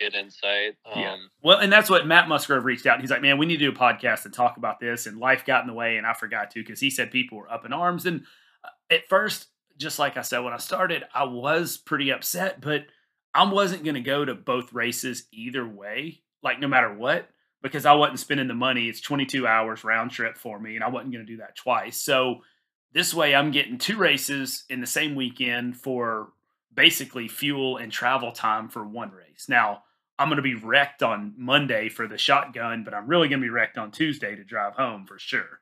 good 0.00 0.14
insight. 0.14 0.76
Um, 0.92 1.00
yeah. 1.00 1.16
Well, 1.42 1.58
and 1.58 1.72
that's 1.72 1.90
what 1.90 2.06
Matt 2.06 2.28
Musgrove 2.28 2.64
reached 2.64 2.86
out. 2.86 3.00
He's 3.00 3.10
like, 3.10 3.22
man, 3.22 3.38
we 3.38 3.46
need 3.46 3.58
to 3.58 3.70
do 3.70 3.76
a 3.76 3.78
podcast 3.78 4.24
and 4.24 4.34
talk 4.34 4.56
about 4.56 4.80
this. 4.80 5.06
And 5.06 5.18
life 5.18 5.44
got 5.44 5.62
in 5.62 5.66
the 5.66 5.74
way, 5.74 5.96
and 5.96 6.06
I 6.06 6.14
forgot 6.14 6.50
to 6.52 6.60
because 6.60 6.80
he 6.80 6.90
said 6.90 7.10
people 7.10 7.38
were 7.38 7.52
up 7.52 7.64
in 7.64 7.72
arms. 7.72 8.06
And 8.06 8.22
uh, 8.64 8.68
at 8.90 9.08
first, 9.08 9.46
just 9.76 9.98
like 9.98 10.16
I 10.16 10.22
said 10.22 10.40
when 10.40 10.52
I 10.52 10.58
started, 10.58 11.04
I 11.14 11.24
was 11.24 11.76
pretty 11.76 12.10
upset, 12.10 12.60
but 12.60 12.86
I 13.34 13.50
wasn't 13.50 13.84
going 13.84 13.94
to 13.94 14.00
go 14.00 14.24
to 14.24 14.34
both 14.34 14.72
races 14.72 15.24
either 15.32 15.66
way, 15.66 16.22
like 16.42 16.60
no 16.60 16.68
matter 16.68 16.92
what, 16.94 17.28
because 17.62 17.84
I 17.84 17.94
wasn't 17.94 18.20
spending 18.20 18.46
the 18.46 18.54
money. 18.54 18.88
It's 18.88 19.00
22 19.00 19.46
hours 19.46 19.82
round 19.82 20.12
trip 20.12 20.38
for 20.38 20.58
me, 20.58 20.76
and 20.76 20.84
I 20.84 20.88
wasn't 20.88 21.12
going 21.12 21.26
to 21.26 21.32
do 21.32 21.38
that 21.38 21.56
twice. 21.56 22.00
So 22.00 22.42
this 22.94 23.12
way, 23.12 23.34
I'm 23.34 23.50
getting 23.50 23.78
two 23.78 23.96
races 23.96 24.64
in 24.70 24.80
the 24.80 24.86
same 24.86 25.14
weekend 25.14 25.76
for 25.76 26.28
basically 26.74 27.28
fuel 27.28 27.76
and 27.76 27.92
travel 27.92 28.32
time 28.32 28.68
for 28.68 28.84
one 28.84 29.10
race. 29.10 29.46
Now, 29.48 29.82
I'm 30.18 30.28
going 30.28 30.36
to 30.36 30.42
be 30.42 30.54
wrecked 30.54 31.02
on 31.02 31.34
Monday 31.36 31.88
for 31.88 32.06
the 32.06 32.18
shotgun, 32.18 32.84
but 32.84 32.94
I'm 32.94 33.06
really 33.06 33.28
going 33.28 33.40
to 33.40 33.44
be 33.44 33.50
wrecked 33.50 33.78
on 33.78 33.90
Tuesday 33.90 34.36
to 34.36 34.44
drive 34.44 34.74
home 34.74 35.06
for 35.06 35.18
sure. 35.18 35.60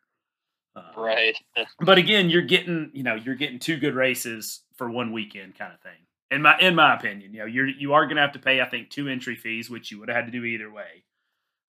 Uh, 0.76 0.93
right. 0.97 1.37
but 1.80 1.99
again, 1.99 2.30
you're 2.30 2.43
getting, 2.43 2.91
you 2.93 3.03
know, 3.03 3.14
you're 3.14 3.35
getting 3.35 3.59
two 3.59 3.78
good 3.78 3.95
races 3.95 4.61
for 4.76 4.91
one 4.91 5.12
weekend 5.12 5.59
kind 5.59 5.72
of 5.72 5.80
thing 5.80 5.93
in 6.33 6.43
my 6.43 6.59
in 6.59 6.74
my 6.74 6.95
opinion. 6.95 7.33
You 7.33 7.41
know, 7.41 7.47
you're 7.47 7.68
you 7.68 7.93
are 7.93 8.07
going 8.07 8.16
to 8.16 8.22
have 8.22 8.33
to 8.33 8.39
pay, 8.39 8.61
I 8.61 8.68
think, 8.68 8.91
two 8.91 9.07
entry 9.07 9.37
fees, 9.37 9.70
which 9.70 9.91
you 9.91 10.01
would 10.01 10.09
have 10.09 10.16
had 10.16 10.26
to 10.26 10.33
do 10.33 10.45
either 10.45 10.72
way. 10.72 11.05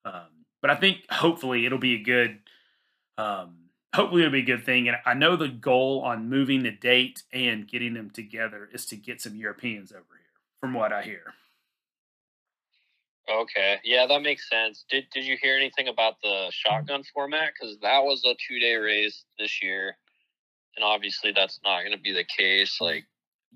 Um, 0.05 0.45
but 0.61 0.71
I 0.71 0.75
think 0.75 0.99
hopefully 1.09 1.65
it'll 1.65 1.77
be 1.77 1.95
a 1.95 2.03
good, 2.03 2.39
um, 3.17 3.62
hopefully 3.93 4.21
it'll 4.21 4.31
be 4.31 4.39
a 4.39 4.43
good 4.43 4.65
thing. 4.65 4.87
And 4.87 4.97
I 5.05 5.13
know 5.13 5.35
the 5.35 5.47
goal 5.47 6.01
on 6.01 6.29
moving 6.29 6.63
the 6.63 6.71
date 6.71 7.23
and 7.31 7.67
getting 7.67 7.93
them 7.93 8.09
together 8.09 8.69
is 8.73 8.85
to 8.87 8.95
get 8.95 9.21
some 9.21 9.35
Europeans 9.35 9.91
over 9.91 10.01
here, 10.01 10.41
from 10.59 10.73
what 10.73 10.91
I 10.91 11.03
hear. 11.03 11.33
Okay, 13.31 13.77
yeah, 13.85 14.05
that 14.05 14.21
makes 14.21 14.49
sense. 14.49 14.83
Did 14.89 15.05
Did 15.13 15.23
you 15.23 15.37
hear 15.41 15.55
anything 15.55 15.87
about 15.87 16.15
the 16.21 16.51
shotgun 16.51 17.03
format? 17.13 17.53
Because 17.53 17.77
that 17.79 18.03
was 18.03 18.21
a 18.25 18.35
two 18.47 18.59
day 18.59 18.75
race 18.75 19.23
this 19.39 19.63
year, 19.63 19.95
and 20.75 20.83
obviously 20.83 21.31
that's 21.31 21.59
not 21.63 21.81
going 21.81 21.93
to 21.93 22.01
be 22.01 22.11
the 22.11 22.25
case. 22.25 22.79
Like 22.81 23.05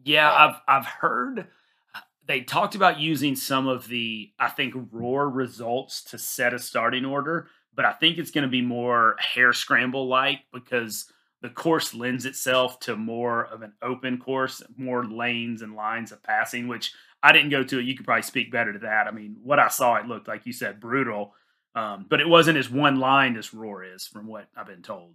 yeah, 0.06 0.32
I've 0.32 0.62
I've 0.70 0.86
heard 0.86 1.48
uh, 1.94 2.00
they 2.26 2.42
talked 2.42 2.76
about 2.76 3.02
using 3.02 3.36
some 3.36 3.68
of 3.68 3.90
the 3.90 4.32
I 4.40 4.48
think 4.48 4.74
Roar 4.92 5.30
results 5.30 6.02
to 6.12 6.18
set 6.18 6.54
a 6.54 6.60
starting 6.60 7.04
order, 7.04 7.50
but 7.78 7.86
I 7.86 7.94
think 7.94 8.18
it's 8.18 8.32
going 8.32 8.44
to 8.44 8.50
be 8.50 8.64
more 8.64 9.16
hair 9.20 9.54
scramble 9.54 10.08
like 10.08 10.42
because 10.52 11.14
the 11.44 11.50
course 11.50 11.94
lends 11.94 12.26
itself 12.26 12.80
to 12.82 12.98
more 12.98 13.46
of 13.46 13.62
an 13.62 13.74
open 13.84 14.18
course, 14.18 14.64
more 14.76 15.06
lanes 15.06 15.62
and 15.62 15.76
lines 15.76 16.12
of 16.12 16.24
passing, 16.24 16.68
which 16.68 16.92
I 17.22 17.32
didn't 17.32 17.52
go 17.52 17.64
to 17.64 17.80
it. 17.80 17.86
You 17.86 17.96
could 17.96 18.08
probably 18.08 18.24
speak 18.24 18.52
better 18.52 18.74
to 18.74 18.80
that. 18.80 19.06
I 19.06 19.12
mean, 19.12 19.38
what 19.44 19.60
I 19.60 19.68
saw, 19.68 19.96
it 19.96 20.08
looked 20.08 20.28
like 20.28 20.48
you 20.48 20.54
said 20.54 20.80
brutal, 20.80 21.36
um, 21.76 22.08
but 22.10 22.20
it 22.20 22.28
wasn't 22.28 22.58
as 22.58 22.68
one 22.68 23.00
line 23.00 23.38
as 23.38 23.54
Roar 23.54 23.84
is, 23.84 24.08
from 24.08 24.26
what 24.26 24.48
I've 24.58 24.66
been 24.66 24.82
told. 24.82 25.14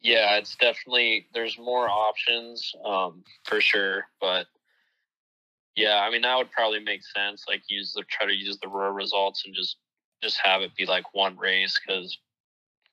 Yeah, 0.00 0.36
it's 0.38 0.56
definitely 0.56 1.28
there's 1.32 1.56
more 1.56 1.88
options 1.88 2.74
um, 2.84 3.22
for 3.44 3.60
sure, 3.60 4.06
but 4.20 4.46
yeah, 5.76 6.00
I 6.00 6.10
mean 6.10 6.22
that 6.22 6.36
would 6.36 6.50
probably 6.50 6.80
make 6.80 7.02
sense. 7.04 7.44
Like 7.46 7.62
use 7.68 7.92
the 7.92 8.02
try 8.10 8.26
to 8.26 8.34
use 8.34 8.58
the 8.60 8.68
raw 8.68 8.88
results 8.88 9.44
and 9.46 9.54
just 9.54 9.76
just 10.22 10.38
have 10.42 10.62
it 10.62 10.74
be 10.76 10.86
like 10.86 11.14
one 11.14 11.36
race 11.36 11.78
because 11.84 12.18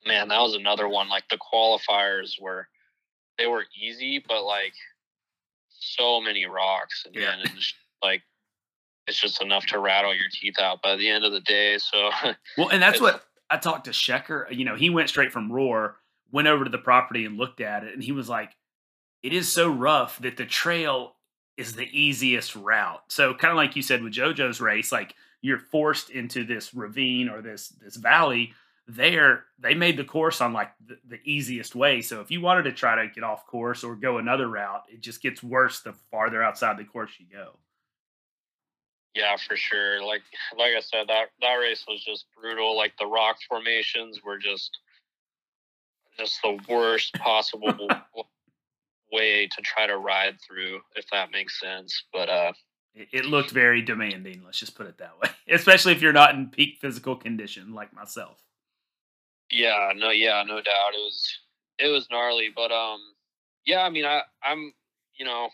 man, 0.06 0.28
that 0.28 0.40
was 0.40 0.54
another 0.54 0.88
one. 0.88 1.08
Like 1.08 1.24
the 1.30 1.38
qualifiers 1.38 2.40
were 2.40 2.68
they 3.38 3.46
were 3.46 3.64
easy, 3.80 4.22
but 4.26 4.44
like 4.44 4.74
so 5.68 6.20
many 6.20 6.46
rocks, 6.46 7.04
and 7.06 7.14
yeah. 7.14 7.36
then 7.36 7.38
it's 7.54 7.74
like 8.02 8.22
it's 9.06 9.20
just 9.20 9.42
enough 9.42 9.66
to 9.66 9.78
rattle 9.78 10.14
your 10.14 10.28
teeth 10.32 10.58
out 10.60 10.82
by 10.82 10.96
the 10.96 11.08
end 11.08 11.24
of 11.24 11.32
the 11.32 11.40
day. 11.40 11.78
So 11.78 12.10
well, 12.58 12.68
and 12.68 12.82
that's 12.82 13.00
what 13.00 13.24
I 13.48 13.56
talked 13.56 13.86
to 13.86 13.90
Shecker. 13.90 14.54
You 14.54 14.64
know, 14.64 14.76
he 14.76 14.90
went 14.90 15.08
straight 15.08 15.32
from 15.32 15.50
Roar 15.50 15.96
went 16.32 16.48
over 16.48 16.64
to 16.64 16.70
the 16.70 16.78
property 16.78 17.24
and 17.24 17.36
looked 17.36 17.60
at 17.60 17.84
it, 17.84 17.92
and 17.94 18.02
he 18.02 18.12
was 18.12 18.28
like, 18.28 18.56
"It 19.22 19.32
is 19.32 19.52
so 19.52 19.68
rough 19.68 20.18
that 20.20 20.36
the 20.36 20.46
trail 20.46 21.16
is 21.56 21.74
the 21.74 21.88
easiest 21.92 22.54
route." 22.54 23.02
So 23.08 23.34
kind 23.34 23.50
of 23.50 23.56
like 23.56 23.76
you 23.76 23.82
said 23.82 24.02
with 24.02 24.12
JoJo's 24.12 24.60
race, 24.60 24.92
like 24.92 25.14
you're 25.42 25.58
forced 25.58 26.10
into 26.10 26.44
this 26.44 26.74
ravine 26.74 27.28
or 27.28 27.42
this 27.42 27.68
this 27.68 27.96
valley. 27.96 28.54
There, 28.86 29.44
they 29.60 29.74
made 29.74 29.96
the 29.96 30.04
course 30.04 30.40
on 30.40 30.52
like 30.52 30.72
the, 30.84 30.98
the 31.06 31.20
easiest 31.24 31.76
way. 31.76 32.00
So 32.02 32.20
if 32.20 32.30
you 32.30 32.40
wanted 32.40 32.64
to 32.64 32.72
try 32.72 32.96
to 32.96 33.12
get 33.12 33.22
off 33.22 33.46
course 33.46 33.84
or 33.84 33.94
go 33.94 34.18
another 34.18 34.48
route, 34.48 34.82
it 34.88 35.00
just 35.00 35.22
gets 35.22 35.44
worse 35.44 35.80
the 35.80 35.92
farther 36.10 36.42
outside 36.42 36.76
the 36.76 36.84
course 36.84 37.12
you 37.18 37.26
go. 37.30 37.56
Yeah, 39.14 39.36
for 39.36 39.56
sure. 39.56 40.04
Like 40.04 40.22
like 40.56 40.72
I 40.76 40.80
said, 40.80 41.08
that 41.08 41.28
that 41.40 41.54
race 41.54 41.84
was 41.86 42.02
just 42.04 42.26
brutal. 42.40 42.76
Like 42.76 42.92
the 42.98 43.06
rock 43.06 43.36
formations 43.48 44.20
were 44.24 44.38
just 44.38 44.78
just 46.18 46.40
the 46.42 46.58
worst 46.68 47.14
possible 47.14 47.72
way 49.12 49.46
to 49.46 49.62
try 49.62 49.86
to 49.86 49.98
ride 49.98 50.36
through, 50.46 50.80
if 50.94 51.06
that 51.10 51.30
makes 51.30 51.58
sense. 51.60 52.04
But 52.12 52.28
uh, 52.28 52.52
it, 52.94 53.24
looked 53.24 53.50
very 53.50 53.82
demanding. 53.82 54.42
Let's 54.44 54.58
just 54.58 54.74
put 54.74 54.86
it 54.86 54.98
that 54.98 55.18
way, 55.22 55.30
especially 55.54 55.92
if 55.92 56.02
you're 56.02 56.12
not 56.12 56.34
in 56.34 56.48
peak 56.48 56.78
physical 56.80 57.16
condition 57.16 57.72
like 57.72 57.92
myself. 57.92 58.42
Yeah, 59.50 59.92
no, 59.96 60.10
yeah, 60.10 60.42
no 60.46 60.56
doubt. 60.56 60.94
It 60.94 61.00
was 61.00 61.38
it 61.78 61.88
was 61.88 62.08
gnarly, 62.10 62.50
but 62.54 62.70
um, 62.70 63.00
yeah, 63.64 63.82
I 63.82 63.90
mean, 63.90 64.04
I 64.04 64.22
I'm 64.42 64.72
you 65.18 65.24
know, 65.24 65.48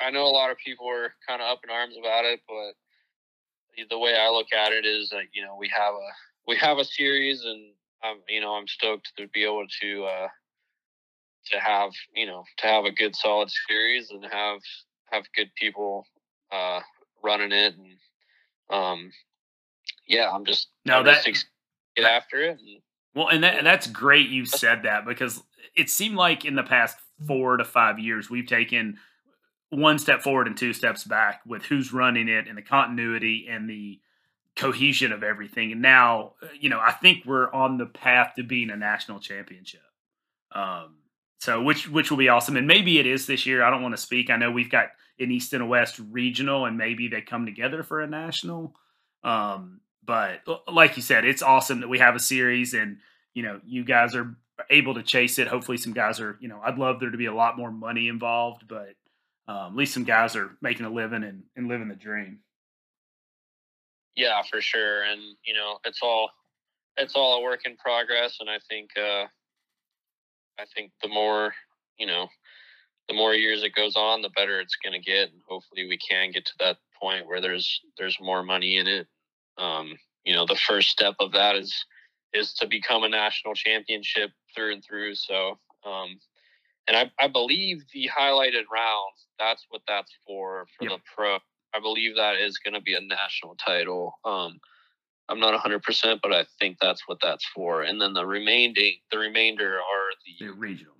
I 0.00 0.10
know 0.10 0.24
a 0.24 0.28
lot 0.34 0.50
of 0.50 0.58
people 0.58 0.86
were 0.86 1.12
kind 1.26 1.40
of 1.42 1.48
up 1.48 1.60
in 1.64 1.70
arms 1.70 1.96
about 1.98 2.24
it, 2.24 2.40
but 2.48 2.74
the 3.90 3.98
way 3.98 4.16
I 4.16 4.30
look 4.30 4.48
at 4.52 4.72
it 4.72 4.84
is 4.84 5.10
that 5.10 5.24
you 5.32 5.44
know 5.44 5.56
we 5.58 5.70
have 5.74 5.94
a 5.94 6.08
we 6.46 6.56
have 6.56 6.78
a 6.78 6.84
series 6.84 7.44
and 7.44 7.72
I'm 8.02 8.18
you 8.28 8.40
know 8.40 8.54
I'm 8.54 8.66
stoked 8.66 9.12
to 9.16 9.28
be 9.28 9.44
able 9.44 9.66
to 9.80 10.04
uh, 10.04 10.28
to 11.52 11.60
have 11.60 11.90
you 12.14 12.26
know 12.26 12.44
to 12.58 12.66
have 12.66 12.84
a 12.84 12.92
good 12.92 13.14
solid 13.14 13.50
series 13.68 14.10
and 14.10 14.24
have 14.24 14.60
have 15.12 15.24
good 15.36 15.50
people 15.56 16.06
uh, 16.52 16.80
running 17.22 17.52
it 17.52 17.74
and 17.76 17.96
um 18.70 19.10
yeah 20.06 20.30
I'm 20.30 20.44
just 20.44 20.68
no 20.84 20.98
I'm 20.98 21.04
that 21.04 21.24
just 21.24 21.46
get 21.96 22.04
after 22.04 22.42
it 22.42 22.58
and, 22.58 22.80
well 23.14 23.28
and 23.28 23.42
that 23.44 23.56
and 23.56 23.66
that's 23.66 23.86
great 23.86 24.28
you 24.28 24.46
said 24.46 24.82
that 24.84 25.04
because 25.06 25.42
it 25.74 25.90
seemed 25.90 26.16
like 26.16 26.44
in 26.44 26.54
the 26.54 26.62
past 26.62 26.96
four 27.26 27.56
to 27.56 27.64
five 27.64 27.98
years 27.98 28.30
we've 28.30 28.46
taken 28.46 28.98
one 29.70 29.98
step 29.98 30.22
forward 30.22 30.46
and 30.46 30.56
two 30.56 30.72
steps 30.72 31.04
back 31.04 31.40
with 31.46 31.64
who's 31.64 31.92
running 31.92 32.28
it 32.28 32.46
and 32.48 32.56
the 32.56 32.62
continuity 32.62 33.46
and 33.50 33.68
the 33.68 34.00
cohesion 34.56 35.12
of 35.12 35.22
everything. 35.22 35.72
And 35.72 35.80
now, 35.80 36.32
uh, 36.42 36.48
you 36.58 36.68
know, 36.68 36.80
I 36.80 36.92
think 36.92 37.24
we're 37.24 37.50
on 37.52 37.78
the 37.78 37.86
path 37.86 38.32
to 38.36 38.42
being 38.42 38.70
a 38.70 38.76
national 38.76 39.20
championship. 39.20 39.80
Um, 40.52 40.96
so 41.38 41.62
which 41.62 41.88
which 41.88 42.10
will 42.10 42.18
be 42.18 42.28
awesome. 42.28 42.56
And 42.56 42.66
maybe 42.66 42.98
it 42.98 43.06
is 43.06 43.26
this 43.26 43.46
year. 43.46 43.62
I 43.62 43.70
don't 43.70 43.82
want 43.82 43.94
to 43.94 44.02
speak. 44.02 44.28
I 44.30 44.36
know 44.36 44.50
we've 44.50 44.70
got 44.70 44.88
an 45.18 45.30
East 45.30 45.52
and 45.52 45.62
a 45.62 45.66
West 45.66 46.00
regional, 46.10 46.64
and 46.64 46.76
maybe 46.76 47.08
they 47.08 47.20
come 47.20 47.46
together 47.46 47.82
for 47.82 48.00
a 48.00 48.06
national. 48.06 48.74
Um, 49.24 49.80
but 50.04 50.40
like 50.72 50.96
you 50.96 51.02
said, 51.02 51.24
it's 51.24 51.42
awesome 51.42 51.80
that 51.80 51.88
we 51.88 51.98
have 51.98 52.16
a 52.16 52.20
series 52.20 52.72
and 52.72 52.98
you 53.34 53.42
know 53.42 53.60
you 53.66 53.84
guys 53.84 54.14
are 54.14 54.36
able 54.70 54.94
to 54.94 55.02
chase 55.02 55.38
it. 55.38 55.48
Hopefully, 55.48 55.76
some 55.76 55.92
guys 55.92 56.20
are 56.20 56.36
you 56.40 56.48
know 56.48 56.60
I'd 56.64 56.78
love 56.78 57.00
there 57.00 57.10
to 57.10 57.18
be 57.18 57.26
a 57.26 57.34
lot 57.34 57.58
more 57.58 57.70
money 57.70 58.08
involved, 58.08 58.66
but 58.66 58.94
um, 59.46 59.72
at 59.72 59.76
least 59.76 59.94
some 59.94 60.04
guys 60.04 60.36
are 60.36 60.56
making 60.60 60.86
a 60.86 60.90
living 60.90 61.24
and, 61.24 61.42
and 61.56 61.68
living 61.68 61.88
the 61.88 61.94
dream. 61.94 62.40
Yeah, 64.16 64.42
for 64.50 64.60
sure, 64.60 65.02
and 65.04 65.20
you 65.44 65.54
know 65.54 65.78
it's 65.84 66.00
all 66.02 66.30
it's 66.96 67.14
all 67.14 67.38
a 67.38 67.42
work 67.42 67.60
in 67.64 67.76
progress, 67.76 68.38
and 68.40 68.50
I 68.50 68.58
think 68.68 68.90
uh, 68.96 69.26
I 70.58 70.64
think 70.74 70.92
the 71.02 71.08
more 71.08 71.52
you 71.98 72.06
know 72.06 72.28
the 73.08 73.14
more 73.14 73.34
years 73.34 73.62
it 73.62 73.74
goes 73.74 73.96
on, 73.96 74.22
the 74.22 74.30
better 74.30 74.60
it's 74.60 74.76
going 74.82 74.92
to 74.92 75.04
get, 75.04 75.30
and 75.30 75.40
hopefully 75.48 75.86
we 75.88 75.98
can 75.98 76.30
get 76.30 76.44
to 76.46 76.52
that 76.60 76.76
point 77.00 77.26
where 77.26 77.40
there's 77.40 77.80
there's 77.96 78.18
more 78.20 78.42
money 78.42 78.76
in 78.76 78.86
it. 78.86 79.06
Um, 79.56 79.96
you 80.24 80.34
know, 80.34 80.46
the 80.46 80.56
first 80.56 80.90
step 80.90 81.14
of 81.20 81.32
that 81.32 81.56
is 81.56 81.74
is 82.34 82.52
to 82.54 82.66
become 82.66 83.04
a 83.04 83.08
national 83.08 83.54
championship 83.54 84.30
through 84.54 84.74
and 84.74 84.84
through. 84.84 85.14
So, 85.14 85.58
um, 85.86 86.18
and 86.86 86.96
I, 86.96 87.10
I 87.18 87.28
believe 87.28 87.82
the 87.94 88.10
highlighted 88.18 88.64
rounds 88.70 89.28
that's 89.38 89.64
what 89.70 89.82
that's 89.88 90.12
for 90.26 90.66
for 90.76 90.88
yep. 90.88 90.98
the 90.98 91.02
pro. 91.14 91.38
I 91.74 91.80
believe 91.80 92.16
that 92.16 92.36
is 92.36 92.58
going 92.58 92.74
to 92.74 92.80
be 92.80 92.94
a 92.94 93.00
national 93.00 93.54
title. 93.56 94.18
Um, 94.24 94.58
I'm 95.28 95.38
not 95.38 95.52
100, 95.52 95.82
percent 95.82 96.20
but 96.22 96.32
I 96.32 96.46
think 96.58 96.78
that's 96.80 97.06
what 97.06 97.18
that's 97.22 97.46
for. 97.54 97.82
And 97.82 98.00
then 98.00 98.14
the 98.14 98.26
remaining 98.26 98.94
the 99.10 99.18
remainder 99.18 99.76
are 99.76 100.10
the, 100.26 100.46
the 100.46 100.52
regional 100.52 100.94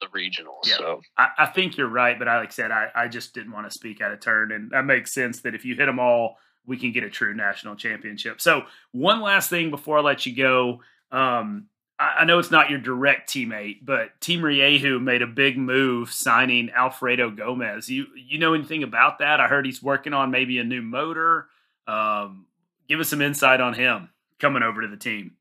the 0.00 0.08
regional. 0.12 0.58
Yeah. 0.64 0.76
So 0.78 1.00
I, 1.16 1.28
I, 1.38 1.46
think 1.46 1.76
you're 1.76 1.88
right, 1.88 2.18
but 2.18 2.28
I 2.28 2.38
like 2.38 2.48
I 2.48 2.52
said, 2.52 2.70
I, 2.70 2.88
I 2.94 3.08
just 3.08 3.34
didn't 3.34 3.52
want 3.52 3.70
to 3.70 3.76
speak 3.76 4.00
out 4.00 4.12
of 4.12 4.20
turn, 4.20 4.52
and 4.52 4.70
that 4.70 4.84
makes 4.84 5.12
sense 5.12 5.40
that 5.42 5.54
if 5.54 5.64
you 5.64 5.74
hit 5.74 5.86
them 5.86 5.98
all, 5.98 6.36
we 6.66 6.76
can 6.76 6.92
get 6.92 7.04
a 7.04 7.10
true 7.10 7.34
national 7.34 7.76
championship. 7.76 8.40
So 8.40 8.62
one 8.92 9.20
last 9.20 9.50
thing 9.50 9.70
before 9.70 9.98
I 9.98 10.02
let 10.02 10.26
you 10.26 10.34
go. 10.36 10.80
Um, 11.12 11.66
I, 11.98 12.20
I 12.20 12.24
know 12.24 12.38
it's 12.38 12.50
not 12.50 12.70
your 12.70 12.78
direct 12.78 13.30
teammate, 13.30 13.78
but 13.82 14.20
Team 14.20 14.40
Rieju 14.40 15.02
made 15.02 15.22
a 15.22 15.26
big 15.26 15.58
move 15.58 16.12
signing 16.12 16.70
Alfredo 16.70 17.30
Gomez. 17.30 17.88
You 17.88 18.06
you 18.16 18.38
know 18.38 18.54
anything 18.54 18.82
about 18.82 19.18
that? 19.18 19.40
I 19.40 19.46
heard 19.46 19.66
he's 19.66 19.82
working 19.82 20.14
on 20.14 20.30
maybe 20.30 20.58
a 20.58 20.64
new 20.64 20.82
motor. 20.82 21.48
Um, 21.86 22.46
give 22.88 23.00
us 23.00 23.08
some 23.08 23.22
insight 23.22 23.60
on 23.60 23.74
him 23.74 24.08
coming 24.38 24.62
over 24.62 24.82
to 24.82 24.88
the 24.88 24.96
team. 24.96 25.32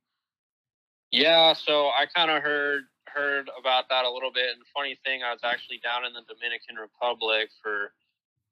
Yeah, 1.11 1.53
so 1.53 1.87
I 1.87 2.05
kind 2.13 2.29
of 2.29 2.43
heard 2.43 2.83
heard 3.13 3.49
about 3.59 3.85
that 3.89 4.05
a 4.05 4.11
little 4.11 4.31
bit. 4.31 4.55
And 4.55 4.61
funny 4.73 4.97
thing, 5.05 5.21
I 5.23 5.31
was 5.31 5.41
actually 5.43 5.79
down 5.83 6.05
in 6.05 6.13
the 6.13 6.21
Dominican 6.27 6.75
Republic 6.75 7.49
for 7.61 7.91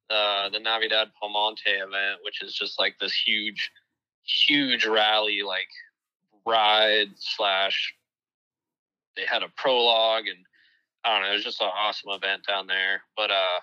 uh, 0.10 0.50
the 0.50 0.60
Navidad 0.60 1.10
Palmonte 1.22 1.68
event, 1.68 2.20
which 2.24 2.42
is 2.42 2.54
just 2.54 2.80
like 2.80 2.96
this 3.00 3.14
huge, 3.14 3.72
huge 4.24 4.86
rally, 4.86 5.42
like 5.46 5.70
ride 6.46 7.10
slash. 7.18 7.94
They 9.16 9.26
had 9.26 9.44
a 9.44 9.50
prologue, 9.58 10.28
and 10.28 10.38
I 11.04 11.14
don't 11.14 11.24
know. 11.24 11.32
It 11.32 11.36
was 11.36 11.44
just 11.44 11.62
an 11.62 11.70
awesome 11.76 12.12
event 12.12 12.44
down 12.48 12.68
there. 12.68 13.02
But 13.16 13.32
uh, 13.32 13.60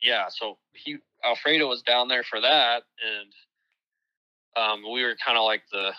yeah, 0.00 0.26
so 0.28 0.58
he 0.72 0.98
Alfredo 1.24 1.68
was 1.68 1.82
down 1.82 2.08
there 2.08 2.22
for 2.22 2.40
that, 2.40 2.82
and 3.02 3.32
um, 4.56 4.82
we 4.92 5.02
were 5.02 5.16
kind 5.24 5.36
of 5.36 5.44
like 5.44 5.62
the 5.72 5.92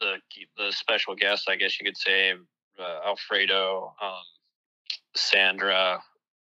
the 0.00 0.16
the 0.56 0.72
special 0.72 1.14
guests, 1.14 1.46
I 1.48 1.56
guess 1.56 1.80
you 1.80 1.86
could 1.86 1.96
say 1.96 2.34
uh, 2.78 3.06
Alfredo, 3.06 3.94
um, 4.02 4.22
Sandra, 5.14 6.00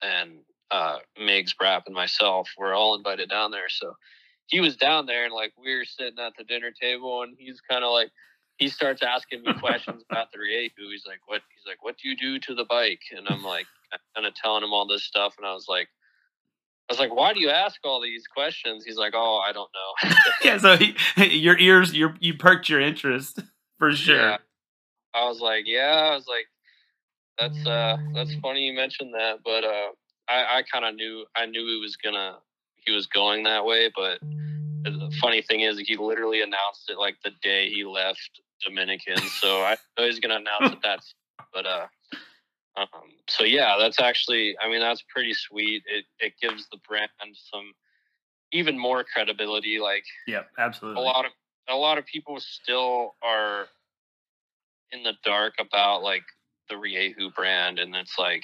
and 0.03 0.39
uh, 0.71 0.99
Migs 1.21 1.55
Brap 1.61 1.83
and 1.87 1.95
myself 1.95 2.51
were 2.59 2.75
all 2.75 2.97
invited 2.97 3.29
down 3.29 3.51
there. 3.51 3.69
So 3.69 3.95
he 4.47 4.61
was 4.61 4.77
down 4.77 5.07
there, 5.07 5.25
and 5.25 5.35
like 5.35 5.53
we 5.63 5.75
were 5.75 5.85
sitting 5.85 6.19
at 6.19 6.33
the 6.37 6.45
dinner 6.45 6.71
table, 6.71 7.23
and 7.23 7.37
he's 7.39 7.61
kind 7.69 7.85
of 7.85 7.91
like 7.91 8.11
he 8.57 8.69
starts 8.69 9.03
asking 9.03 9.43
me 9.43 9.55
questions 9.55 10.03
about 10.11 10.33
the 10.33 10.39
Rieju. 10.39 10.91
He's 10.91 11.07
like, 11.07 11.21
"What?" 11.27 11.43
He's 11.55 11.67
like, 11.67 11.83
"What 11.83 11.97
do 11.99 12.09
you 12.09 12.17
do 12.17 12.39
to 12.41 12.55
the 12.55 12.65
bike?" 12.65 13.03
And 13.17 13.27
I'm 13.29 13.43
like, 13.43 13.67
kind 14.15 14.27
of 14.27 14.35
telling 14.35 14.63
him 14.63 14.73
all 14.73 14.87
this 14.87 15.05
stuff, 15.05 15.35
and 15.39 15.47
I 15.47 15.55
was 15.55 15.67
like. 15.69 15.89
I 16.87 16.93
was 16.93 16.99
like, 16.99 17.15
"Why 17.15 17.33
do 17.33 17.41
you 17.41 17.49
ask 17.49 17.81
all 17.83 18.03
these 18.03 18.27
questions?" 18.27 18.85
He's 18.85 18.99
like, 18.99 19.15
"Oh, 19.17 19.39
I 19.39 19.53
don't 19.53 19.71
know." 19.73 20.11
yeah, 20.45 20.59
so 20.59 20.77
he, 20.77 20.95
your 21.39 21.57
ears, 21.57 21.95
you 21.95 22.11
you 22.21 22.35
perked 22.35 22.69
your 22.69 22.79
interest 22.79 23.41
for 23.79 23.91
sure. 23.93 24.17
Yeah. 24.17 24.37
I 25.15 25.29
was 25.29 25.41
like, 25.41 25.65
yeah, 25.67 26.11
I 26.11 26.15
was 26.15 26.27
like, 26.27 26.47
that's 27.39 27.67
uh, 27.67 27.97
that's 28.15 28.35
funny 28.37 28.67
you 28.67 28.75
mentioned 28.75 29.15
that, 29.15 29.39
but 29.45 29.65
uh, 29.65 29.91
I 30.29 30.59
I 30.59 30.63
kind 30.71 30.85
of 30.85 30.95
knew 30.95 31.25
I 31.37 31.47
knew 31.47 31.67
he 31.67 31.81
was 31.81 31.97
gonna 31.97 32.39
he 32.85 32.93
was 32.93 33.07
going 33.07 33.45
that 33.45 33.65
way, 33.65 33.91
but 33.95 34.21
the 34.21 35.13
funny 35.21 35.43
thing 35.43 35.61
is 35.61 35.79
he 35.79 35.97
literally 35.97 36.43
announced 36.43 36.91
it 36.91 36.99
like 36.99 37.17
the 37.25 37.33
day 37.43 37.71
he 37.71 37.85
left 37.85 38.41
Dominican, 38.65 39.19
so 39.19 39.63
I 39.63 39.77
know 39.99 40.07
he's 40.07 40.21
gonna 40.21 40.37
announce 40.37 40.75
it 40.75 40.79
that's, 40.83 41.15
but 41.53 41.67
uh. 41.67 41.87
Um, 42.77 43.13
so 43.29 43.45
yeah, 43.45 43.77
that's 43.79 44.01
actually, 44.01 44.57
I 44.61 44.69
mean, 44.69 44.81
that's 44.81 45.01
pretty 45.09 45.33
sweet. 45.33 45.85
It 45.87 46.07
it 46.19 46.33
gives 46.43 46.67
the 46.73 46.79
brand 46.89 47.09
some 47.53 47.73
even 48.51 48.77
more 48.77 49.05
credibility. 49.05 49.79
Like, 49.79 50.03
yeah, 50.27 50.43
absolutely. 50.59 51.01
A 51.01 51.05
lot 51.05 51.25
of 51.25 51.31
a 51.69 51.77
lot 51.77 51.99
of 51.99 52.07
people 52.07 52.41
still 52.41 53.15
are 53.23 53.67
in 54.95 55.03
the 55.03 55.15
dark 55.25 55.55
about 55.59 56.03
like 56.03 56.23
the 56.69 56.77
Rieju 56.77 57.35
brand, 57.35 57.79
and 57.79 57.95
it's 57.95 58.19
like 58.19 58.43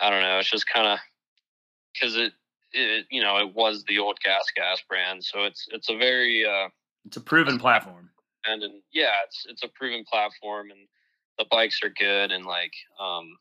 I 0.00 0.10
don't 0.10 0.22
know. 0.22 0.38
It's 0.38 0.50
just 0.50 0.66
kind 0.72 0.86
of 0.86 0.98
because 1.92 2.16
it, 2.16 2.32
it, 2.72 3.06
you 3.10 3.22
know, 3.22 3.38
it 3.38 3.54
was 3.54 3.84
the 3.84 3.98
old 3.98 4.18
Gas 4.24 4.44
Gas 4.54 4.82
brand, 4.88 5.24
so 5.24 5.44
it's 5.44 5.66
it's 5.70 5.88
a 5.88 5.96
very 5.96 6.44
uh, 6.44 6.68
it's 7.04 7.16
a 7.16 7.20
proven 7.20 7.58
platform, 7.58 8.10
and 8.46 8.62
and 8.62 8.74
yeah, 8.92 9.12
it's 9.24 9.46
it's 9.48 9.64
a 9.64 9.68
proven 9.68 10.04
platform, 10.10 10.70
and 10.70 10.80
the 11.38 11.46
bikes 11.50 11.80
are 11.82 11.90
good, 11.90 12.30
and 12.30 12.44
like 12.44 12.72
um, 13.00 13.36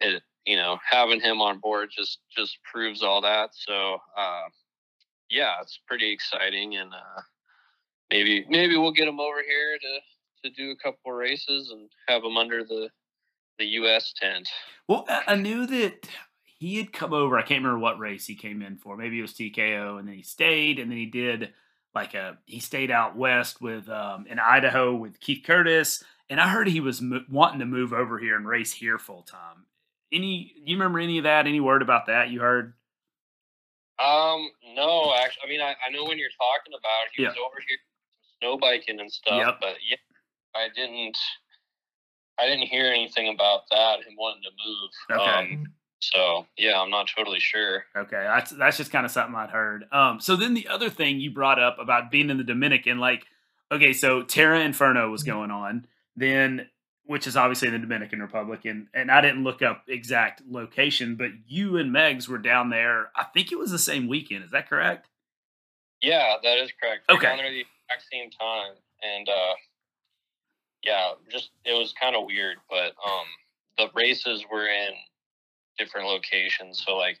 it 0.00 0.22
you 0.46 0.56
know 0.56 0.78
having 0.88 1.20
him 1.20 1.40
on 1.40 1.58
board 1.58 1.90
just 1.96 2.18
just 2.36 2.58
proves 2.70 3.02
all 3.02 3.20
that. 3.22 3.50
So 3.52 3.98
uh, 4.16 4.48
yeah, 5.28 5.54
it's 5.62 5.80
pretty 5.86 6.12
exciting, 6.12 6.76
and 6.76 6.92
uh, 6.92 7.20
maybe 8.10 8.44
maybe 8.48 8.76
we'll 8.76 8.92
get 8.92 9.08
him 9.08 9.20
over 9.20 9.42
here 9.42 9.78
to 9.80 9.98
to 10.44 10.50
do 10.50 10.70
a 10.70 10.76
couple 10.76 11.12
races 11.12 11.70
and 11.70 11.90
have 12.08 12.24
him 12.24 12.36
under 12.36 12.64
the 12.64 12.88
the 13.58 13.66
U.S. 13.66 14.14
tent. 14.16 14.48
Well, 14.88 15.06
I 15.08 15.34
knew 15.34 15.66
that 15.66 16.08
he 16.44 16.78
had 16.78 16.92
come 16.92 17.12
over. 17.12 17.38
I 17.38 17.42
can't 17.42 17.62
remember 17.62 17.78
what 17.78 17.98
race 17.98 18.26
he 18.26 18.34
came 18.34 18.62
in 18.62 18.76
for. 18.76 18.96
Maybe 18.96 19.18
it 19.18 19.22
was 19.22 19.34
TKO, 19.34 19.98
and 19.98 20.08
then 20.08 20.14
he 20.14 20.22
stayed, 20.22 20.78
and 20.78 20.90
then 20.90 20.98
he 20.98 21.06
did 21.06 21.52
like 21.94 22.14
a 22.14 22.38
he 22.46 22.60
stayed 22.60 22.90
out 22.90 23.16
west 23.16 23.60
with 23.60 23.88
um, 23.88 24.26
in 24.28 24.38
Idaho 24.38 24.94
with 24.94 25.20
Keith 25.20 25.44
Curtis, 25.44 26.02
and 26.28 26.40
I 26.40 26.48
heard 26.48 26.68
he 26.68 26.80
was 26.80 27.00
mo- 27.00 27.24
wanting 27.30 27.60
to 27.60 27.66
move 27.66 27.92
over 27.92 28.18
here 28.18 28.36
and 28.36 28.46
race 28.46 28.72
here 28.72 28.98
full 28.98 29.22
time. 29.22 29.66
Any 30.12 30.54
you 30.64 30.76
remember 30.76 30.98
any 30.98 31.18
of 31.18 31.24
that? 31.24 31.46
Any 31.46 31.60
word 31.60 31.82
about 31.82 32.06
that 32.06 32.30
you 32.30 32.40
heard? 32.40 32.74
Um, 33.98 34.48
no, 34.74 35.12
actually, 35.14 35.42
I 35.44 35.48
mean, 35.48 35.60
I, 35.60 35.74
I 35.86 35.90
know 35.92 36.04
when 36.04 36.16
you're 36.16 36.30
talking 36.30 36.72
about 36.72 37.04
it, 37.06 37.12
he 37.14 37.22
was 37.22 37.34
over 37.36 37.56
here 37.68 37.76
snow 38.40 38.56
biking 38.56 38.98
and 38.98 39.12
stuff, 39.12 39.44
yep. 39.44 39.58
but 39.60 39.76
yeah, 39.86 39.96
I 40.54 40.68
didn't. 40.74 41.18
I 42.38 42.46
didn't 42.46 42.68
hear 42.68 42.86
anything 42.86 43.32
about 43.34 43.62
that. 43.70 43.98
Him 44.06 44.14
wanting 44.18 44.42
to 44.42 44.50
move. 44.66 45.20
Okay. 45.20 45.54
Um, 45.54 45.66
so 46.00 46.46
yeah, 46.56 46.80
I'm 46.80 46.90
not 46.90 47.08
totally 47.14 47.40
sure. 47.40 47.84
Okay, 47.96 48.16
that's 48.16 48.50
that's 48.52 48.76
just 48.78 48.90
kind 48.90 49.04
of 49.04 49.12
something 49.12 49.34
I'd 49.34 49.50
heard. 49.50 49.84
Um, 49.92 50.20
so 50.20 50.34
then 50.34 50.54
the 50.54 50.68
other 50.68 50.88
thing 50.88 51.20
you 51.20 51.30
brought 51.30 51.60
up 51.60 51.78
about 51.78 52.10
being 52.10 52.30
in 52.30 52.38
the 52.38 52.44
Dominican, 52.44 52.98
like, 52.98 53.26
okay, 53.70 53.92
so 53.92 54.22
Terra 54.22 54.60
Inferno 54.60 55.10
was 55.10 55.22
mm-hmm. 55.22 55.32
going 55.32 55.50
on, 55.50 55.86
then 56.16 56.68
which 57.04 57.26
is 57.26 57.36
obviously 57.36 57.68
in 57.68 57.74
the 57.74 57.80
Dominican 57.80 58.20
Republic, 58.20 58.64
and 58.64 58.86
and 58.94 59.10
I 59.10 59.20
didn't 59.20 59.44
look 59.44 59.60
up 59.60 59.84
exact 59.88 60.42
location, 60.48 61.16
but 61.16 61.30
you 61.46 61.76
and 61.76 61.94
Megs 61.94 62.28
were 62.28 62.38
down 62.38 62.70
there. 62.70 63.10
I 63.14 63.24
think 63.24 63.52
it 63.52 63.58
was 63.58 63.70
the 63.70 63.78
same 63.78 64.08
weekend. 64.08 64.44
Is 64.44 64.52
that 64.52 64.70
correct? 64.70 65.06
Yeah, 66.00 66.36
that 66.42 66.58
is 66.58 66.70
correct. 66.80 67.10
Okay. 67.10 67.26
Down 67.26 67.38
there 67.38 67.50
the 67.50 67.60
exact 67.60 68.08
same 68.10 68.30
time, 68.30 68.72
and 69.02 69.28
uh, 69.28 69.54
yeah, 70.82 71.12
just 71.30 71.50
it 71.64 71.72
was 71.72 71.92
kind 72.00 72.16
of 72.16 72.24
weird, 72.26 72.56
but 72.68 72.94
um, 73.06 73.26
the 73.76 73.88
races 73.94 74.44
were 74.50 74.66
in 74.66 74.92
different 75.78 76.06
locations. 76.06 76.82
So 76.84 76.96
like 76.96 77.18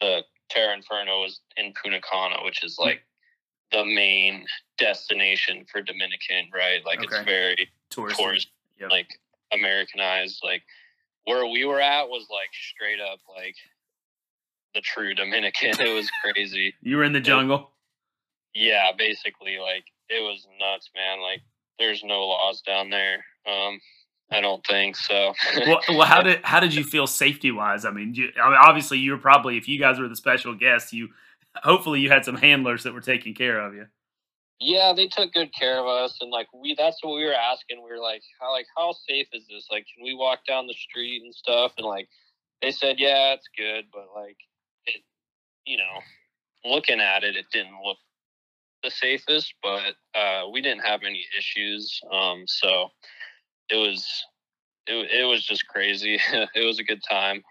the 0.00 0.22
Terra 0.48 0.74
Inferno 0.74 1.20
was 1.20 1.40
in 1.56 1.72
Punta 1.80 2.00
Cana, 2.00 2.36
which 2.44 2.64
is 2.64 2.78
like 2.78 3.02
the 3.72 3.84
main 3.84 4.46
destination 4.78 5.66
for 5.70 5.82
Dominican, 5.82 6.50
right? 6.54 6.84
Like 6.84 6.98
okay. 6.98 7.06
it's 7.16 7.24
very 7.24 7.68
tourist, 7.90 8.18
tourist 8.18 8.48
yep. 8.80 8.90
like 8.90 9.08
Americanized. 9.52 10.40
Like 10.42 10.62
where 11.24 11.46
we 11.46 11.64
were 11.64 11.80
at 11.80 12.08
was 12.08 12.26
like 12.30 12.50
straight 12.52 13.00
up 13.00 13.20
like 13.28 13.56
the 14.74 14.80
true 14.80 15.14
Dominican. 15.14 15.70
it 15.80 15.94
was 15.94 16.10
crazy. 16.24 16.74
You 16.82 16.96
were 16.96 17.04
in 17.04 17.12
the 17.12 17.20
jungle. 17.20 17.70
It, 18.54 18.68
yeah, 18.68 18.90
basically, 18.96 19.58
like 19.58 19.84
it 20.08 20.22
was 20.22 20.46
nuts, 20.58 20.90
man. 20.94 21.20
Like 21.20 21.42
there's 21.78 22.02
no 22.04 22.26
laws 22.26 22.60
down 22.62 22.90
there. 22.90 23.24
Um, 23.46 23.80
I 24.30 24.40
don't 24.40 24.64
think 24.66 24.96
so. 24.96 25.32
well, 25.66 25.80
well, 25.88 26.06
how 26.06 26.20
did 26.20 26.40
how 26.44 26.60
did 26.60 26.74
you 26.74 26.84
feel 26.84 27.06
safety 27.06 27.50
wise? 27.50 27.84
I 27.84 27.90
mean, 27.90 28.14
you, 28.14 28.28
I 28.42 28.50
mean, 28.50 28.58
obviously 28.60 28.98
you 28.98 29.12
were 29.12 29.18
probably 29.18 29.56
if 29.56 29.68
you 29.68 29.78
guys 29.78 29.98
were 29.98 30.08
the 30.08 30.16
special 30.16 30.54
guests, 30.54 30.92
you 30.92 31.08
hopefully 31.56 32.00
you 32.00 32.10
had 32.10 32.24
some 32.24 32.36
handlers 32.36 32.82
that 32.82 32.92
were 32.92 33.00
taking 33.00 33.34
care 33.34 33.60
of 33.60 33.74
you. 33.74 33.86
Yeah, 34.60 34.92
they 34.94 35.06
took 35.06 35.32
good 35.32 35.54
care 35.54 35.78
of 35.78 35.86
us, 35.86 36.18
and 36.20 36.30
like 36.30 36.48
we, 36.52 36.74
that's 36.76 36.98
what 37.02 37.14
we 37.14 37.24
were 37.24 37.34
asking. 37.34 37.82
We 37.82 37.90
were 37.90 38.02
like, 38.02 38.22
how 38.40 38.52
like 38.52 38.66
how 38.76 38.92
safe 39.08 39.28
is 39.32 39.46
this? 39.48 39.68
Like, 39.70 39.86
can 39.94 40.04
we 40.04 40.14
walk 40.14 40.40
down 40.46 40.66
the 40.66 40.74
street 40.74 41.22
and 41.22 41.34
stuff? 41.34 41.72
And 41.78 41.86
like, 41.86 42.08
they 42.60 42.72
said, 42.72 42.96
yeah, 42.98 43.34
it's 43.34 43.48
good, 43.56 43.84
but 43.92 44.06
like, 44.14 44.36
it, 44.86 45.02
you 45.64 45.76
know, 45.76 46.70
looking 46.70 47.00
at 47.00 47.22
it, 47.22 47.36
it 47.36 47.46
didn't 47.52 47.78
look 47.84 47.98
the 48.82 48.90
safest, 48.90 49.54
but 49.62 49.94
uh, 50.14 50.48
we 50.52 50.60
didn't 50.60 50.84
have 50.84 51.00
any 51.02 51.24
issues. 51.36 52.00
Um, 52.12 52.44
so 52.46 52.88
it 53.68 53.76
was, 53.76 54.06
it, 54.86 55.20
it 55.20 55.24
was 55.24 55.44
just 55.44 55.66
crazy. 55.68 56.18
it 56.32 56.66
was 56.66 56.78
a 56.78 56.84
good 56.84 57.02
time. 57.08 57.42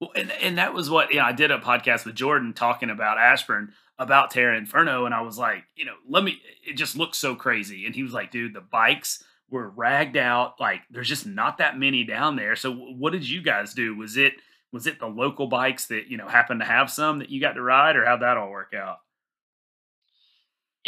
Well, 0.00 0.10
and, 0.14 0.30
and 0.30 0.58
that 0.58 0.74
was 0.74 0.88
what, 0.88 1.12
yeah, 1.12 1.24
I 1.24 1.32
did 1.32 1.50
a 1.50 1.58
podcast 1.58 2.04
with 2.04 2.14
Jordan 2.14 2.54
talking 2.54 2.90
about 2.90 3.18
Ashburn 3.18 3.72
about 3.98 4.30
Terra 4.30 4.56
Inferno, 4.56 5.06
and 5.06 5.14
I 5.14 5.22
was 5.22 5.38
like, 5.38 5.64
you 5.74 5.84
know, 5.84 5.94
let 6.08 6.22
me. 6.22 6.40
It 6.64 6.74
just 6.74 6.96
looks 6.96 7.18
so 7.18 7.34
crazy, 7.34 7.84
and 7.84 7.94
he 7.94 8.02
was 8.02 8.12
like, 8.12 8.30
dude, 8.30 8.54
the 8.54 8.60
bikes 8.60 9.22
were 9.50 9.68
ragged 9.68 10.16
out. 10.16 10.60
Like, 10.60 10.82
there's 10.90 11.08
just 11.08 11.26
not 11.26 11.58
that 11.58 11.78
many 11.78 12.04
down 12.04 12.36
there. 12.36 12.54
So, 12.54 12.72
what 12.72 13.12
did 13.12 13.28
you 13.28 13.42
guys 13.42 13.74
do? 13.74 13.96
Was 13.96 14.16
it 14.16 14.34
was 14.72 14.86
it 14.86 15.00
the 15.00 15.06
local 15.06 15.48
bikes 15.48 15.86
that 15.86 16.08
you 16.08 16.16
know 16.16 16.28
happened 16.28 16.60
to 16.60 16.66
have 16.66 16.90
some 16.90 17.18
that 17.18 17.30
you 17.30 17.40
got 17.40 17.54
to 17.54 17.62
ride, 17.62 17.96
or 17.96 18.04
how'd 18.04 18.22
that 18.22 18.36
all 18.36 18.50
work 18.50 18.72
out? 18.74 18.98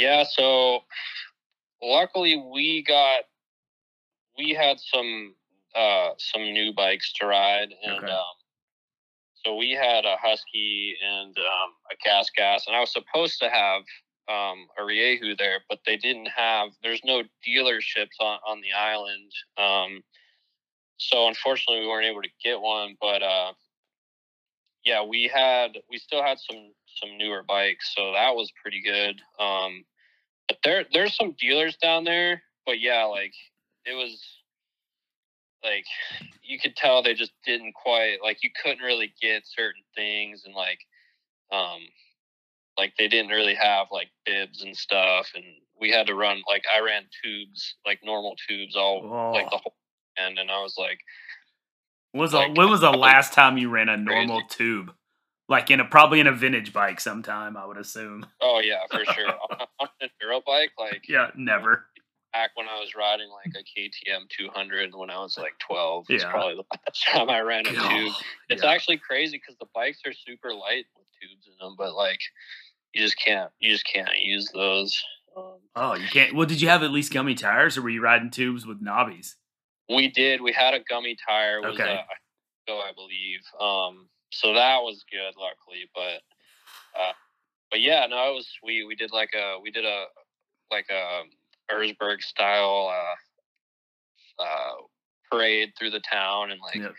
Yeah, 0.00 0.24
so 0.24 0.80
luckily 1.82 2.36
we 2.36 2.82
got 2.82 3.24
we 4.36 4.54
had 4.54 4.78
some 4.80 5.34
uh 5.74 6.10
some 6.18 6.42
new 6.42 6.72
bikes 6.74 7.12
to 7.14 7.26
ride 7.26 7.68
and 7.84 7.98
okay. 7.98 8.12
um 8.12 8.40
so 9.44 9.56
we 9.56 9.70
had 9.70 10.04
a 10.04 10.16
Husky 10.20 10.96
and 11.02 11.36
um, 11.38 11.70
a 11.90 11.96
Gas 12.04 12.28
Gas, 12.36 12.66
and 12.66 12.76
I 12.76 12.80
was 12.80 12.92
supposed 12.92 13.40
to 13.40 13.48
have 13.48 13.82
um, 14.28 14.66
a 14.78 14.82
Rieju 14.82 15.38
there, 15.38 15.60
but 15.68 15.80
they 15.86 15.96
didn't 15.96 16.28
have. 16.36 16.70
There's 16.82 17.00
no 17.04 17.22
dealerships 17.46 18.20
on 18.20 18.38
on 18.46 18.60
the 18.60 18.72
island, 18.76 19.32
um, 19.56 20.02
so 20.98 21.26
unfortunately 21.28 21.80
we 21.80 21.88
weren't 21.88 22.06
able 22.06 22.22
to 22.22 22.28
get 22.44 22.60
one. 22.60 22.96
But 23.00 23.22
uh, 23.22 23.52
yeah, 24.84 25.02
we 25.02 25.30
had 25.32 25.78
we 25.88 25.98
still 25.98 26.22
had 26.22 26.38
some 26.38 26.72
some 27.02 27.16
newer 27.16 27.42
bikes, 27.42 27.94
so 27.94 28.12
that 28.12 28.36
was 28.36 28.52
pretty 28.62 28.82
good. 28.82 29.20
Um, 29.42 29.84
but 30.50 30.58
there 30.64 30.84
there's 30.92 31.14
some 31.14 31.36
dealers 31.38 31.76
down 31.76 32.02
there, 32.02 32.42
but 32.66 32.80
yeah, 32.80 33.04
like 33.04 33.32
it 33.84 33.94
was 33.94 34.20
like 35.62 35.84
you 36.42 36.58
could 36.58 36.74
tell 36.74 37.02
they 37.02 37.14
just 37.14 37.32
didn't 37.46 37.72
quite 37.74 38.16
like 38.20 38.38
you 38.42 38.50
couldn't 38.60 38.82
really 38.82 39.12
get 39.22 39.42
certain 39.44 39.82
things 39.94 40.42
and 40.44 40.54
like 40.54 40.80
um 41.52 41.78
like 42.76 42.94
they 42.98 43.06
didn't 43.06 43.30
really 43.30 43.54
have 43.54 43.86
like 43.92 44.08
bibs 44.26 44.62
and 44.62 44.76
stuff 44.76 45.28
and 45.34 45.44
we 45.80 45.90
had 45.90 46.06
to 46.06 46.14
run 46.14 46.42
like 46.48 46.64
I 46.74 46.80
ran 46.80 47.02
tubes 47.22 47.76
like 47.86 48.00
normal 48.02 48.34
tubes 48.48 48.74
all 48.74 49.02
oh. 49.04 49.32
like 49.32 49.50
the 49.50 49.58
whole 49.58 49.74
end 50.18 50.38
and 50.38 50.50
I 50.50 50.62
was 50.62 50.74
like 50.78 50.98
was 52.12 52.32
like, 52.32 52.56
when 52.56 52.70
was 52.70 52.80
the 52.80 52.90
last 52.90 53.32
time 53.32 53.56
you 53.56 53.70
ran 53.70 53.88
a 53.88 53.96
normal 53.96 54.40
crazy. 54.40 54.54
tube? 54.56 54.92
Like 55.50 55.70
in 55.70 55.80
a 55.80 55.84
probably 55.84 56.20
in 56.20 56.28
a 56.28 56.32
vintage 56.32 56.72
bike 56.72 57.00
sometime, 57.00 57.56
I 57.56 57.66
would 57.66 57.76
assume. 57.76 58.24
Oh 58.40 58.60
yeah, 58.64 58.78
for 58.90 59.04
sure. 59.04 59.34
on, 59.80 59.88
an 60.00 60.08
enduro 60.08 60.40
bike, 60.46 60.70
like 60.78 61.08
yeah, 61.08 61.30
never 61.36 61.86
back 62.32 62.50
when 62.54 62.68
I 62.68 62.78
was 62.78 62.94
riding 62.94 63.28
like 63.28 63.52
a 63.56 63.80
KTM 63.80 64.28
200 64.28 64.94
when 64.94 65.10
I 65.10 65.18
was 65.18 65.36
like 65.36 65.58
12. 65.58 66.06
It's 66.10 66.24
probably 66.24 66.54
the 66.54 66.64
last 66.86 67.06
time 67.08 67.28
I 67.28 67.40
ran 67.40 67.66
a 67.66 67.70
tube. 67.70 68.14
It's 68.48 68.62
yeah. 68.62 68.70
actually 68.70 68.98
crazy 68.98 69.38
because 69.38 69.56
the 69.58 69.66
bikes 69.74 70.00
are 70.06 70.12
super 70.12 70.54
light 70.54 70.86
with 70.96 71.06
tubes 71.20 71.48
in 71.48 71.54
them, 71.60 71.74
but 71.76 71.94
like 71.94 72.20
you 72.94 73.02
just 73.02 73.18
can't 73.18 73.50
you 73.60 73.72
just 73.72 73.86
can't 73.86 74.16
use 74.18 74.48
those. 74.54 75.02
Um, 75.36 75.58
oh, 75.76 75.94
you 75.94 76.08
can't. 76.08 76.34
Well, 76.34 76.46
did 76.46 76.60
you 76.60 76.68
have 76.68 76.82
at 76.82 76.90
least 76.90 77.12
gummy 77.12 77.34
tires, 77.34 77.76
or 77.76 77.82
were 77.82 77.90
you 77.90 78.02
riding 78.02 78.30
tubes 78.30 78.66
with 78.66 78.82
knobbies? 78.82 79.34
We 79.88 80.08
did. 80.08 80.40
We 80.40 80.52
had 80.52 80.74
a 80.74 80.80
gummy 80.88 81.16
tire. 81.28 81.60
Was 81.60 81.74
okay. 81.74 82.00
A, 82.68 82.72
I 82.72 82.92
believe. 82.94 83.40
Um, 83.60 84.08
so 84.30 84.54
that 84.54 84.82
was 84.82 85.04
good, 85.10 85.34
luckily. 85.38 85.88
But, 85.94 86.22
uh, 86.98 87.12
but 87.70 87.80
yeah, 87.80 88.06
no, 88.08 88.30
it 88.30 88.34
was. 88.34 88.48
We 88.64 88.84
we 88.84 88.94
did 88.94 89.12
like 89.12 89.30
a 89.34 89.58
we 89.60 89.70
did 89.70 89.84
a 89.84 90.04
like 90.70 90.86
a 90.90 91.22
Erzberg 91.72 92.20
style 92.20 92.90
uh, 92.92 94.42
uh, 94.42 94.72
parade 95.30 95.72
through 95.78 95.90
the 95.90 96.00
town, 96.00 96.50
and 96.50 96.60
like 96.60 96.76
yep. 96.76 96.94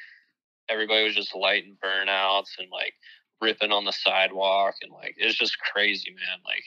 everybody 0.69 1.03
was 1.03 1.15
just 1.15 1.35
lighting 1.35 1.77
burnouts 1.83 2.57
and 2.57 2.69
like 2.71 2.93
ripping 3.41 3.71
on 3.71 3.85
the 3.85 3.91
sidewalk, 3.91 4.75
and 4.81 4.91
like 4.91 5.15
it's 5.17 5.37
just 5.37 5.57
crazy, 5.59 6.11
man. 6.11 6.39
Like 6.45 6.63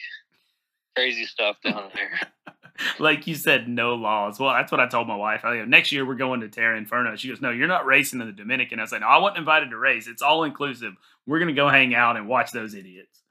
crazy 0.95 1.25
stuff 1.25 1.57
down 1.63 1.89
there. 1.95 2.19
like 2.99 3.27
you 3.27 3.35
said, 3.35 3.67
no 3.67 3.95
laws. 3.95 4.39
Well, 4.39 4.53
that's 4.53 4.71
what 4.71 4.81
I 4.81 4.87
told 4.87 5.07
my 5.07 5.15
wife. 5.15 5.45
I, 5.45 5.63
next 5.65 5.91
year 5.91 6.05
we're 6.05 6.15
going 6.15 6.41
to 6.41 6.49
Terra 6.49 6.77
Inferno. 6.77 7.15
She 7.15 7.29
goes, 7.29 7.41
"No, 7.41 7.51
you're 7.51 7.67
not 7.67 7.85
racing 7.85 8.21
in 8.21 8.27
the 8.27 8.33
Dominican." 8.33 8.79
I 8.79 8.85
said, 8.85 9.01
"No, 9.01 9.07
I 9.07 9.17
wasn't 9.17 9.39
invited 9.39 9.69
to 9.69 9.77
race. 9.77 10.07
It's 10.07 10.21
all 10.21 10.43
inclusive. 10.43 10.93
We're 11.25 11.39
gonna 11.39 11.53
go 11.53 11.69
hang 11.69 11.95
out 11.95 12.17
and 12.17 12.27
watch 12.27 12.51
those 12.51 12.73
idiots." 12.73 13.21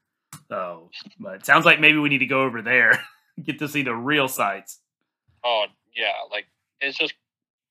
So, 0.48 0.90
but 1.18 1.36
it 1.36 1.46
sounds 1.46 1.64
like 1.64 1.80
maybe 1.80 1.98
we 1.98 2.08
need 2.08 2.18
to 2.18 2.26
go 2.26 2.42
over 2.42 2.62
there. 2.62 3.02
get 3.42 3.58
to 3.58 3.68
see 3.68 3.82
the 3.82 3.94
real 3.94 4.28
sights. 4.28 4.80
Oh 5.44 5.66
yeah, 5.94 6.12
like 6.30 6.46
it's 6.80 6.98
just 6.98 7.14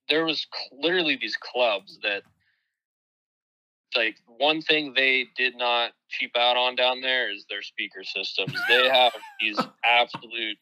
there 0.10 0.26
was 0.26 0.46
literally 0.72 1.18
these 1.20 1.38
clubs 1.38 2.00
that 2.04 2.24
like 3.96 4.16
one 4.26 4.62
thing 4.62 4.94
they 4.96 5.28
did 5.36 5.56
not 5.56 5.92
cheap 6.10 6.32
out 6.38 6.58
on 6.58 6.76
down 6.76 7.02
there 7.02 7.32
is 7.32 7.46
their 7.50 7.62
speaker 7.62 8.04
systems. 8.04 8.54
They 8.68 8.90
have 8.90 9.14
these 9.42 9.60
absolute 9.84 10.58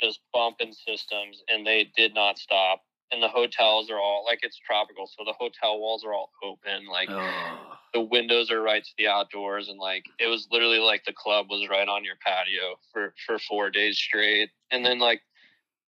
just 0.00 0.20
bumping 0.32 0.72
systems 0.72 1.42
and 1.48 1.66
they 1.66 1.90
did 1.96 2.14
not 2.14 2.38
stop. 2.38 2.82
And 3.10 3.22
the 3.22 3.28
hotels 3.28 3.90
are 3.90 3.98
all 3.98 4.24
like 4.26 4.40
it's 4.42 4.58
tropical, 4.58 5.06
so 5.06 5.24
the 5.24 5.32
hotel 5.32 5.80
walls 5.80 6.04
are 6.04 6.12
all 6.12 6.30
open. 6.44 6.86
Like 6.92 7.08
oh. 7.10 7.78
the 7.94 8.02
windows 8.02 8.50
are 8.50 8.60
right 8.60 8.84
to 8.84 8.90
the 8.98 9.08
outdoors, 9.08 9.70
and 9.70 9.78
like 9.78 10.04
it 10.20 10.26
was 10.26 10.46
literally 10.52 10.78
like 10.78 11.04
the 11.06 11.14
club 11.14 11.46
was 11.48 11.66
right 11.70 11.88
on 11.88 12.04
your 12.04 12.16
patio 12.22 12.78
for 12.92 13.14
for 13.26 13.38
four 13.38 13.70
days 13.70 13.96
straight. 13.96 14.50
And 14.70 14.84
then 14.84 14.98
like 14.98 15.22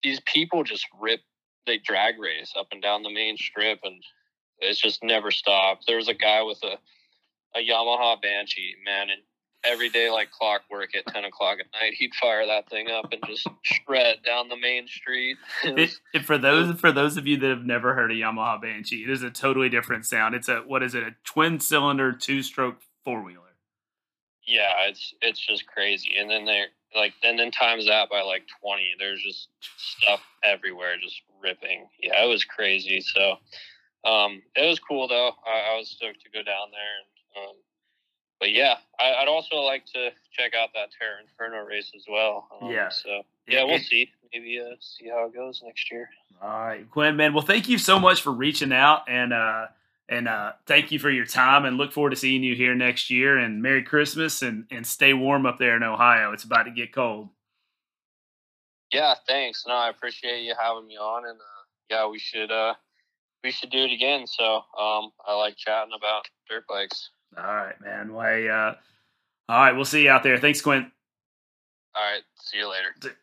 these 0.03 0.21
people 0.27 0.63
just 0.63 0.87
rip 1.01 1.21
they 1.67 1.79
drag 1.79 2.19
race 2.19 2.53
up 2.59 2.67
and 2.71 2.83
down 2.83 3.03
the 3.03 3.11
main 3.11 3.39
strip, 3.39 3.81
and 3.83 4.03
it's 4.61 4.81
just 4.81 5.03
never 5.03 5.31
stopped. 5.31 5.85
There 5.87 5.97
was 5.97 6.09
a 6.09 6.15
guy 6.15 6.43
with 6.43 6.63
a 6.63 6.77
a 7.57 7.61
Yamaha 7.61 8.21
Banshee, 8.21 8.75
man, 8.85 9.09
and 9.09 9.23
every 9.67 9.89
day 9.89 10.11
like 10.11 10.31
clockwork 10.31 10.95
at 10.95 11.07
10 11.13 11.25
o'clock 11.25 11.59
at 11.59 11.67
night 11.81 11.95
he'd 11.95 12.15
fire 12.15 12.47
that 12.47 12.69
thing 12.71 12.89
up 12.91 13.13
and 13.13 13.21
just 13.27 13.49
shred 13.63 14.19
down 14.25 14.49
the 14.49 14.57
main 14.57 14.87
street. 14.87 15.37
It, 15.65 15.91
it, 16.15 16.25
for 16.25 16.39
those 16.39 16.79
for 16.79 16.93
those 16.93 17.17
of 17.17 17.27
you 17.27 17.37
that 17.39 17.49
have 17.49 17.65
never 17.65 17.95
heard 17.95 18.13
a 18.13 18.15
yamaha 18.15 18.61
banshee 18.61 19.03
it 19.03 19.11
is 19.11 19.23
a 19.23 19.31
totally 19.31 19.69
different 19.69 20.07
sound. 20.07 20.35
It's 20.35 20.49
a 20.49 20.59
what 20.59 20.83
is 20.83 20.95
it 20.95 21.03
a 21.03 21.15
twin 21.25 21.61
cylinder 21.61 22.13
two 22.13 22.43
stroke 22.43 22.77
four 23.05 23.23
wheeler 23.23 23.43
yeah 24.47 24.89
it's 24.89 25.15
it's 25.21 25.45
just 25.45 25.67
crazy. 25.67 26.17
And 26.19 26.31
then 26.31 26.45
they're 26.45 26.67
like 26.95 27.15
and 27.25 27.39
then 27.39 27.51
times 27.51 27.87
that 27.87 28.09
by 28.09 28.23
like 28.23 28.43
20 28.63 28.95
there's 28.99 29.23
just 29.23 29.49
stuff 29.77 30.21
everywhere 30.45 30.95
just 31.03 31.21
ripping. 31.43 31.89
Yeah 32.01 32.25
it 32.25 32.29
was 32.29 32.45
crazy. 32.45 33.01
So 33.01 33.37
um 34.07 34.43
it 34.55 34.67
was 34.67 34.79
cool 34.79 35.09
though 35.09 35.33
i, 35.47 35.75
I 35.75 35.79
was 35.79 35.89
stoked 35.89 36.23
to 36.23 36.31
go 36.31 36.43
down 36.43 36.71
there 36.71 36.95
and 37.03 37.49
um, 37.49 37.57
but 38.39 38.53
yeah, 38.53 38.77
I, 39.01 39.17
would 39.21 39.31
also 39.31 39.57
like 39.57 39.87
to 39.95 40.11
check 40.33 40.53
out 40.55 40.71
that 40.75 40.89
Terra 40.99 41.21
Inferno 41.23 41.67
race 41.67 41.93
as 41.97 42.05
well. 42.09 42.49
Um, 42.61 42.71
yeah. 42.71 42.91
So 42.91 43.23
yeah, 43.49 43.65
we'll 43.65 43.79
see. 43.79 44.11
Maybe 44.33 44.61
uh, 44.61 44.75
see 44.81 45.09
how 45.09 45.27
it 45.27 45.35
goes 45.35 45.63
next 45.65 45.91
year. 45.91 46.09
All 46.43 46.49
right, 46.49 46.91
Quinn, 46.91 47.17
man. 47.17 47.33
Well, 47.33 47.45
thank 47.45 47.69
you 47.69 47.79
so 47.79 47.99
much 47.99 48.21
for 48.21 48.33
reaching 48.33 48.73
out 48.73 49.09
and 49.09 49.33
uh, 49.33 49.67
and 50.09 50.29
uh, 50.29 50.53
thank 50.67 50.93
you 50.93 50.99
for 50.99 51.11
your 51.11 51.25
time. 51.25 51.65
And 51.65 51.79
look 51.79 51.93
forward 51.93 52.11
to 52.11 52.17
seeing 52.17 52.43
you 52.43 52.55
here 52.55 52.75
next 52.75 53.09
year. 53.09 53.39
And 53.39 53.63
Merry 53.63 53.83
Christmas 53.83 54.43
and 54.43 54.67
and 54.71 54.87
stay 54.87 55.15
warm 55.15 55.47
up 55.47 55.59
there 55.59 55.77
in 55.77 55.83
Ohio. 55.83 56.33
It's 56.33 56.45
about 56.45 56.65
to 56.65 56.71
get 56.71 56.93
cold. 56.93 57.31
Yeah, 58.93 59.15
thanks. 59.27 59.65
No, 59.67 59.75
I 59.75 59.89
appreciate 59.89 60.43
you 60.43 60.55
having 60.61 60.87
me 60.87 60.97
on, 60.97 61.25
and 61.27 61.39
uh, 61.39 61.63
yeah, 61.91 62.09
we 62.09 62.19
should 62.19 62.51
uh, 62.51 62.75
we 63.47 63.53
should 63.53 63.71
do 63.71 63.85
it 63.85 63.93
again. 63.93 64.27
So 64.27 64.57
um, 64.79 65.13
I 65.25 65.35
like 65.37 65.57
chatting 65.57 65.93
about 65.97 66.25
dirt 66.51 66.65
bikes. 66.69 67.11
All 67.39 67.45
right, 67.45 67.81
man. 67.81 68.13
Well, 68.13 68.25
uh, 68.27 68.75
all 69.49 69.61
right, 69.61 69.73
we'll 69.73 69.85
see 69.85 70.03
you 70.03 70.11
out 70.11 70.25
there. 70.25 70.37
Thanks, 70.37 70.61
Quint. 70.61 70.89
All 71.95 72.03
right, 72.03 72.23
see 72.41 72.59
you 72.59 72.69
later. 72.69 73.17